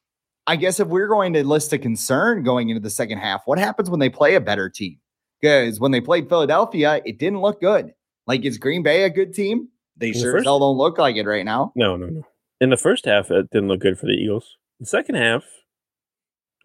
I 0.45 0.57
guess 0.57 0.79
if 0.79 0.87
we're 0.87 1.07
going 1.07 1.33
to 1.33 1.43
list 1.43 1.73
a 1.73 1.79
concern 1.79 2.43
going 2.43 2.69
into 2.69 2.81
the 2.81 2.91
second 2.91 3.17
half, 3.17 3.41
what 3.45 3.57
happens 3.57 3.89
when 3.89 3.99
they 3.99 4.09
play 4.09 4.35
a 4.35 4.41
better 4.41 4.69
team? 4.69 4.99
Because 5.41 5.79
when 5.79 5.91
they 5.91 6.01
played 6.01 6.29
Philadelphia, 6.29 7.01
it 7.03 7.17
didn't 7.17 7.41
look 7.41 7.59
good. 7.59 7.93
Like, 8.27 8.45
is 8.45 8.59
Green 8.59 8.83
Bay 8.83 9.03
a 9.03 9.09
good 9.09 9.33
team? 9.33 9.69
They 9.97 10.09
in 10.09 10.13
sure 10.13 10.31
the 10.31 10.37
first, 10.37 10.45
hell 10.45 10.59
don't 10.59 10.77
look 10.77 10.97
like 10.97 11.15
it 11.15 11.25
right 11.25 11.45
now. 11.45 11.73
No, 11.75 11.97
no, 11.97 12.07
no. 12.07 12.23
In 12.61 12.69
the 12.69 12.77
first 12.77 13.05
half, 13.05 13.31
it 13.31 13.49
didn't 13.49 13.69
look 13.69 13.79
good 13.79 13.97
for 13.97 14.05
the 14.05 14.13
Eagles. 14.13 14.55
The 14.83 14.87
second 14.87 15.15
half, 15.15 15.45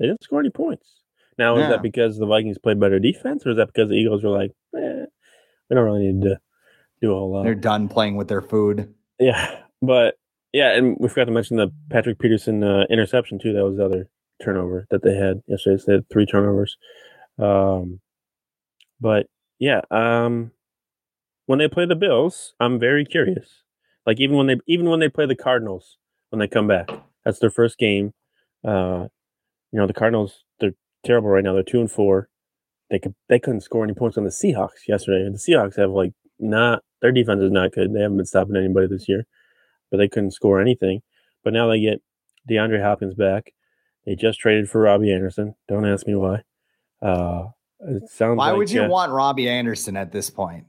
they 0.01 0.07
didn't 0.07 0.25
score 0.25 0.41
any 0.41 0.51
points. 0.51 1.03
Now, 1.39 1.57
yeah. 1.57 1.63
is 1.63 1.69
that 1.69 1.83
because 1.83 2.19
the 2.19 2.27
Vikings 2.27 2.59
played 2.59 2.81
better 2.81 2.99
defense, 2.99 3.47
or 3.47 3.51
is 3.51 3.59
that 3.59 3.69
because 3.69 3.91
the 3.91 3.95
Eagles 3.95 4.25
were 4.25 4.31
like, 4.31 4.51
eh, 4.77 5.05
we 5.71 5.77
don't 5.77 5.85
really 5.85 6.11
need 6.11 6.23
to 6.23 6.41
do 7.01 7.13
a 7.13 7.15
whole 7.15 7.33
lot? 7.33 7.45
They're 7.45 7.55
done 7.55 7.89
playing 7.89 8.17
with 8.17 8.27
their 8.27 8.43
food. 8.43 8.93
Yeah, 9.21 9.61
but 9.81 10.17
yeah, 10.53 10.77
and 10.77 10.97
we 10.99 11.09
forgot 11.09 11.27
to 11.27 11.31
mention 11.31 11.59
the 11.59 11.73
Patrick 11.91 12.19
Peterson 12.19 12.65
uh, 12.65 12.87
interception 12.91 13.39
too. 13.39 13.53
That 13.53 13.65
was 13.65 13.77
the 13.77 13.85
other 13.85 14.09
turnover 14.43 14.89
that 14.91 15.05
they 15.05 15.15
had 15.15 15.41
yesterday. 15.47 15.79
So 15.79 15.85
they 15.87 15.93
had 15.93 16.09
three 16.11 16.27
turnovers. 16.27 16.77
Um, 17.39 18.01
but 19.01 19.29
yeah, 19.61 19.83
um, 19.93 20.51
when 21.47 21.61
they 21.61 21.69
play 21.69 21.87
the 21.87 21.95
Bills, 21.95 22.53
I'm 22.59 22.81
very 22.81 23.05
curious. 23.05 23.63
Like 24.07 24.19
even 24.19 24.37
when 24.37 24.49
they 24.49 24.57
even 24.67 24.91
when 24.91 24.99
they 24.99 25.09
play 25.09 25.27
the 25.27 25.37
Cardinals 25.37 25.99
when 26.31 26.41
they 26.41 26.49
come 26.49 26.67
back, 26.67 26.91
that's 27.29 27.41
their 27.41 27.51
first 27.51 27.77
game. 27.77 28.15
Uh, 28.67 29.05
you 29.71 29.79
know, 29.79 29.87
the 29.87 29.93
Cardinals, 29.93 30.45
they're 30.61 30.73
terrible 31.05 31.29
right 31.29 31.45
now. 31.45 31.53
They're 31.53 31.63
two 31.63 31.81
and 31.81 31.91
four. 31.91 32.31
They 32.91 32.99
could 32.99 33.15
they 33.29 33.39
couldn't 33.39 33.61
score 33.61 33.85
any 33.85 33.93
points 33.93 34.17
on 34.17 34.25
the 34.25 34.31
Seahawks 34.31 34.89
yesterday. 34.89 35.29
The 35.31 35.37
Seahawks 35.37 35.77
have 35.77 35.91
like 35.91 36.13
not 36.39 36.83
their 37.03 37.13
defense 37.13 37.43
is 37.43 37.51
not 37.51 37.73
good. 37.73 37.93
They 37.93 38.01
haven't 38.01 38.17
been 38.17 38.25
stopping 38.25 38.57
anybody 38.57 38.87
this 38.87 39.11
year, 39.11 39.27
but 39.91 39.99
they 39.99 40.09
couldn't 40.09 40.31
score 40.31 40.59
anything. 40.59 41.03
But 41.45 41.53
now 41.53 41.69
they 41.69 41.81
get 41.81 42.01
DeAndre 42.51 42.83
Hopkins 42.83 43.15
back. 43.15 43.53
They 44.07 44.15
just 44.15 44.41
traded 44.41 44.71
for 44.71 44.81
Robbie 44.81 45.13
Anderson. 45.13 45.55
Don't 45.69 45.85
ask 45.85 46.07
me 46.07 46.15
why. 46.15 46.45
Uh, 47.03 47.49
it 47.81 48.09
sounds. 48.09 48.39
Why 48.39 48.49
like, 48.49 48.57
would 48.57 48.71
you 48.71 48.85
uh, 48.85 48.89
want 48.89 49.13
Robbie 49.13 49.51
Anderson 49.51 49.99
at 49.99 50.13
this 50.13 50.31
point? 50.31 50.65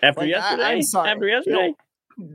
After 0.00 0.20
like, 0.20 0.30
yesterday, 0.30 0.62
I, 0.62 1.10
after 1.10 1.26
yesterday, 1.26 1.56
you 1.56 1.68
know, 1.70 1.74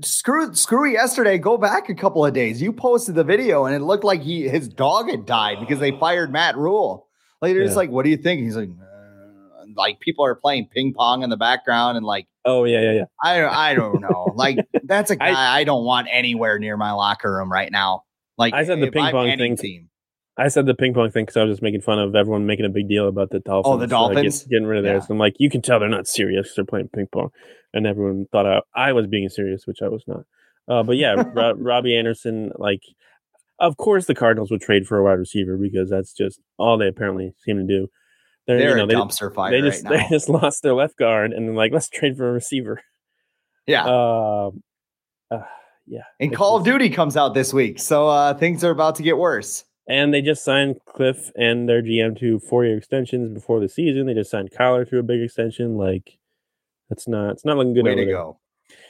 screw 0.02 0.54
screw 0.54 0.90
yesterday. 0.90 1.38
Go 1.38 1.58
back 1.58 1.90
a 1.90 1.96
couple 1.96 2.26
of 2.26 2.34
days. 2.34 2.62
You 2.62 2.72
posted 2.72 3.16
the 3.16 3.24
video 3.24 3.66
and 3.66 3.76
it 3.76 3.80
looked 3.80 4.04
like 4.04 4.22
he 4.22 4.48
his 4.48 4.68
dog 4.68 5.10
had 5.10 5.26
died 5.26 5.58
because 5.60 5.80
they 5.80 5.92
fired 5.92 6.32
Matt 6.32 6.58
Rhule 6.58 7.08
Like 7.42 7.54
they're 7.54 7.62
yeah. 7.62 7.68
just 7.68 7.78
like, 7.78 7.90
what 7.90 8.04
do 8.04 8.10
you 8.10 8.18
think? 8.18 8.42
He's 8.42 8.56
like, 8.56 8.70
uh, 8.70 9.66
like 9.76 10.00
people 10.00 10.26
are 10.26 10.36
playing 10.36 10.70
ping 10.74 10.94
pong 10.94 11.24
in 11.24 11.30
the 11.30 11.38
background 11.38 11.98
and 11.98 12.06
like, 12.06 12.28
oh 12.46 12.64
yeah, 12.64 12.82
yeah, 12.82 12.92
yeah. 12.92 13.06
I 13.24 13.72
I 13.72 13.76
don't 13.76 14.02
know. 14.02 14.32
like 14.36 14.58
that's 14.84 15.12
a 15.12 15.16
guy 15.16 15.30
I, 15.30 15.60
I, 15.60 15.64
don't 15.64 15.84
want 15.84 16.08
anywhere 16.12 16.60
near 16.60 16.78
my 16.78 16.92
locker 16.92 17.34
room 17.34 17.52
right 17.52 17.72
now. 17.72 18.04
Like 18.38 18.54
I 18.54 18.66
said, 18.66 18.82
the 18.82 18.92
ping 18.92 19.12
pong 19.12 19.38
thing. 19.38 19.58
Team. 19.58 19.90
I 20.38 20.48
said 20.48 20.66
the 20.66 20.74
ping 20.74 20.94
pong 20.94 21.12
thing 21.12 21.26
because 21.26 21.38
I 21.38 21.44
was 21.44 21.54
just 21.54 21.62
making 21.62 21.82
fun 21.82 22.00
of 22.00 22.16
everyone 22.16 22.46
making 22.46 22.66
a 22.66 22.70
big 22.70 22.88
deal 22.90 23.08
about 23.08 23.30
the 23.30 23.40
Dolphins. 23.40 23.74
Oh, 23.74 23.78
the 23.78 23.88
Dolphins 23.88 24.42
uh, 24.42 24.44
get, 24.46 24.50
getting 24.50 24.68
rid 24.68 24.80
of 24.80 24.84
theirs. 24.84 25.04
Yeah. 25.04 25.14
I'm 25.14 25.20
like, 25.20 25.36
you 25.38 25.50
can 25.50 25.62
tell 25.62 25.80
they're 25.80 25.90
not 25.90 26.08
serious. 26.08 26.54
They're 26.56 26.66
playing 26.66 26.90
ping 26.94 27.08
pong 27.12 27.30
and 27.74 27.88
everyone 27.88 28.28
thought 28.32 28.46
I, 28.46 28.62
I 28.76 28.94
was 28.94 29.08
being 29.08 29.30
serious, 29.30 29.66
which 29.66 29.82
I 29.82 29.90
was 29.90 30.04
not. 30.08 30.26
Uh, 30.68 30.84
but 30.84 30.98
yeah, 30.98 31.16
Robbie 31.56 31.98
Anderson, 31.98 32.52
like 32.58 32.84
of 33.60 33.78
course 33.78 34.06
the 34.06 34.16
Cardinals 34.16 34.52
would 34.52 34.62
trade 34.62 34.88
for 34.88 34.98
a 34.98 35.04
wide 35.04 35.20
receiver 35.20 35.58
because 35.58 35.90
that's 35.90 36.14
just 36.14 36.40
all 36.58 36.78
they 36.78 36.88
apparently 36.88 37.34
seem 37.44 37.58
to 37.58 37.64
do. 37.64 37.88
They're, 38.46 38.60
They're 38.60 38.78
you 38.78 38.88
know, 38.88 39.02
a 39.02 39.06
dumpster 39.06 39.34
fire. 39.34 39.52
They 39.52 39.62
just 39.62 39.86
right 39.86 40.08
they 40.10 40.16
just 40.16 40.30
lost 40.30 40.64
their 40.64 40.74
left 40.74 40.98
guard 40.98 41.32
and 41.34 41.48
then 41.48 41.56
like 41.56 41.72
let's 41.72 41.90
trade 41.90 42.16
for 42.18 42.30
a 42.30 42.34
receiver. 42.34 42.82
Yeah. 43.66 43.86
Uh, 43.86 44.52
uh, 45.32 45.44
yeah. 45.88 46.04
And 46.20 46.36
Call 46.36 46.58
of 46.58 46.66
Duty 46.66 46.90
comes 46.90 47.18
out 47.18 47.34
this 47.34 47.54
week, 47.54 47.80
so 47.80 48.08
uh, 48.08 48.34
things 48.34 48.64
are 48.64 48.72
about 48.72 48.96
to 48.96 49.04
get 49.04 49.18
worse. 49.18 49.64
And 49.88 50.14
they 50.14 50.22
just 50.22 50.46
signed 50.46 50.80
Cliff 50.86 51.32
and 51.36 51.68
their 51.68 51.82
GM 51.82 52.18
to 52.20 52.40
four-year 52.40 52.78
extensions 52.78 53.34
before 53.34 53.60
the 53.60 53.68
season. 53.68 54.06
They 54.06 54.14
just 54.14 54.32
signed 54.32 54.52
Kyler 54.52 54.90
to 54.90 55.00
a 55.00 55.04
big 55.04 55.22
extension. 55.22 55.78
Like, 55.78 56.18
that's 56.90 57.08
not 57.08 57.32
it's 57.32 57.46
not 57.46 57.58
looking 57.58 57.74
good. 57.74 57.86
Way 57.86 57.96
to 57.96 58.06
go. 58.06 58.40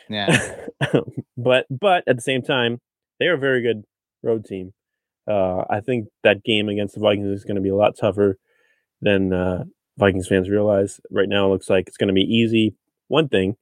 Yeah. 0.09 0.67
but 1.37 1.65
but 1.69 2.03
at 2.07 2.15
the 2.15 2.21
same 2.21 2.41
time, 2.41 2.79
they're 3.19 3.35
a 3.35 3.39
very 3.39 3.61
good 3.61 3.83
road 4.21 4.45
team. 4.45 4.73
Uh, 5.27 5.63
I 5.69 5.79
think 5.79 6.07
that 6.23 6.43
game 6.43 6.69
against 6.69 6.95
the 6.95 7.01
Vikings 7.01 7.27
is 7.27 7.45
going 7.45 7.55
to 7.55 7.61
be 7.61 7.69
a 7.69 7.75
lot 7.75 7.97
tougher 7.97 8.37
than 9.01 9.33
uh, 9.33 9.63
Vikings 9.97 10.27
fans 10.27 10.49
realize. 10.49 10.99
Right 11.09 11.29
now, 11.29 11.47
it 11.47 11.49
looks 11.49 11.69
like 11.69 11.87
it's 11.87 11.97
going 11.97 12.09
to 12.09 12.13
be 12.13 12.21
easy. 12.21 12.75
One 13.07 13.29
thing 13.29 13.55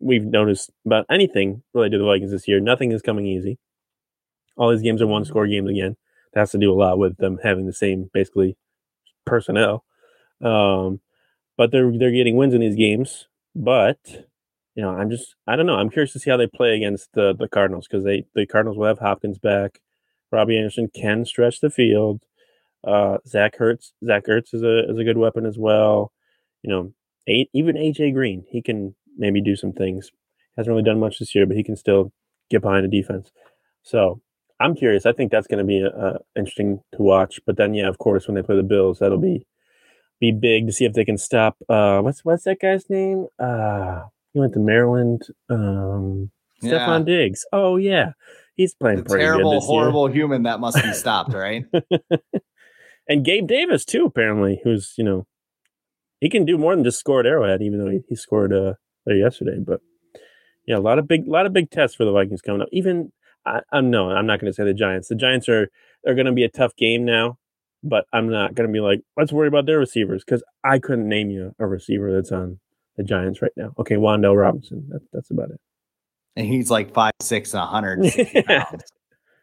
we've 0.00 0.24
noticed 0.24 0.70
about 0.86 1.06
anything 1.10 1.62
related 1.74 1.92
to 1.92 1.98
the 1.98 2.04
Vikings 2.04 2.30
this 2.30 2.48
year, 2.48 2.60
nothing 2.60 2.92
is 2.92 3.02
coming 3.02 3.26
easy. 3.26 3.58
All 4.56 4.70
these 4.70 4.82
games 4.82 5.00
are 5.00 5.06
one 5.06 5.24
score 5.24 5.46
games 5.46 5.70
again. 5.70 5.96
That 6.32 6.40
has 6.40 6.50
to 6.52 6.58
do 6.58 6.72
a 6.72 6.74
lot 6.74 6.98
with 6.98 7.16
them 7.18 7.38
having 7.42 7.66
the 7.66 7.72
same 7.72 8.10
basically 8.12 8.56
personnel. 9.26 9.84
Um, 10.40 11.00
but 11.56 11.70
they're 11.70 11.92
they're 11.96 12.10
getting 12.10 12.36
wins 12.36 12.54
in 12.54 12.60
these 12.60 12.76
games. 12.76 13.28
But 13.54 13.98
you 14.74 14.82
know, 14.82 14.90
I'm 14.90 15.10
just 15.10 15.34
I 15.46 15.56
don't 15.56 15.66
know. 15.66 15.76
I'm 15.76 15.90
curious 15.90 16.12
to 16.14 16.18
see 16.18 16.30
how 16.30 16.36
they 16.36 16.46
play 16.46 16.76
against 16.76 17.12
the 17.12 17.34
the 17.38 17.48
Cardinals 17.48 17.86
because 17.88 18.04
they 18.04 18.24
the 18.34 18.46
Cardinals 18.46 18.78
will 18.78 18.86
have 18.86 18.98
Hopkins 18.98 19.38
back. 19.38 19.80
Robbie 20.30 20.56
Anderson 20.56 20.88
can 20.94 21.24
stretch 21.24 21.60
the 21.60 21.70
field. 21.70 22.22
Uh, 22.84 23.18
Zach 23.28 23.58
Ertz 23.58 23.92
Zach 24.04 24.24
Ertz 24.26 24.54
is 24.54 24.62
a 24.62 24.90
is 24.90 24.98
a 24.98 25.04
good 25.04 25.18
weapon 25.18 25.46
as 25.46 25.58
well. 25.58 26.12
You 26.62 26.70
know, 26.70 26.92
eight, 27.26 27.50
even 27.52 27.76
AJ 27.76 28.14
Green 28.14 28.44
he 28.48 28.62
can 28.62 28.94
maybe 29.16 29.40
do 29.40 29.56
some 29.56 29.72
things. 29.72 30.10
Hasn't 30.56 30.72
really 30.72 30.84
done 30.84 31.00
much 31.00 31.18
this 31.18 31.34
year, 31.34 31.46
but 31.46 31.56
he 31.56 31.64
can 31.64 31.76
still 31.76 32.12
get 32.50 32.62
behind 32.62 32.84
the 32.84 32.88
defense. 32.88 33.30
So 33.82 34.20
I'm 34.62 34.74
curious. 34.74 35.06
I 35.06 35.12
think 35.12 35.30
that's 35.30 35.46
going 35.46 35.58
to 35.58 35.64
be 35.64 35.80
a, 35.80 35.88
a 35.88 36.18
interesting 36.36 36.80
to 36.94 37.02
watch. 37.02 37.40
But 37.46 37.56
then, 37.56 37.74
yeah, 37.74 37.88
of 37.88 37.98
course, 37.98 38.26
when 38.26 38.34
they 38.34 38.42
play 38.42 38.56
the 38.56 38.62
Bills, 38.62 39.00
that'll 39.00 39.18
be 39.18 39.46
be 40.20 40.30
big 40.30 40.66
to 40.66 40.72
see 40.72 40.84
if 40.84 40.92
they 40.92 41.04
can 41.04 41.18
stop. 41.18 41.56
Uh, 41.68 42.00
what's 42.00 42.24
what's 42.24 42.44
that 42.44 42.60
guy's 42.60 42.88
name? 42.88 43.26
Uh, 43.38 44.02
he 44.32 44.40
went 44.40 44.52
to 44.54 44.60
Maryland. 44.60 45.22
Um, 45.50 46.30
yeah. 46.60 46.86
Stefon 46.86 47.04
Diggs. 47.04 47.44
Oh 47.52 47.76
yeah, 47.76 48.12
he's 48.54 48.74
playing 48.74 48.98
the 48.98 49.04
pretty 49.04 49.24
terrible, 49.24 49.60
horrible 49.60 50.08
year. 50.08 50.22
human 50.22 50.44
that 50.44 50.60
must 50.60 50.80
be 50.80 50.92
stopped, 50.92 51.34
right? 51.34 51.64
and 53.08 53.24
Gabe 53.24 53.48
Davis 53.48 53.84
too, 53.84 54.04
apparently, 54.04 54.60
who's 54.62 54.94
you 54.96 55.04
know 55.04 55.26
he 56.20 56.30
can 56.30 56.44
do 56.44 56.56
more 56.56 56.74
than 56.74 56.84
just 56.84 57.00
score 57.00 57.18
at 57.18 57.26
Arrowhead, 57.26 57.62
even 57.62 57.80
though 57.80 57.90
he, 57.90 58.00
he 58.08 58.14
scored 58.14 58.52
uh, 58.52 58.74
there 59.04 59.16
yesterday. 59.16 59.58
But 59.58 59.80
yeah, 60.66 60.76
a 60.76 60.78
lot 60.78 61.00
of 61.00 61.08
big, 61.08 61.26
a 61.26 61.30
lot 61.30 61.46
of 61.46 61.52
big 61.52 61.70
tests 61.70 61.96
for 61.96 62.04
the 62.04 62.12
Vikings 62.12 62.40
coming 62.40 62.62
up. 62.62 62.68
Even 62.70 63.10
I, 63.46 63.60
am 63.72 63.90
no, 63.90 64.10
I'm 64.10 64.26
not 64.26 64.40
going 64.40 64.50
to 64.50 64.54
say 64.54 64.64
the 64.64 64.74
Giants. 64.74 65.08
The 65.08 65.14
Giants 65.14 65.48
are 65.48 65.68
are 66.06 66.14
going 66.14 66.26
to 66.26 66.32
be 66.32 66.44
a 66.44 66.48
tough 66.48 66.74
game 66.76 67.04
now, 67.04 67.38
but 67.82 68.06
I'm 68.12 68.28
not 68.28 68.54
going 68.54 68.68
to 68.68 68.72
be 68.72 68.80
like 68.80 69.00
let's 69.16 69.32
worry 69.32 69.48
about 69.48 69.66
their 69.66 69.78
receivers 69.78 70.24
because 70.24 70.42
I 70.64 70.78
couldn't 70.78 71.08
name 71.08 71.30
you 71.30 71.54
a 71.58 71.66
receiver 71.66 72.12
that's 72.12 72.32
on 72.32 72.58
the 72.96 73.02
Giants 73.02 73.42
right 73.42 73.52
now. 73.56 73.72
Okay, 73.78 73.96
Wan'Dale 73.96 74.38
Robinson. 74.38 74.86
That, 74.90 75.00
that's 75.12 75.30
about 75.30 75.50
it. 75.50 75.60
And 76.36 76.46
he's 76.46 76.70
like 76.70 76.94
five 76.94 77.12
six 77.20 77.52
and 77.52 77.60
160 77.60 78.42
pounds, 78.46 78.84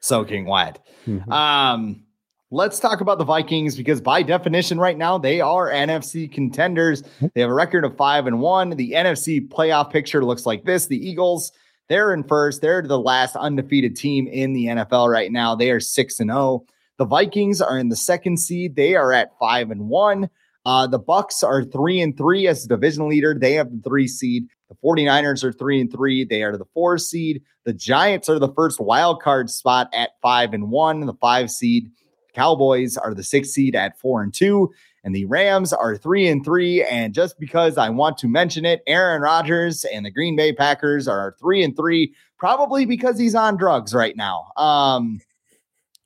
soaking 0.02 0.46
wet. 0.46 0.86
Mm-hmm. 1.06 1.32
Um, 1.32 2.04
Let's 2.52 2.80
talk 2.80 3.00
about 3.00 3.20
the 3.20 3.26
Vikings 3.26 3.76
because 3.76 4.02
by 4.02 4.24
definition, 4.24 4.80
right 4.80 4.98
now 4.98 5.20
they 5.20 5.40
are 5.40 5.70
NFC 5.70 6.32
contenders. 6.32 7.04
They 7.36 7.42
have 7.42 7.52
a 7.52 7.54
record 7.54 7.86
of 7.86 7.96
five 7.96 8.26
and 8.26 8.40
one. 8.40 8.72
The 8.72 8.94
NFC 8.94 9.48
playoff 9.48 9.92
picture 9.92 10.26
looks 10.26 10.48
like 10.48 10.64
this: 10.64 10.88
the 10.88 10.98
Eagles, 10.98 11.52
they're 11.90 12.14
in 12.14 12.24
first. 12.24 12.62
They're 12.62 12.82
the 12.82 13.00
last 13.00 13.36
undefeated 13.36 13.96
team 13.96 14.28
in 14.28 14.54
the 14.54 14.68
NFL 14.68 15.12
right 15.12 15.32
now. 15.32 15.56
They 15.56 15.72
are 15.72 15.80
six 15.80 16.20
and 16.20 16.30
zero. 16.30 16.40
Oh. 16.40 16.66
The 16.98 17.06
Vikings 17.06 17.62
are 17.62 17.78
in 17.78 17.90
the 17.90 17.96
second 17.96 18.38
seed. 18.38 18.76
They 18.76 18.96
are 18.96 19.14
at 19.14 19.38
five 19.40 19.72
and 19.72 19.90
one. 19.90 20.30
Uh, 20.66 20.86
the 20.86 21.00
Bucks 21.00 21.44
are 21.44 21.64
three 21.64 22.02
and 22.02 22.16
three 22.16 22.46
as 22.48 22.64
the 22.64 22.76
division 22.76 23.08
leader. 23.10 23.34
They 23.34 23.54
have 23.54 23.72
the 23.72 23.82
three 23.82 24.08
seed. 24.08 24.48
The 24.68 24.76
49ers 24.84 25.44
are 25.44 25.54
three 25.54 25.82
and 25.82 25.92
three. 25.92 26.26
They 26.26 26.44
are 26.44 26.58
the 26.58 26.68
four 26.74 26.98
seed. 26.98 27.42
The 27.64 27.74
Giants 27.74 28.30
are 28.30 28.38
the 28.38 28.54
first 28.54 28.80
wild 28.80 29.22
card 29.22 29.50
spot 29.50 29.90
at 29.94 30.12
five 30.22 30.54
and 30.54 30.70
one. 30.70 31.06
The 31.06 31.14
five 31.14 31.50
seed. 31.50 31.90
Cowboys 32.34 32.98
are 32.98 33.14
the 33.14 33.24
sixth 33.24 33.52
seed 33.52 33.76
at 33.76 33.98
four 34.00 34.22
and 34.22 34.34
two, 34.34 34.70
and 35.04 35.16
the 35.16 35.26
Rams 35.26 35.74
are 35.74 35.96
three 35.96 36.28
and 36.28 36.44
three. 36.44 36.84
And 36.84 37.14
just 37.14 37.40
because 37.40 37.78
I 37.78 37.90
want 37.90 38.18
to 38.20 38.28
mention 38.28 38.66
it, 38.66 38.82
Aaron 38.88 39.22
Rodgers 39.22 39.86
and 39.86 40.06
the 40.06 40.12
Green 40.12 40.36
Bay 40.36 40.54
Packers 40.54 41.08
are 41.08 41.36
three 41.40 41.64
and 41.64 41.76
three, 41.76 42.14
probably 42.38 42.86
because 42.86 43.18
he's 43.18 43.36
on 43.36 43.58
drugs 43.58 43.94
right 43.94 44.16
now. 44.16 44.52
Um, 44.58 45.22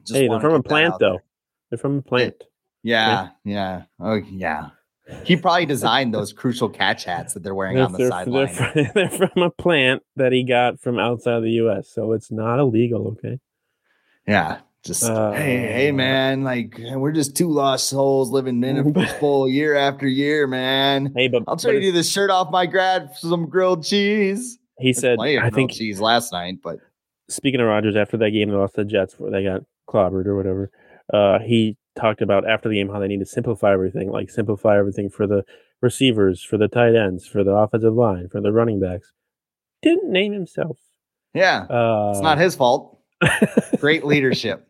hey, 0.07 0.27
they're 0.27 0.39
from 0.39 0.53
a 0.53 0.63
plant 0.63 0.95
though. 0.99 1.11
There. 1.11 1.23
They're 1.71 1.79
from 1.79 1.97
a 1.97 2.01
plant. 2.01 2.43
Yeah, 2.83 3.29
yeah, 3.45 3.53
yeah. 3.53 3.83
Oh, 3.99 4.15
yeah. 4.15 4.69
He 5.25 5.35
probably 5.35 5.65
designed 5.65 6.13
those 6.13 6.31
crucial 6.33 6.69
catch 6.69 7.05
hats 7.05 7.33
that 7.33 7.43
they're 7.43 7.55
wearing 7.55 7.79
on 7.79 7.91
the 7.91 8.07
sideline. 8.07 8.53
They're, 8.73 8.91
they're 8.93 9.09
from 9.09 9.41
a 9.41 9.49
plant 9.49 10.03
that 10.15 10.31
he 10.31 10.43
got 10.43 10.79
from 10.79 10.99
outside 10.99 11.35
of 11.35 11.43
the 11.43 11.51
U.S., 11.51 11.89
so 11.89 12.13
it's 12.13 12.31
not 12.31 12.59
illegal. 12.59 13.07
Okay. 13.09 13.39
Yeah, 14.27 14.59
just 14.83 15.03
uh, 15.05 15.31
hey, 15.31 15.59
hey, 15.59 15.91
man, 15.93 16.43
like 16.43 16.77
we're 16.77 17.13
just 17.13 17.37
two 17.37 17.49
lost 17.49 17.87
souls 17.87 18.31
living 18.31 18.61
in 18.65 18.97
a 18.97 19.07
full 19.19 19.47
year 19.47 19.75
after 19.75 20.05
year, 20.05 20.45
man. 20.45 21.13
Hey, 21.15 21.29
but 21.29 21.43
I'll 21.47 21.55
trade 21.55 21.83
you 21.83 21.93
this 21.93 22.11
shirt 22.11 22.29
off 22.29 22.51
my 22.51 22.65
grad 22.65 23.11
for 23.13 23.27
some 23.27 23.47
grilled 23.47 23.85
cheese. 23.85 24.59
He 24.79 24.91
said, 24.91 25.19
"I 25.21 25.49
think 25.51 25.71
cheese 25.71 26.01
last 26.01 26.33
night." 26.33 26.55
But 26.61 26.79
speaking 27.29 27.61
of 27.61 27.67
Rodgers, 27.67 27.95
after 27.95 28.17
that 28.17 28.31
game, 28.31 28.49
they 28.49 28.55
lost 28.55 28.75
the 28.75 28.83
Jets 28.83 29.17
where 29.17 29.31
they 29.31 29.43
got 29.43 29.61
clobbered 29.89 30.25
or 30.25 30.35
whatever. 30.35 30.69
Uh, 31.13 31.39
he 31.39 31.77
talked 31.97 32.21
about 32.21 32.49
after 32.49 32.67
the 32.67 32.75
game 32.75 32.89
how 32.89 32.99
they 32.99 33.07
need 33.07 33.19
to 33.19 33.25
simplify 33.25 33.71
everything, 33.71 34.11
like 34.11 34.29
simplify 34.29 34.77
everything 34.77 35.09
for 35.09 35.27
the 35.27 35.43
receivers, 35.81 36.43
for 36.43 36.57
the 36.57 36.67
tight 36.67 36.93
ends, 36.93 37.25
for 37.25 37.45
the 37.45 37.51
offensive 37.51 37.93
line, 37.93 38.27
for 38.29 38.41
the 38.41 38.51
running 38.51 38.81
backs. 38.81 39.13
Didn't 39.81 40.11
name 40.11 40.33
himself. 40.33 40.77
Yeah, 41.33 41.61
uh, 41.69 42.11
it's 42.13 42.21
not 42.21 42.37
his 42.37 42.53
fault. 42.53 42.99
Great 43.79 44.05
leadership 44.05 44.67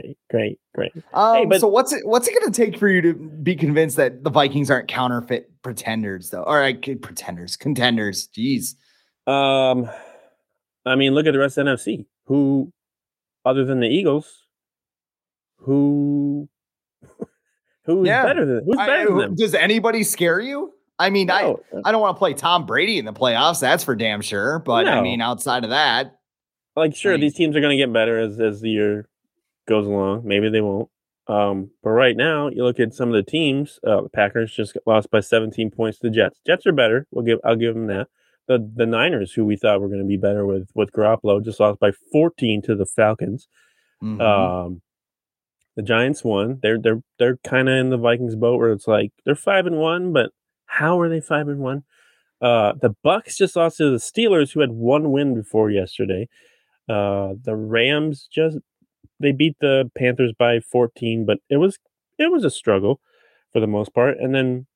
great, 0.00 0.18
great, 0.30 0.60
great. 0.74 0.92
Um, 1.12 1.36
hey, 1.36 1.44
but- 1.46 1.60
so 1.60 1.68
what's 1.68 1.92
it 1.92 2.06
what's 2.06 2.28
it 2.28 2.34
going 2.38 2.50
to 2.52 2.56
take 2.56 2.78
for 2.78 2.88
you 2.88 3.00
to 3.02 3.14
be 3.14 3.54
convinced 3.54 3.96
that 3.96 4.24
the 4.24 4.30
Vikings 4.30 4.70
aren't 4.70 4.88
counterfeit 4.88 5.50
pretenders 5.62 6.30
though? 6.30 6.42
All 6.42 6.56
right, 6.56 6.86
like 6.86 7.02
pretenders, 7.02 7.56
contenders. 7.56 8.28
Jeez. 8.28 8.74
Um, 9.30 9.90
I 10.86 10.96
mean, 10.96 11.14
look 11.14 11.26
at 11.26 11.32
the 11.32 11.38
rest 11.38 11.58
of 11.58 11.66
the 11.66 11.72
NFC. 11.72 12.06
Who, 12.26 12.72
other 13.44 13.64
than 13.64 13.80
the 13.80 13.88
Eagles, 13.88 14.44
who, 15.56 16.48
who's 17.84 18.06
yeah. 18.06 18.24
better 18.24 18.46
than 18.46 18.64
who's 18.64 18.76
better 18.76 18.92
I, 18.92 19.04
than 19.04 19.16
them? 19.16 19.34
Does 19.34 19.54
anybody 19.54 20.02
scare 20.02 20.40
you? 20.40 20.72
I 20.98 21.10
mean, 21.10 21.28
no. 21.28 21.62
I 21.84 21.88
I 21.88 21.92
don't 21.92 22.00
want 22.00 22.16
to 22.16 22.18
play 22.18 22.34
Tom 22.34 22.66
Brady 22.66 22.98
in 22.98 23.04
the 23.04 23.12
playoffs. 23.12 23.60
That's 23.60 23.84
for 23.84 23.94
damn 23.94 24.20
sure. 24.20 24.58
But 24.58 24.84
no. 24.84 24.92
I 24.92 25.00
mean, 25.00 25.20
outside 25.20 25.64
of 25.64 25.70
that, 25.70 26.16
like 26.74 26.96
sure, 26.96 27.16
these 27.18 27.34
teams 27.34 27.56
are 27.56 27.60
going 27.60 27.76
to 27.76 27.82
get 27.82 27.92
better 27.92 28.18
as 28.18 28.40
as 28.40 28.60
the 28.60 28.70
year 28.70 29.08
goes 29.68 29.86
along. 29.86 30.22
Maybe 30.24 30.48
they 30.48 30.60
won't. 30.60 30.88
Um, 31.28 31.70
but 31.82 31.90
right 31.90 32.16
now, 32.16 32.48
you 32.48 32.64
look 32.64 32.80
at 32.80 32.94
some 32.94 33.08
of 33.08 33.14
the 33.14 33.30
teams. 33.30 33.78
Uh, 33.86 34.02
the 34.02 34.08
Packers 34.08 34.52
just 34.52 34.76
lost 34.86 35.10
by 35.10 35.20
17 35.20 35.70
points 35.70 35.98
to 35.98 36.08
the 36.08 36.14
Jets. 36.14 36.40
Jets 36.46 36.66
are 36.66 36.72
better. 36.72 37.06
We'll 37.10 37.24
give. 37.24 37.38
I'll 37.44 37.56
give 37.56 37.74
them 37.74 37.86
that. 37.88 38.08
The 38.48 38.66
the 38.74 38.86
Niners, 38.86 39.32
who 39.32 39.44
we 39.44 39.56
thought 39.56 39.80
were 39.80 39.88
going 39.88 40.00
to 40.00 40.06
be 40.06 40.16
better 40.16 40.46
with 40.46 40.70
with 40.74 40.90
Garoppolo, 40.92 41.44
just 41.44 41.60
lost 41.60 41.78
by 41.80 41.92
14 42.12 42.62
to 42.62 42.74
the 42.74 42.86
Falcons. 42.86 43.46
Mm-hmm. 44.02 44.20
Um, 44.20 44.82
the 45.76 45.82
Giants 45.82 46.24
won. 46.24 46.58
They're 46.62 46.78
they're 46.78 47.02
they're 47.18 47.36
kind 47.44 47.68
of 47.68 47.76
in 47.76 47.90
the 47.90 47.98
Vikings 47.98 48.34
boat 48.34 48.58
where 48.58 48.72
it's 48.72 48.88
like 48.88 49.12
they're 49.24 49.34
five 49.34 49.66
and 49.66 49.76
one, 49.76 50.14
but 50.14 50.30
how 50.66 50.98
are 50.98 51.10
they 51.10 51.20
five 51.20 51.46
and 51.48 51.60
one? 51.60 51.84
Uh, 52.40 52.72
the 52.80 52.94
Bucks 53.02 53.36
just 53.36 53.56
lost 53.56 53.78
to 53.78 53.90
the 53.90 53.98
Steelers, 53.98 54.52
who 54.52 54.60
had 54.60 54.70
one 54.70 55.10
win 55.10 55.34
before 55.34 55.70
yesterday. 55.70 56.28
Uh, 56.88 57.34
the 57.42 57.54
Rams 57.54 58.28
just 58.32 58.58
they 59.20 59.32
beat 59.32 59.56
the 59.60 59.90
Panthers 59.96 60.32
by 60.38 60.60
14, 60.60 61.26
but 61.26 61.38
it 61.48 61.56
was 61.56 61.78
it 62.18 62.30
was 62.32 62.44
a 62.44 62.50
struggle 62.50 63.00
for 63.52 63.60
the 63.60 63.66
most 63.66 63.94
part. 63.94 64.18
And 64.18 64.34
then 64.34 64.66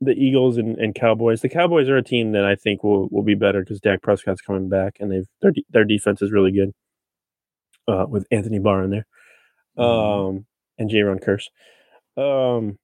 the 0.00 0.12
Eagles 0.12 0.56
and, 0.56 0.76
and 0.78 0.94
Cowboys. 0.94 1.40
The 1.40 1.48
Cowboys 1.48 1.88
are 1.88 1.96
a 1.96 2.02
team 2.02 2.32
that 2.32 2.44
I 2.44 2.56
think 2.56 2.82
will 2.82 3.08
will 3.10 3.22
be 3.22 3.34
better 3.34 3.60
because 3.60 3.80
Dak 3.80 4.02
Prescott's 4.02 4.42
coming 4.42 4.68
back 4.68 4.96
and 4.98 5.10
they've 5.10 5.28
their 5.40 5.52
their 5.70 5.84
defense 5.84 6.20
is 6.22 6.32
really 6.32 6.52
good. 6.52 6.72
Uh, 7.88 8.06
with 8.08 8.26
Anthony 8.30 8.60
Barr 8.60 8.84
in 8.84 8.90
there, 8.90 9.06
mm-hmm. 9.76 10.36
um, 10.36 10.46
and 10.78 10.88
Jayron 10.88 11.20
Kearse. 11.20 11.48
Um, 12.16 12.78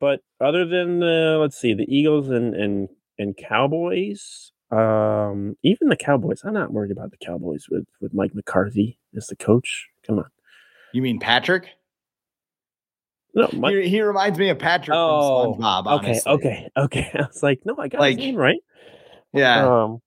but 0.00 0.20
other 0.40 0.66
than 0.66 0.98
the 0.98 1.38
let's 1.40 1.56
see, 1.56 1.74
the 1.74 1.86
Eagles 1.88 2.28
and 2.28 2.54
and 2.54 2.88
and 3.18 3.36
Cowboys, 3.36 4.50
um, 4.72 5.56
even 5.62 5.88
the 5.88 5.96
Cowboys, 5.96 6.42
I'm 6.44 6.54
not 6.54 6.72
worried 6.72 6.90
about 6.90 7.12
the 7.12 7.24
Cowboys 7.24 7.66
with 7.70 7.84
with 8.00 8.12
Mike 8.14 8.34
McCarthy 8.34 8.98
as 9.16 9.28
the 9.28 9.36
coach. 9.36 9.88
Come 10.06 10.18
on. 10.18 10.26
You 10.92 11.02
mean 11.02 11.18
Patrick? 11.18 11.68
No, 13.34 13.48
my, 13.54 13.72
he, 13.72 13.88
he, 13.88 14.02
reminds 14.02 14.38
me 14.38 14.50
of 14.50 14.58
Patrick 14.58 14.94
oh, 14.94 15.54
from 15.54 15.62
SpongeBob. 15.62 15.98
Okay, 15.98 16.06
honestly. 16.06 16.32
okay, 16.32 16.68
okay. 16.76 17.10
I 17.14 17.22
was 17.22 17.42
like, 17.42 17.60
no, 17.64 17.76
I 17.78 17.88
got 17.88 18.00
like, 18.00 18.18
his 18.18 18.26
name 18.26 18.36
right. 18.36 18.60
Yeah. 19.32 19.66
Um, 19.66 20.02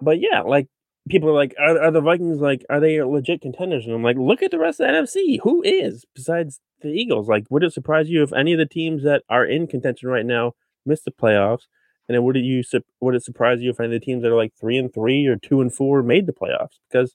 but 0.00 0.18
yeah, 0.18 0.40
like 0.40 0.66
people 1.08 1.28
are 1.28 1.34
like, 1.34 1.54
are, 1.58 1.78
are 1.78 1.90
the 1.90 2.00
Vikings 2.00 2.40
like, 2.40 2.64
are 2.70 2.80
they 2.80 3.02
legit 3.02 3.42
contenders? 3.42 3.84
And 3.84 3.94
I'm 3.94 4.02
like, 4.02 4.16
look 4.16 4.42
at 4.42 4.50
the 4.50 4.58
rest 4.58 4.80
of 4.80 4.86
the 4.86 4.92
NFC. 4.94 5.40
Who 5.42 5.62
is 5.62 6.06
besides 6.14 6.60
the 6.80 6.88
Eagles? 6.88 7.28
Like, 7.28 7.44
would 7.50 7.64
it 7.64 7.74
surprise 7.74 8.08
you 8.08 8.22
if 8.22 8.32
any 8.32 8.52
of 8.52 8.58
the 8.58 8.66
teams 8.66 9.02
that 9.04 9.24
are 9.28 9.44
in 9.44 9.66
contention 9.66 10.08
right 10.08 10.24
now 10.24 10.54
miss 10.86 11.02
the 11.02 11.10
playoffs? 11.10 11.66
And 12.08 12.16
then 12.16 12.24
would 12.24 12.36
it 12.36 12.44
you 12.44 12.62
would 13.00 13.14
it 13.14 13.22
surprise 13.22 13.60
you 13.60 13.70
if 13.70 13.78
any 13.78 13.94
of 13.94 14.00
the 14.00 14.04
teams 14.04 14.22
that 14.22 14.32
are 14.32 14.36
like 14.36 14.54
three 14.58 14.78
and 14.78 14.92
three 14.92 15.26
or 15.26 15.36
two 15.36 15.60
and 15.60 15.72
four 15.72 16.02
made 16.02 16.26
the 16.26 16.32
playoffs? 16.32 16.78
Because 16.90 17.14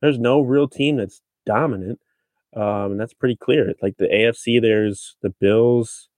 there's 0.00 0.18
no 0.18 0.40
real 0.40 0.68
team 0.68 0.96
that's 0.96 1.20
dominant. 1.46 2.00
Um, 2.54 2.92
and 2.92 3.00
that's 3.00 3.14
pretty 3.14 3.36
clear. 3.36 3.72
Like 3.82 3.96
the 3.98 4.06
AFC, 4.06 4.60
there's 4.60 5.16
the 5.22 5.30
Bills 5.30 6.08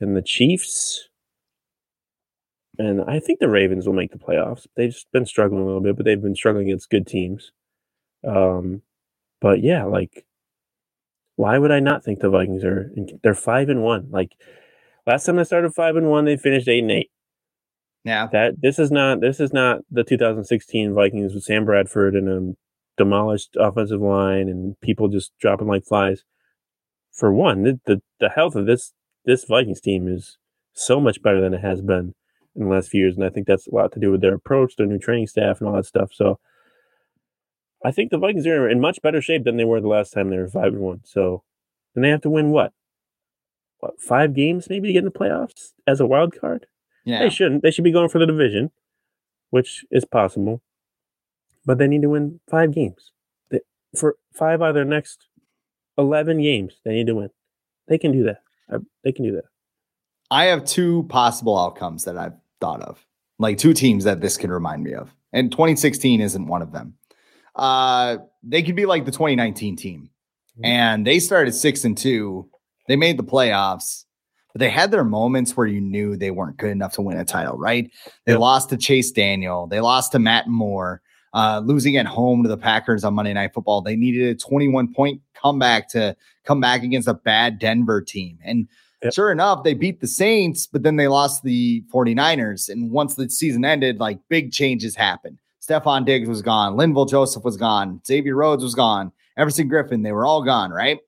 and 0.00 0.16
the 0.16 0.22
Chiefs. 0.22 1.08
And 2.78 3.02
I 3.02 3.20
think 3.20 3.38
the 3.38 3.48
Ravens 3.48 3.86
will 3.86 3.94
make 3.94 4.12
the 4.12 4.18
playoffs. 4.18 4.66
They've 4.76 4.92
just 4.92 5.10
been 5.12 5.26
struggling 5.26 5.62
a 5.62 5.66
little 5.66 5.80
bit, 5.80 5.96
but 5.96 6.04
they've 6.04 6.20
been 6.20 6.34
struggling 6.34 6.68
against 6.68 6.90
good 6.90 7.06
teams. 7.06 7.52
Um, 8.26 8.82
but 9.40 9.62
yeah, 9.62 9.84
like, 9.84 10.26
why 11.36 11.58
would 11.58 11.70
I 11.70 11.80
not 11.80 12.04
think 12.04 12.20
the 12.20 12.30
Vikings 12.30 12.64
are? 12.64 12.90
They're 13.22 13.34
five 13.34 13.68
and 13.68 13.82
one. 13.82 14.08
Like 14.10 14.32
last 15.06 15.24
time 15.24 15.36
they 15.36 15.44
started 15.44 15.74
five 15.74 15.96
and 15.96 16.10
one, 16.10 16.24
they 16.24 16.36
finished 16.36 16.68
eight 16.68 16.82
and 16.82 16.90
eight. 16.90 17.10
Yeah, 18.04 18.28
that 18.32 18.60
this 18.60 18.78
is 18.78 18.90
not 18.90 19.20
this 19.20 19.40
is 19.40 19.52
not 19.52 19.80
the 19.90 20.04
2016 20.04 20.94
Vikings 20.94 21.34
with 21.34 21.42
Sam 21.42 21.64
Bradford 21.64 22.14
and 22.14 22.28
a 22.28 22.56
demolished 22.96 23.56
offensive 23.58 24.00
line 24.00 24.48
and 24.48 24.78
people 24.80 25.08
just 25.08 25.32
dropping 25.38 25.68
like 25.68 25.84
flies. 25.84 26.24
For 27.12 27.32
one, 27.32 27.62
the 27.62 27.80
the, 27.86 28.02
the 28.20 28.28
health 28.28 28.54
of 28.54 28.66
this 28.66 28.92
this 29.24 29.44
Vikings 29.44 29.80
team 29.80 30.08
is 30.08 30.38
so 30.72 31.00
much 31.00 31.22
better 31.22 31.40
than 31.40 31.54
it 31.54 31.62
has 31.62 31.80
been 31.80 32.14
in 32.54 32.64
the 32.64 32.74
last 32.74 32.90
few 32.90 33.00
years. 33.00 33.16
And 33.16 33.24
I 33.24 33.30
think 33.30 33.46
that's 33.46 33.66
a 33.66 33.74
lot 33.74 33.92
to 33.92 34.00
do 34.00 34.10
with 34.10 34.20
their 34.20 34.34
approach, 34.34 34.76
their 34.76 34.86
new 34.86 34.98
training 34.98 35.26
staff, 35.26 35.60
and 35.60 35.68
all 35.68 35.76
that 35.76 35.86
stuff. 35.86 36.10
So 36.12 36.38
I 37.84 37.90
think 37.90 38.10
the 38.10 38.18
Vikings 38.18 38.46
are 38.46 38.68
in 38.68 38.80
much 38.80 39.02
better 39.02 39.20
shape 39.20 39.44
than 39.44 39.56
they 39.56 39.64
were 39.64 39.80
the 39.80 39.88
last 39.88 40.12
time 40.12 40.30
they 40.30 40.38
were 40.38 40.48
five 40.48 40.72
and 40.72 40.80
one. 40.80 41.00
So 41.04 41.42
then 41.94 42.02
they 42.02 42.10
have 42.10 42.22
to 42.22 42.30
win 42.30 42.50
what? 42.50 42.72
What 43.78 44.00
five 44.00 44.34
games 44.34 44.68
maybe 44.70 44.88
to 44.88 44.92
get 44.92 45.00
in 45.00 45.04
the 45.04 45.10
playoffs 45.10 45.72
as 45.86 46.00
a 46.00 46.06
wild 46.06 46.38
card? 46.38 46.66
Yeah. 47.04 47.20
They 47.20 47.30
shouldn't. 47.30 47.62
They 47.62 47.70
should 47.70 47.84
be 47.84 47.92
going 47.92 48.08
for 48.08 48.18
the 48.18 48.26
division, 48.26 48.70
which 49.50 49.84
is 49.90 50.04
possible. 50.04 50.62
But 51.66 51.78
they 51.78 51.88
need 51.88 52.02
to 52.02 52.08
win 52.08 52.40
five 52.48 52.72
games. 52.72 53.10
They, 53.50 53.60
for 53.94 54.16
five 54.32 54.62
out 54.62 54.70
of 54.70 54.74
their 54.76 54.84
next 54.84 55.26
eleven 55.98 56.40
games, 56.40 56.80
they 56.84 56.94
need 56.94 57.08
to 57.08 57.14
win. 57.14 57.30
They 57.88 57.98
can 57.98 58.12
do 58.12 58.24
that. 58.24 58.40
They 59.04 59.12
can 59.12 59.24
do 59.24 59.32
that. 59.32 59.44
I 60.30 60.46
have 60.46 60.64
two 60.64 61.04
possible 61.04 61.58
outcomes 61.58 62.04
that 62.04 62.16
I've 62.16 62.34
thought 62.60 62.82
of, 62.82 63.04
like 63.38 63.58
two 63.58 63.72
teams 63.72 64.04
that 64.04 64.20
this 64.20 64.36
can 64.36 64.50
remind 64.50 64.82
me 64.82 64.92
of. 64.92 65.14
And 65.32 65.50
2016 65.50 66.20
isn't 66.20 66.46
one 66.46 66.62
of 66.62 66.72
them. 66.72 66.94
Uh, 67.54 68.18
they 68.42 68.62
could 68.62 68.76
be 68.76 68.86
like 68.86 69.04
the 69.04 69.12
2019 69.12 69.76
team, 69.76 70.10
mm-hmm. 70.52 70.64
and 70.64 71.06
they 71.06 71.18
started 71.18 71.52
six 71.52 71.84
and 71.84 71.96
two. 71.96 72.48
They 72.88 72.96
made 72.96 73.18
the 73.18 73.24
playoffs, 73.24 74.04
but 74.52 74.60
they 74.60 74.68
had 74.68 74.90
their 74.90 75.04
moments 75.04 75.56
where 75.56 75.66
you 75.66 75.80
knew 75.80 76.16
they 76.16 76.30
weren't 76.30 76.56
good 76.56 76.70
enough 76.70 76.92
to 76.94 77.02
win 77.02 77.18
a 77.18 77.24
title. 77.24 77.56
Right? 77.56 77.90
They 78.24 78.32
yep. 78.32 78.40
lost 78.40 78.70
to 78.70 78.76
Chase 78.76 79.10
Daniel. 79.10 79.66
They 79.66 79.80
lost 79.80 80.12
to 80.12 80.18
Matt 80.18 80.48
Moore. 80.48 81.02
Uh, 81.34 81.60
losing 81.64 81.96
at 81.96 82.06
home 82.06 82.42
to 82.42 82.48
the 82.48 82.56
Packers 82.56 83.04
on 83.04 83.14
Monday 83.14 83.34
Night 83.34 83.52
Football, 83.52 83.82
they 83.82 83.96
needed 83.96 84.28
a 84.28 84.38
21 84.38 84.94
point 84.94 85.20
comeback 85.34 85.88
to 85.90 86.16
come 86.44 86.60
back 86.60 86.82
against 86.82 87.08
a 87.08 87.14
bad 87.14 87.58
Denver 87.58 88.00
team. 88.00 88.38
And 88.42 88.68
Yep. 89.02 89.12
Sure 89.12 89.30
enough, 89.30 89.62
they 89.62 89.74
beat 89.74 90.00
the 90.00 90.06
Saints, 90.06 90.66
but 90.66 90.82
then 90.82 90.96
they 90.96 91.08
lost 91.08 91.42
the 91.42 91.84
49ers. 91.92 92.68
And 92.68 92.90
once 92.90 93.14
the 93.14 93.28
season 93.28 93.64
ended, 93.64 94.00
like 94.00 94.18
big 94.28 94.52
changes 94.52 94.96
happened. 94.96 95.38
Stefon 95.62 96.04
Diggs 96.04 96.28
was 96.28 96.42
gone. 96.42 96.76
Linval 96.76 97.08
Joseph 97.08 97.44
was 97.44 97.56
gone. 97.56 98.00
Xavier 98.06 98.36
Rhodes 98.36 98.62
was 98.62 98.74
gone. 98.74 99.12
Everson 99.36 99.68
Griffen, 99.68 100.02
they 100.02 100.12
were 100.12 100.24
all 100.24 100.42
gone, 100.42 100.70
right? 100.70 100.98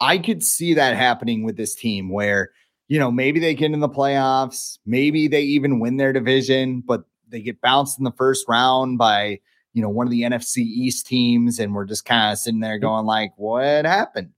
I 0.00 0.18
could 0.18 0.42
see 0.42 0.74
that 0.74 0.96
happening 0.96 1.44
with 1.44 1.56
this 1.56 1.74
team 1.74 2.10
where, 2.10 2.50
you 2.88 2.98
know, 2.98 3.10
maybe 3.10 3.40
they 3.40 3.54
get 3.54 3.72
in 3.72 3.80
the 3.80 3.88
playoffs, 3.88 4.78
maybe 4.84 5.28
they 5.28 5.42
even 5.42 5.80
win 5.80 5.96
their 5.96 6.12
division, 6.12 6.82
but 6.86 7.04
they 7.34 7.42
get 7.42 7.60
bounced 7.60 7.98
in 7.98 8.04
the 8.04 8.12
first 8.12 8.46
round 8.48 8.96
by, 8.96 9.40
you 9.72 9.82
know, 9.82 9.88
one 9.88 10.06
of 10.06 10.12
the 10.12 10.22
NFC 10.22 10.58
East 10.58 11.06
teams. 11.06 11.58
And 11.58 11.74
we're 11.74 11.84
just 11.84 12.04
kind 12.04 12.32
of 12.32 12.38
sitting 12.38 12.60
there 12.60 12.78
going, 12.78 13.04
like, 13.04 13.32
what 13.36 13.84
happened? 13.84 14.30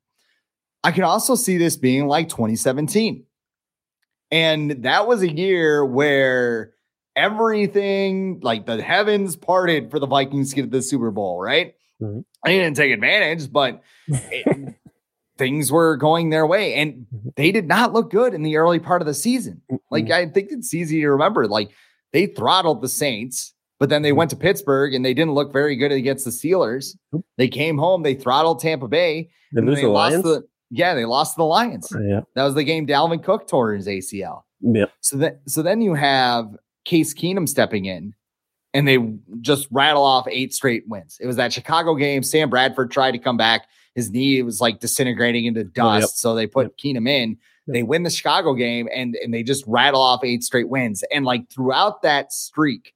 I 0.82 0.92
can 0.92 1.05
also 1.05 1.34
see 1.34 1.59
this 1.59 1.76
being 1.76 2.07
like 2.07 2.30
2017. 2.30 3.24
And 4.30 4.70
that 4.84 5.07
was 5.07 5.22
a 5.22 5.30
year 5.30 5.84
where 5.84 6.72
everything, 7.14 8.40
like 8.40 8.64
the 8.64 8.82
heavens 8.82 9.36
parted 9.36 9.90
for 9.90 9.99
the 9.99 10.07
Vikings 10.07 10.51
to 10.51 10.57
get 10.57 10.62
to 10.62 10.68
the 10.68 10.82
Super 10.82 11.11
Bowl, 11.11 11.40
right? 11.40 11.74
Mm-hmm. 12.01 12.20
They 12.44 12.59
didn't 12.59 12.76
take 12.76 12.92
advantage, 12.92 13.53
but 13.53 13.82
it, 14.09 14.74
things 15.38 15.70
were 15.70 15.97
going 15.97 16.30
their 16.30 16.47
way. 16.47 16.74
And 16.74 17.07
mm-hmm. 17.12 17.28
they 17.36 17.53
did 17.53 17.68
not 17.68 17.92
look 17.92 18.11
good 18.11 18.32
in 18.32 18.42
the 18.42 18.57
early 18.57 18.78
part 18.78 19.03
of 19.03 19.07
the 19.07 19.14
season. 19.14 19.61
Like, 19.90 20.11
I 20.11 20.26
think 20.28 20.49
it's 20.51 20.72
easy 20.72 21.01
to 21.03 21.11
remember. 21.11 21.47
Like, 21.47 21.70
they 22.12 22.26
throttled 22.26 22.82
the 22.82 22.88
Saints, 22.88 23.54
but 23.78 23.88
then 23.88 24.02
they 24.02 24.11
mm-hmm. 24.11 24.18
went 24.18 24.30
to 24.30 24.36
Pittsburgh 24.36 24.94
and 24.94 25.04
they 25.04 25.14
didn't 25.14 25.34
look 25.34 25.52
very 25.52 25.76
good 25.76 25.92
against 25.92 26.24
the 26.24 26.30
Steelers. 26.30 26.96
They 27.36 27.48
came 27.48 27.78
home, 27.78 28.02
they 28.02 28.14
throttled 28.14 28.61
Tampa 28.61 28.88
Bay, 28.88 29.30
and, 29.52 29.68
and 29.68 29.76
they 29.76 29.86
lost 29.86 30.22
the 30.22 30.46
yeah, 30.70 30.94
they 30.94 31.04
lost 31.04 31.34
to 31.34 31.38
the 31.38 31.44
Lions. 31.44 31.92
Yeah. 31.92 32.22
That 32.34 32.42
was 32.42 32.54
the 32.54 32.64
game 32.64 32.86
Dalvin 32.86 33.22
Cook 33.22 33.46
tore 33.46 33.74
his 33.74 33.86
ACL. 33.86 34.42
Yeah. 34.61 34.86
So 35.00 35.16
that 35.18 35.40
so 35.46 35.62
then 35.62 35.80
you 35.80 35.94
have 35.94 36.48
Case 36.84 37.14
Keenum 37.14 37.48
stepping 37.48 37.84
in 37.84 38.14
and 38.74 38.86
they 38.86 38.98
just 39.40 39.68
rattle 39.70 40.02
off 40.04 40.26
eight 40.28 40.52
straight 40.52 40.84
wins. 40.86 41.18
It 41.20 41.26
was 41.26 41.36
that 41.36 41.52
Chicago 41.52 41.94
game. 41.94 42.22
Sam 42.22 42.50
Bradford 42.50 42.90
tried 42.90 43.12
to 43.12 43.18
come 43.18 43.36
back. 43.36 43.66
His 43.97 44.11
knee 44.11 44.40
was 44.42 44.61
like 44.61 44.78
disintegrating 44.78 45.47
into 45.47 45.64
dust. 45.64 45.97
Oh, 45.97 45.99
yep. 45.99 46.09
So 46.11 46.34
they 46.36 46.47
put 46.47 46.66
yep. 46.66 46.76
Keenum 46.76 47.09
in. 47.09 47.36
They 47.68 47.82
win 47.82 48.05
the 48.05 48.11
Chicago 48.11 48.55
game 48.55 48.88
and, 48.94 49.16
and 49.16 49.34
they 49.34 49.42
just 49.42 49.64
rattle 49.66 50.01
off 50.01 50.22
eight 50.22 50.44
straight 50.44 50.68
wins. 50.68 51.03
And 51.12 51.24
like 51.24 51.51
throughout 51.51 52.03
that 52.03 52.32
streak, 52.32 52.94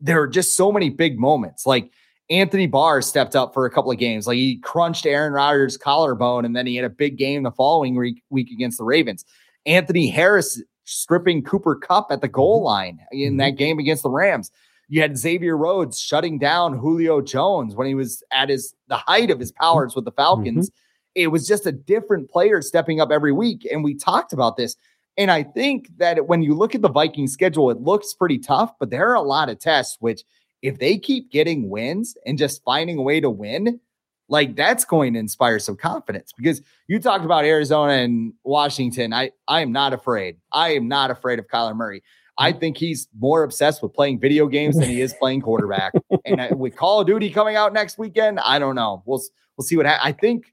there 0.00 0.20
are 0.20 0.26
just 0.26 0.56
so 0.56 0.72
many 0.72 0.90
big 0.90 1.16
moments. 1.16 1.64
Like 1.64 1.92
Anthony 2.30 2.66
Barr 2.66 3.02
stepped 3.02 3.36
up 3.36 3.52
for 3.52 3.66
a 3.66 3.70
couple 3.70 3.90
of 3.90 3.98
games. 3.98 4.26
Like 4.26 4.36
he 4.36 4.56
crunched 4.58 5.06
Aaron 5.06 5.32
Rodgers' 5.32 5.76
collarbone, 5.76 6.44
and 6.44 6.56
then 6.56 6.66
he 6.66 6.76
had 6.76 6.84
a 6.84 6.90
big 6.90 7.18
game 7.18 7.42
the 7.42 7.50
following 7.50 7.96
week, 7.96 8.22
week 8.30 8.50
against 8.50 8.78
the 8.78 8.84
Ravens. 8.84 9.24
Anthony 9.66 10.08
Harris 10.08 10.62
stripping 10.84 11.42
Cooper 11.42 11.76
Kupp 11.76 12.08
at 12.10 12.20
the 12.20 12.28
goal 12.28 12.58
mm-hmm. 12.58 12.66
line 12.66 13.00
in 13.12 13.36
that 13.36 13.50
mm-hmm. 13.50 13.56
game 13.56 13.78
against 13.78 14.02
the 14.02 14.10
Rams. 14.10 14.50
You 14.90 15.00
had 15.00 15.16
Xavier 15.16 15.56
Rhodes 15.56 15.98
shutting 15.98 16.38
down 16.38 16.76
Julio 16.76 17.22
Jones 17.22 17.74
when 17.74 17.86
he 17.86 17.94
was 17.94 18.22
at 18.30 18.50
his 18.50 18.74
the 18.88 18.98
height 18.98 19.30
of 19.30 19.40
his 19.40 19.52
powers 19.52 19.96
with 19.96 20.04
the 20.04 20.12
Falcons. 20.12 20.68
Mm-hmm. 20.68 21.22
It 21.22 21.26
was 21.28 21.46
just 21.48 21.64
a 21.64 21.72
different 21.72 22.30
player 22.30 22.60
stepping 22.60 23.00
up 23.00 23.10
every 23.10 23.32
week. 23.32 23.66
And 23.72 23.82
we 23.82 23.94
talked 23.94 24.34
about 24.34 24.58
this. 24.58 24.76
And 25.16 25.30
I 25.30 25.42
think 25.42 25.88
that 25.96 26.26
when 26.26 26.42
you 26.42 26.54
look 26.54 26.74
at 26.74 26.82
the 26.82 26.90
Viking 26.90 27.26
schedule, 27.28 27.70
it 27.70 27.80
looks 27.80 28.12
pretty 28.12 28.38
tough, 28.38 28.72
but 28.78 28.90
there 28.90 29.08
are 29.08 29.14
a 29.14 29.22
lot 29.22 29.48
of 29.48 29.58
tests 29.58 29.96
which– 30.00 30.22
if 30.62 30.78
they 30.78 30.98
keep 30.98 31.30
getting 31.30 31.70
wins 31.70 32.16
and 32.26 32.38
just 32.38 32.62
finding 32.64 32.98
a 32.98 33.02
way 33.02 33.20
to 33.20 33.30
win, 33.30 33.80
like 34.28 34.54
that's 34.54 34.84
going 34.84 35.14
to 35.14 35.18
inspire 35.18 35.58
some 35.58 35.76
confidence 35.76 36.32
because 36.36 36.62
you 36.86 37.00
talked 37.00 37.24
about 37.24 37.44
Arizona 37.44 37.94
and 37.94 38.32
Washington. 38.44 39.12
I, 39.12 39.32
I 39.48 39.60
am 39.60 39.72
not 39.72 39.92
afraid. 39.92 40.36
I 40.52 40.74
am 40.74 40.88
not 40.88 41.10
afraid 41.10 41.38
of 41.38 41.48
Kyler 41.48 41.74
Murray. 41.74 42.02
I 42.40 42.52
think 42.52 42.78
he's 42.78 43.06
more 43.18 43.42
obsessed 43.42 43.82
with 43.82 43.92
playing 43.92 44.18
video 44.18 44.46
games 44.46 44.76
than 44.76 44.88
he 44.88 45.02
is 45.02 45.12
playing 45.12 45.42
quarterback. 45.42 45.92
and 46.24 46.40
I, 46.40 46.52
with 46.52 46.74
Call 46.74 47.00
of 47.00 47.06
Duty 47.06 47.30
coming 47.30 47.54
out 47.54 47.74
next 47.74 47.98
weekend, 47.98 48.40
I 48.40 48.58
don't 48.58 48.74
know. 48.74 49.02
We'll 49.04 49.22
we'll 49.56 49.64
see 49.64 49.76
what 49.76 49.86
ha- 49.86 50.00
I 50.02 50.12
think. 50.12 50.52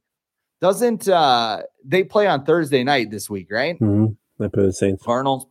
Doesn't 0.60 1.08
uh 1.08 1.62
they 1.86 2.04
play 2.04 2.28
on 2.28 2.44
Thursday 2.44 2.84
night 2.84 3.10
this 3.10 3.30
week, 3.30 3.48
right? 3.50 3.80
Mm-hmm. 3.80 4.14
They 4.40 4.50
play 4.50 4.64
the 4.66 4.74
Saints. 4.74 5.04
Cardinals. 5.04 5.48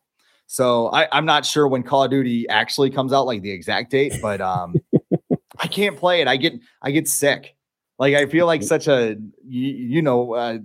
So 0.46 0.88
I, 0.88 1.08
I'm 1.10 1.24
not 1.24 1.44
sure 1.44 1.66
when 1.66 1.82
Call 1.82 2.04
of 2.04 2.10
Duty 2.10 2.48
actually 2.48 2.90
comes 2.90 3.12
out, 3.12 3.26
like 3.26 3.42
the 3.42 3.50
exact 3.50 3.90
date, 3.90 4.14
but 4.20 4.40
um, 4.40 4.76
I 5.58 5.66
can't 5.66 5.96
play 5.96 6.20
it. 6.20 6.28
I 6.28 6.36
get 6.36 6.52
I 6.82 6.90
get 6.90 7.08
sick. 7.08 7.56
Like 7.98 8.14
I 8.14 8.26
feel 8.26 8.46
like 8.46 8.62
such 8.62 8.88
a 8.88 9.16
you, 9.46 9.68
you 9.72 10.02
know 10.02 10.34
uh, 10.34 10.58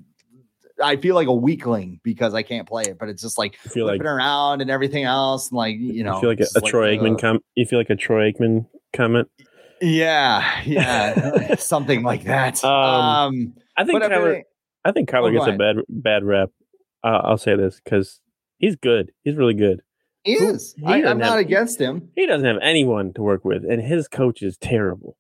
I 0.82 0.98
feel 0.98 1.16
like 1.16 1.28
a 1.28 1.34
weakling 1.34 2.00
because 2.04 2.34
I 2.34 2.44
can't 2.44 2.68
play 2.68 2.84
it. 2.84 2.98
But 2.98 3.10
it's 3.10 3.22
just 3.22 3.38
like 3.38 3.56
feel 3.56 3.88
flipping 3.88 4.06
like, 4.06 4.14
around 4.14 4.62
and 4.62 4.70
everything 4.70 5.04
else, 5.04 5.50
and 5.50 5.58
like 5.58 5.76
you 5.78 6.04
know, 6.04 6.16
you 6.16 6.22
feel 6.22 6.30
like 6.30 6.40
a, 6.40 6.48
a 6.56 6.62
like, 6.62 6.72
Troy 6.72 6.98
Aikman 6.98 7.40
You 7.56 7.66
feel 7.66 7.80
like 7.80 7.90
a 7.90 7.96
Troy 7.96 8.32
Aikman 8.32 8.68
comment. 8.94 9.30
Yeah, 9.82 10.62
yeah, 10.64 11.56
something 11.60 12.04
like 12.04 12.24
that. 12.26 12.64
Um, 12.64 12.72
um 12.72 13.54
I 13.78 13.84
think 13.84 14.04
Kyler, 14.04 14.42
I 14.86 14.92
think 14.92 15.10
Kyler 15.10 15.30
oh, 15.30 15.46
gets 15.46 15.48
a 15.48 15.58
bad 15.58 15.78
bad 15.90 16.24
rep. 16.24 16.52
Uh, 17.04 17.22
I'll 17.24 17.38
say 17.38 17.56
this 17.56 17.82
because 17.84 18.22
He's 18.62 18.76
good. 18.76 19.12
He's 19.24 19.36
really 19.36 19.56
good. 19.56 19.82
He 20.24 20.34
is. 20.34 20.76
He 20.78 20.86
I, 20.86 20.98
am 20.98 21.18
not 21.18 21.40
against 21.40 21.82
him. 21.82 22.10
He 22.16 22.28
doesn't 22.28 22.46
have 22.46 22.62
anyone 22.62 23.12
to 23.14 23.24
work 23.24 23.44
with, 23.44 23.66
and 23.68 23.82
his 23.82 24.08
coach 24.08 24.44
is 24.44 24.56
terrible. 24.58 25.18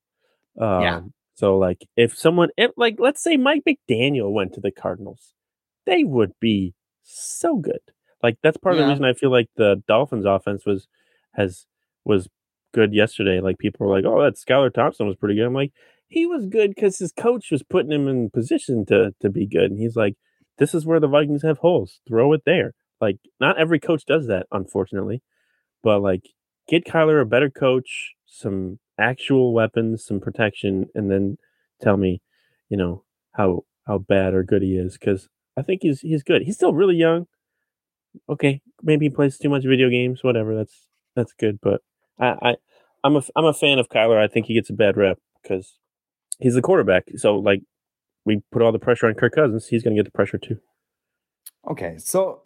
Um, 0.59 0.82
yeah. 0.82 1.01
So 1.34 1.57
like 1.57 1.88
if 1.97 2.16
someone 2.16 2.49
if 2.55 2.70
like 2.78 2.97
let's 2.99 3.24
say 3.24 3.36
Mike 3.36 3.64
McDaniel 3.68 4.32
went 4.32 4.53
to 4.53 4.62
the 4.62 4.70
Cardinals, 4.70 5.34
they 5.86 6.04
would 6.04 6.34
be 6.40 6.74
so 7.04 7.58
good. 7.58 7.82
Like 8.24 8.38
that's 8.44 8.58
part 8.58 8.76
yeah. 8.76 8.82
of 8.82 8.88
the 8.88 8.94
reason 8.94 9.06
I 9.06 9.14
feel 9.14 9.32
like 9.32 9.50
the 9.56 9.82
Dolphins 9.88 10.26
offense 10.26 10.66
was 10.66 10.88
has 11.34 11.66
was 12.06 12.30
good 12.74 12.94
yesterday. 12.94 13.40
Like 13.40 13.58
people 13.58 13.86
were 13.86 13.96
like, 13.96 14.06
"Oh, 14.06 14.22
that 14.22 14.36
Skylar 14.36 14.74
Thompson 14.74 15.08
was 15.08 15.16
pretty 15.16 15.36
good." 15.36 15.46
I'm 15.46 15.54
like, 15.54 15.72
he 16.08 16.26
was 16.26 16.46
good 16.46 16.74
because 16.76 17.00
his 17.00 17.12
coach 17.12 17.52
was 17.52 17.64
putting 17.64 17.92
him 17.92 18.08
in 18.08 18.30
position 18.30 18.86
to 18.88 19.14
to 19.22 19.30
be 19.30 19.48
good, 19.48 19.72
and 19.72 19.80
he's 19.80 19.96
like, 19.96 20.16
"This 20.58 20.74
is 20.74 20.86
where 20.86 21.00
the 21.00 21.08
Vikings 21.08 21.44
have 21.44 21.60
holes. 21.60 22.02
Throw 22.08 22.34
it 22.34 22.44
there." 22.46 22.74
Like 23.00 23.18
not 23.40 23.58
every 23.58 23.80
coach 23.80 24.06
does 24.06 24.28
that, 24.28 24.46
unfortunately, 24.52 25.24
but 25.84 26.02
like 26.02 26.30
get 26.68 26.86
Kyler 26.86 27.22
a 27.22 27.26
better 27.26 27.50
coach, 27.50 28.14
some 28.26 28.80
actual 29.00 29.54
weapons, 29.54 30.06
some 30.06 30.20
protection, 30.20 30.88
and 30.94 31.10
then 31.10 31.38
tell 31.82 31.98
me, 31.98 32.22
you 32.70 32.78
know, 32.78 33.04
how 33.34 33.66
how 33.88 33.98
bad 33.98 34.34
or 34.34 34.44
good 34.44 34.62
he 34.62 34.78
is 34.78 34.98
because 34.98 35.28
I 35.62 35.64
think 35.64 35.84
he's 35.84 36.01
he's 36.01 36.24
good. 36.24 36.41
He's 36.41 36.55
still 36.55 36.74
really 36.74 36.95
young. 36.95 37.28
Okay, 38.28 38.62
maybe 38.82 39.05
he 39.05 39.09
plays 39.12 39.38
too 39.38 39.49
much 39.49 39.64
video 39.64 39.89
games, 39.89 40.24
whatever. 40.24 40.55
That's 40.55 40.88
that's 41.16 41.34
good, 41.34 41.59
but 41.62 41.82
I, 42.20 42.36
I 42.41 42.55
I'm 43.03 43.16
a 43.16 43.22
I'm 43.36 43.45
a 43.45 43.53
fan 43.53 43.78
of 43.78 43.89
Kyler. 43.89 44.18
I 44.18 44.28
think 44.28 44.47
he 44.47 44.55
gets 44.55 44.72
a 44.72 44.74
bad 44.74 44.97
rep 44.97 45.20
because 45.41 45.78
he's 46.39 46.55
the 46.55 46.62
quarterback. 46.64 47.03
So 47.18 47.36
like 47.36 47.62
we 48.26 48.41
put 48.51 48.64
all 48.64 48.72
the 48.72 48.80
pressure 48.80 49.05
on 49.05 49.14
Kirk 49.14 49.36
Cousins, 49.36 49.68
he's 49.68 49.84
going 49.84 49.95
to 49.95 49.99
get 49.99 50.05
the 50.05 50.16
pressure 50.16 50.39
too. 50.39 50.57
Okay, 51.70 51.97
so 51.99 52.41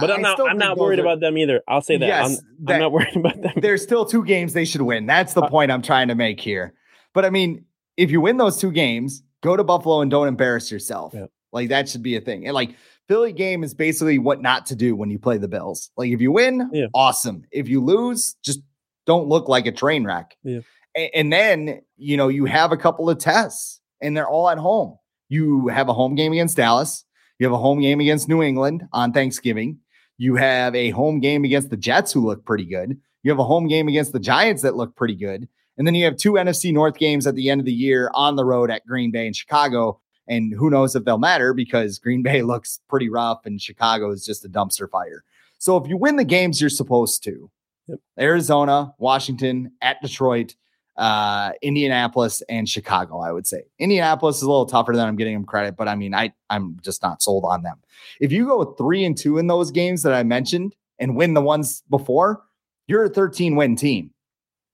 but 0.00 0.10
I'm 0.10 0.20
not. 0.20 0.40
I'm 0.40 0.58
not 0.58 0.76
worried 0.76 0.98
are, 0.98 1.02
about 1.02 1.20
them 1.20 1.38
either. 1.38 1.60
I'll 1.68 1.80
say 1.80 1.96
that. 1.96 2.06
Yes, 2.06 2.26
I'm, 2.26 2.66
that, 2.66 2.74
I'm, 2.74 2.80
not 2.80 2.92
worried 2.92 3.16
about 3.16 3.40
them. 3.40 3.52
There's 3.60 3.82
still 3.82 4.04
two 4.04 4.24
games 4.24 4.52
they 4.52 4.64
should 4.64 4.82
win. 4.82 5.06
That's 5.06 5.34
the 5.34 5.42
uh, 5.42 5.48
point 5.48 5.70
I'm 5.70 5.82
trying 5.82 6.08
to 6.08 6.16
make 6.16 6.40
here. 6.40 6.74
But 7.14 7.24
I 7.24 7.30
mean, 7.30 7.66
if 7.96 8.10
you 8.10 8.20
win 8.20 8.36
those 8.36 8.58
two 8.58 8.72
games, 8.72 9.22
go 9.42 9.56
to 9.56 9.62
Buffalo 9.62 10.00
and 10.00 10.10
don't 10.10 10.26
embarrass 10.26 10.72
yourself. 10.72 11.14
Yeah. 11.14 11.26
Like 11.52 11.68
that 11.68 11.88
should 11.88 12.02
be 12.02 12.16
a 12.16 12.20
thing. 12.20 12.46
And 12.46 12.54
like 12.54 12.76
Philly 13.08 13.32
game 13.32 13.62
is 13.64 13.74
basically 13.74 14.18
what 14.18 14.40
not 14.40 14.66
to 14.66 14.76
do 14.76 14.96
when 14.96 15.10
you 15.10 15.18
play 15.18 15.38
the 15.38 15.48
Bills. 15.48 15.90
Like 15.96 16.10
if 16.10 16.20
you 16.20 16.32
win, 16.32 16.70
yeah. 16.72 16.86
awesome. 16.94 17.44
If 17.50 17.68
you 17.68 17.82
lose, 17.82 18.36
just 18.42 18.60
don't 19.06 19.28
look 19.28 19.48
like 19.48 19.66
a 19.66 19.72
train 19.72 20.04
wreck. 20.04 20.36
Yeah. 20.42 20.60
And, 20.96 21.10
and 21.14 21.32
then 21.32 21.82
you 21.96 22.16
know 22.16 22.28
you 22.28 22.44
have 22.46 22.72
a 22.72 22.76
couple 22.76 23.10
of 23.10 23.18
tests, 23.18 23.80
and 24.00 24.16
they're 24.16 24.28
all 24.28 24.48
at 24.48 24.58
home. 24.58 24.98
You 25.28 25.68
have 25.68 25.88
a 25.88 25.94
home 25.94 26.14
game 26.14 26.32
against 26.32 26.56
Dallas. 26.56 27.04
You 27.38 27.46
have 27.46 27.54
a 27.54 27.58
home 27.58 27.80
game 27.80 28.00
against 28.00 28.28
New 28.28 28.42
England 28.42 28.86
on 28.92 29.12
Thanksgiving. 29.12 29.78
You 30.18 30.36
have 30.36 30.74
a 30.74 30.90
home 30.90 31.20
game 31.20 31.44
against 31.44 31.70
the 31.70 31.76
Jets, 31.76 32.12
who 32.12 32.24
look 32.24 32.44
pretty 32.44 32.66
good. 32.66 33.00
You 33.22 33.30
have 33.30 33.38
a 33.38 33.44
home 33.44 33.66
game 33.66 33.88
against 33.88 34.12
the 34.12 34.20
Giants 34.20 34.62
that 34.62 34.76
look 34.76 34.94
pretty 34.94 35.16
good. 35.16 35.48
And 35.78 35.86
then 35.86 35.94
you 35.94 36.04
have 36.04 36.16
two 36.16 36.32
NFC 36.32 36.72
North 36.72 36.98
games 36.98 37.26
at 37.26 37.34
the 37.34 37.48
end 37.48 37.60
of 37.60 37.64
the 37.64 37.72
year 37.72 38.10
on 38.14 38.36
the 38.36 38.44
road 38.44 38.70
at 38.70 38.86
Green 38.86 39.10
Bay 39.10 39.26
and 39.26 39.34
Chicago. 39.34 40.00
And 40.28 40.52
who 40.56 40.70
knows 40.70 40.94
if 40.94 41.04
they'll 41.04 41.18
matter 41.18 41.52
because 41.52 41.98
Green 41.98 42.22
Bay 42.22 42.42
looks 42.42 42.80
pretty 42.88 43.08
rough 43.08 43.44
and 43.44 43.60
Chicago 43.60 44.10
is 44.10 44.24
just 44.24 44.44
a 44.44 44.48
dumpster 44.48 44.88
fire. 44.90 45.24
So 45.58 45.76
if 45.76 45.88
you 45.88 45.96
win 45.96 46.16
the 46.16 46.24
games 46.24 46.60
you're 46.60 46.70
supposed 46.70 47.22
to, 47.24 47.50
yep. 47.86 48.00
Arizona, 48.18 48.94
Washington, 48.98 49.72
at 49.80 50.00
Detroit, 50.02 50.56
uh, 50.96 51.52
Indianapolis 51.62 52.42
and 52.48 52.68
Chicago, 52.68 53.20
I 53.20 53.32
would 53.32 53.46
say. 53.46 53.62
Indianapolis 53.78 54.36
is 54.36 54.42
a 54.42 54.48
little 54.48 54.66
tougher 54.66 54.92
than 54.94 55.06
I'm 55.06 55.16
getting 55.16 55.34
them 55.34 55.44
credit, 55.44 55.76
but 55.76 55.88
I 55.88 55.94
mean, 55.94 56.14
I 56.14 56.32
I'm 56.50 56.78
just 56.82 57.02
not 57.02 57.22
sold 57.22 57.44
on 57.44 57.62
them. 57.62 57.78
If 58.20 58.32
you 58.32 58.46
go 58.46 58.64
three 58.64 59.04
and 59.04 59.16
two 59.16 59.38
in 59.38 59.46
those 59.46 59.70
games 59.70 60.02
that 60.02 60.12
I 60.12 60.22
mentioned 60.22 60.74
and 60.98 61.16
win 61.16 61.34
the 61.34 61.40
ones 61.40 61.82
before, 61.88 62.42
you're 62.86 63.04
a 63.04 63.08
13 63.08 63.56
win 63.56 63.76
team. 63.76 64.10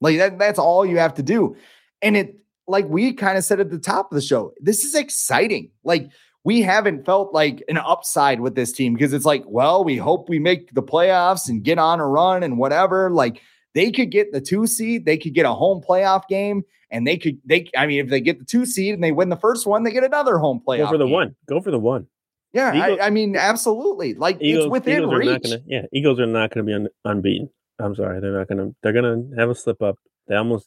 Like 0.01 0.19
that, 0.19 0.39
that's 0.39 0.59
all 0.59 0.85
you 0.85 0.99
have 0.99 1.15
to 1.15 1.23
do. 1.23 1.57
And 2.03 2.17
it, 2.17 2.37
like 2.69 2.87
we 2.89 3.13
kind 3.13 3.39
of 3.39 3.45
said 3.45 3.61
at 3.61 3.71
the 3.71 3.79
top 3.79 4.11
of 4.11 4.15
the 4.15 4.23
show, 4.23 4.53
this 4.61 4.85
is 4.85 4.95
exciting. 4.95 5.71
Like 5.85 6.11
we 6.45 6.63
haven't 6.63 7.05
felt 7.05 7.35
like 7.35 7.63
an 7.69 7.79
upside 7.79 8.41
with 8.41 8.55
this 8.55 8.73
team 8.73 8.95
because 8.95 9.13
it's 9.13 9.25
like, 9.25 9.45
well, 9.47 9.85
we 9.85 9.97
hope 9.97 10.29
we 10.29 10.39
make 10.39 10.73
the 10.75 10.83
playoffs 10.83 11.49
and 11.49 11.63
get 11.63 11.79
on 11.79 12.01
a 12.01 12.07
run 12.07 12.43
and 12.43 12.59
whatever. 12.59 13.11
Like 13.11 13.43
they 13.75 13.91
could 13.91 14.11
get 14.11 14.33
the 14.33 14.41
two 14.41 14.67
seed, 14.67 15.05
they 15.05 15.17
could 15.17 15.35
get 15.35 15.47
a 15.47 15.53
home 15.53 15.83
playoff 15.87 16.23
game, 16.29 16.63
and 16.91 17.07
they 17.07 17.17
could 17.17 17.39
they. 17.45 17.69
I 17.77 17.87
mean, 17.87 18.01
if 18.01 18.09
they 18.09 18.21
get 18.21 18.39
the 18.39 18.45
two 18.45 18.67
seed 18.67 18.95
and 18.95 19.03
they 19.03 19.13
win 19.13 19.29
the 19.29 19.37
first 19.37 19.67
one, 19.67 19.83
they 19.83 19.91
get 19.91 20.05
another 20.05 20.39
home 20.39 20.61
playoff. 20.67 20.79
Go 20.79 20.89
for 20.89 20.99
the 20.99 21.05
game. 21.05 21.13
one. 21.13 21.37
Go 21.47 21.61
for 21.61 21.71
the 21.71 21.79
one. 21.79 22.07
Yeah, 22.53 22.75
Eagles, 22.75 22.99
I, 23.03 23.07
I, 23.07 23.11
mean, 23.11 23.37
absolutely. 23.37 24.15
Like 24.15 24.39
Eagles, 24.41 24.65
it's 24.65 24.73
within 24.73 25.03
Eagles 25.03 25.19
reach. 25.19 25.43
Gonna, 25.43 25.59
yeah, 25.67 25.83
Eagles 25.93 26.19
are 26.19 26.27
not 26.27 26.51
going 26.51 26.65
to 26.65 26.71
be 26.71 26.73
un, 26.73 26.89
unbeaten. 27.05 27.51
I'm 27.79 27.95
sorry, 27.95 28.21
they're 28.21 28.39
not 28.39 28.49
going 28.49 28.59
to. 28.59 28.75
They're 28.83 28.95
going 28.95 29.31
to 29.31 29.37
have 29.39 29.51
a 29.51 29.55
slip 29.55 29.83
up. 29.83 29.97
They 30.29 30.35
almost 30.35 30.67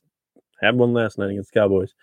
had 0.61 0.75
one 0.75 0.93
last 0.93 1.17
night 1.17 1.31
against 1.31 1.53
Cowboys, 1.53 1.93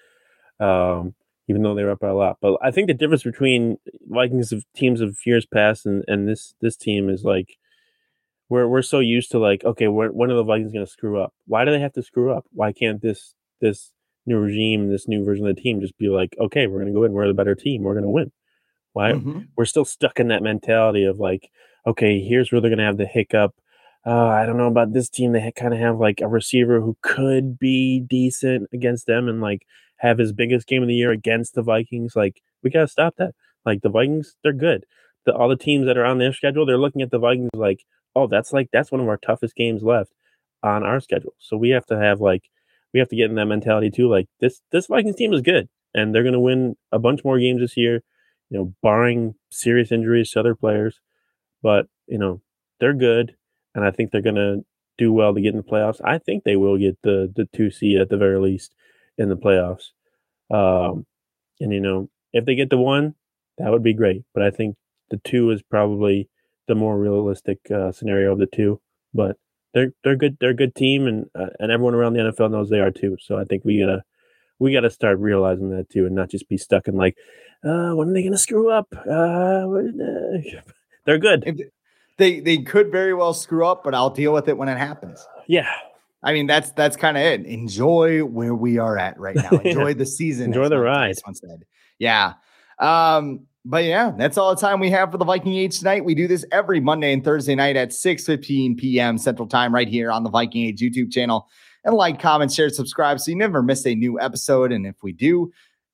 um, 0.61 1.15
even 1.49 1.63
though 1.63 1.75
they 1.75 1.85
were 1.85 1.93
up 1.93 2.01
by 2.01 2.09
a 2.09 2.15
lot. 2.15 2.39
But 2.41 2.59
I 2.63 2.71
think 2.71 2.89
the 2.89 2.95
difference 2.95 3.23
between 3.23 3.79
Vikings 4.09 4.53
of 4.53 4.65
teams 4.75 5.01
of 5.01 5.17
years 5.25 5.47
past 5.47 5.87
and, 5.87 6.05
and 6.09 6.29
this 6.29 6.55
this 6.61 6.77
team 6.77 7.09
is 7.09 7.25
like 7.25 7.57
we're 8.49 8.67
we're 8.67 8.83
so 8.83 9.01
used 9.01 9.31
to 9.33 9.39
like, 9.39 9.65
okay, 9.65 9.89
when, 9.89 10.11
when 10.11 10.31
are 10.31 10.37
the 10.37 10.45
Vikings 10.45 10.73
going 10.73 10.85
to 10.85 10.91
screw 10.91 11.21
up? 11.21 11.35
Why 11.47 11.65
do 11.65 11.71
they 11.71 11.81
have 11.81 11.93
to 11.95 12.03
screw 12.03 12.33
up? 12.33 12.47
Why 12.53 12.73
can't 12.73 13.01
this 13.01 13.35
this 13.61 13.93
new 14.27 14.39
regime, 14.39 14.91
this 14.91 15.09
new 15.09 15.25
version 15.25 15.47
of 15.47 15.57
the 15.57 15.61
team, 15.61 15.81
just 15.81 15.99
be 15.99 16.09
like, 16.09 16.37
okay, 16.39 16.67
we're 16.67 16.79
going 16.79 16.93
to 16.93 16.99
go 16.99 17.05
in, 17.05 17.13
we're 17.13 17.27
the 17.27 17.35
better 17.35 17.55
team, 17.55 17.83
we're 17.83 17.95
going 17.95 18.05
to 18.05 18.11
win. 18.11 18.31
Why 18.93 19.13
mm-hmm. 19.13 19.41
we're 19.57 19.65
still 19.65 19.85
stuck 19.85 20.21
in 20.21 20.29
that 20.29 20.43
mentality 20.43 21.05
of 21.05 21.19
like, 21.19 21.51
okay, 21.87 22.21
here's 22.21 22.53
where 22.53 22.61
they're 22.61 22.71
going 22.71 22.79
to 22.79 22.85
have 22.85 22.97
the 22.97 23.07
hiccup. 23.07 23.55
Uh, 24.09 24.29
I 24.29 24.47
don't 24.47 24.57
know 24.57 24.69
about 24.69 24.95
this 24.95 25.11
team. 25.11 25.33
They 25.33 25.53
kind 25.55 25.75
of 25.75 25.81
have 25.81 25.99
like 25.99 26.21
a 26.23 26.29
receiver 26.29 26.81
who 26.81 26.97
could 27.03 27.59
be 27.59 28.01
decent 28.01 28.69
against 28.73 29.07
them 29.07 29.29
and 29.29 29.43
like 29.43 29.67
have 29.99 30.19
his 30.19 30.33
biggest 30.33 30.67
game 30.67 30.83
of 30.83 30.89
the 30.89 30.95
year 30.95 31.13
against 31.13 31.55
the 31.55 31.63
Vikings. 31.63 32.15
Like 32.17 32.41
we 32.63 32.71
got 32.71 32.83
to 32.83 32.89
stop 32.89 33.17
that. 33.19 33.35
Like 33.67 33.83
the 33.83 33.91
Vikings, 33.91 34.37
they're 34.43 34.55
good. 34.55 34.87
The, 35.27 35.35
all 35.35 35.49
the 35.49 35.57
teams 35.57 35.87
that 35.87 35.99
are 35.99 36.07
on 36.07 36.19
their 36.19 36.33
schedule, 36.33 36.65
they're 36.65 36.79
looking 36.79 37.03
at 37.03 37.11
the 37.11 37.19
Vikings 37.19 37.51
like, 37.55 37.85
oh, 38.17 38.27
that's 38.29 38.53
like 38.53 38.71
that's 38.73 38.91
one 38.91 39.03
of 39.03 39.09
our 39.09 39.19
toughest 39.19 39.55
games 39.57 39.83
left 39.83 40.13
on 40.63 40.85
our 40.85 41.01
schedule. 41.01 41.35
So 41.39 41.59
we 41.59 41.71
have 41.71 41.87
to 41.87 41.99
have 41.99 42.21
like 42.21 42.45
we 42.95 43.01
have 43.01 43.11
to 43.11 43.17
get 43.17 43.29
in 43.29 43.37
that 43.37 43.47
mentality 43.47 43.91
too. 43.91 44.09
Like 44.09 44.29
this 44.41 44.63
this 44.73 44.87
Vikings 44.87 45.17
team 45.17 45.35
is 45.35 45.43
good, 45.43 45.69
and 45.93 46.15
they're 46.15 46.23
going 46.23 46.33
to 46.33 46.41
win 46.41 46.77
a 46.93 46.99
bunch 46.99 47.25
more 47.25 47.39
games 47.39 47.61
this 47.61 47.77
year. 47.77 48.03
You 48.49 48.59
know, 48.59 48.75
barring 48.83 49.35
serious 49.51 49.93
injuries 49.93 50.31
to 50.31 50.41
other 50.41 50.55
players, 50.55 51.01
but 51.63 51.87
you 52.09 52.19
know 52.19 52.43
they're 52.81 52.95
good, 52.95 53.37
and 53.79 53.87
I 53.87 53.93
think 53.93 54.11
they're 54.11 54.21
going 54.21 54.35
to 54.35 54.65
do 54.99 55.13
well 55.13 55.33
to 55.33 55.41
get 55.41 55.55
in 55.55 55.57
the 55.57 55.63
playoffs. 55.63 56.01
I 56.05 56.19
think 56.19 56.43
they 56.43 56.57
will 56.57 56.77
get 56.77 56.99
the 57.03 57.33
the 57.35 57.47
two 57.55 57.71
seed 57.71 58.01
at 58.01 58.11
the 58.11 58.17
very 58.17 58.39
least 58.39 58.75
in 59.17 59.29
the 59.29 59.37
playoffs. 59.37 59.91
Um, 60.51 61.07
and 61.61 61.73
you 61.73 61.81
know, 61.81 62.11
if 62.33 62.45
they 62.45 62.57
get 62.57 62.71
the 62.71 62.79
one, 62.79 63.15
that 63.59 63.71
would 63.71 63.83
be 63.83 63.95
great. 63.95 64.25
But 64.35 64.43
I 64.43 64.51
think 64.51 64.77
the 65.11 65.19
two 65.19 65.51
is 65.51 65.63
probably 65.63 66.29
the 66.67 66.75
more 66.75 66.99
realistic 66.99 67.59
uh, 67.71 67.93
scenario 67.93 68.33
of 68.33 68.39
the 68.39 68.47
two. 68.47 68.81
But 69.15 69.37
they're 69.73 69.93
they're 70.03 70.17
good. 70.17 70.37
They're 70.41 70.51
a 70.51 70.55
good 70.55 70.75
team, 70.75 71.07
and 71.07 71.27
uh, 71.35 71.51
and 71.61 71.71
everyone 71.71 71.95
around 71.95 72.15
the 72.15 72.21
NFL 72.21 72.51
knows 72.51 72.69
they 72.69 72.81
are 72.81 72.91
too. 72.91 73.17
So 73.21 73.39
I 73.39 73.45
think 73.45 73.65
we 73.65 73.79
gotta 73.79 74.03
we 74.59 74.73
gotta 74.73 74.91
start 74.91 75.19
realizing 75.19 75.71
that 75.71 75.89
too, 75.91 76.07
and 76.07 76.17
not 76.17 76.31
just 76.31 76.49
be 76.49 76.59
stuck 76.59 76.89
in 76.89 76.97
like, 76.97 77.17
uh, 77.65 77.93
when 77.93 78.09
are 78.09 78.13
they 78.13 78.25
gonna 78.25 78.39
screw 78.39 78.71
up? 78.71 78.89
Uh, 78.93 79.67
they're 81.07 81.19
good. 81.19 81.71
They 82.19 82.41
they 82.41 82.59
could 82.59 82.93
very 82.93 83.15
well 83.15 83.33
screw 83.33 83.67
up, 83.67 83.85
but 83.85 83.95
I'll 83.95 84.11
deal 84.11 84.33
with 84.33 84.49
it 84.49 84.57
when 84.57 84.69
it 84.69 84.79
happens. 84.79 85.27
Yeah. 85.47 85.71
I 86.23 86.33
mean 86.33 86.47
that's 86.47 86.73
that's 86.73 86.97
kind 86.97 87.17
of 87.17 87.23
it. 87.23 87.47
Enjoy 87.47 88.25
where 88.25 88.55
we 88.55 88.79
are 88.79 88.99
at 88.99 89.19
right 89.19 89.37
now. 89.37 89.51
Enjoy 89.65 89.95
the 89.95 90.07
season. 90.07 90.47
Enjoy 90.47 90.69
the 90.69 90.79
ride. 90.79 91.15
Yeah. 91.99 92.35
Um, 92.81 93.47
but 93.65 93.85
yeah, 93.85 94.13
that's 94.17 94.39
all 94.39 94.55
the 94.55 94.61
time 94.61 94.81
we 94.81 94.91
have 94.91 95.13
for 95.13 95.19
the 95.19 95.25
Viking 95.25 95.55
Age 95.55 95.79
tonight. 95.79 96.05
We 96.05 96.15
do 96.15 96.27
this 96.27 96.45
every 96.51 96.81
Monday 96.81 97.13
and 97.13 97.23
Thursday 97.23 97.55
night 97.55 97.77
at 97.77 97.93
6 97.93 98.25
15 98.25 98.77
p.m. 98.77 99.19
Central 99.19 99.47
Time, 99.47 99.75
right 99.75 99.89
here 99.89 100.11
on 100.11 100.23
the 100.23 100.31
Viking 100.31 100.65
Age 100.65 100.81
YouTube 100.81 101.13
channel. 101.13 101.49
And 101.85 101.95
like, 101.95 102.21
comment, 102.21 102.53
share, 102.53 102.71
subscribe 102.71 103.21
so 103.21 103.31
you 103.31 103.37
never 103.37 103.63
miss 103.63 103.87
a 103.87 103.95
new 103.95 104.19
episode. 104.21 104.73
And 104.73 104.87
if 104.87 104.97
we 105.03 105.13
do, 105.13 105.53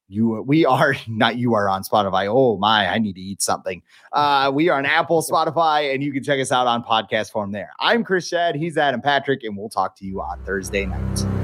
you 0.09 0.43
we 0.43 0.65
are 0.67 0.95
not 1.09 1.37
you 1.37 1.55
are 1.55 1.69
on 1.69 1.83
Spotify. 1.83 2.27
Oh 2.29 2.57
my, 2.59 2.89
I 2.89 2.99
need 2.99 3.15
to 3.15 3.21
eat 3.21 3.43
something. 3.43 3.83
Uh, 4.13 4.51
we 4.55 4.69
are 4.69 4.79
on 4.79 4.87
Apple, 4.87 5.23
Spotify, 5.23 5.95
and 5.95 6.03
you 6.03 6.13
can 6.13 6.23
check 6.23 6.41
us 6.41 6.53
out 6.53 6.67
on 6.67 6.83
podcast 6.83 7.31
form 7.31 7.53
there. 7.53 7.71
I'm 7.81 8.05
Chris 8.05 8.31
Schad, 8.31 8.55
he's 8.55 8.77
Adam 8.77 9.01
Patrick, 9.01 9.43
and 9.45 9.57
we'll 9.57 9.69
talk 9.69 9.97
to 9.97 10.05
you 10.05 10.21
on 10.21 10.43
Thursday 10.45 10.87
night. 10.87 11.44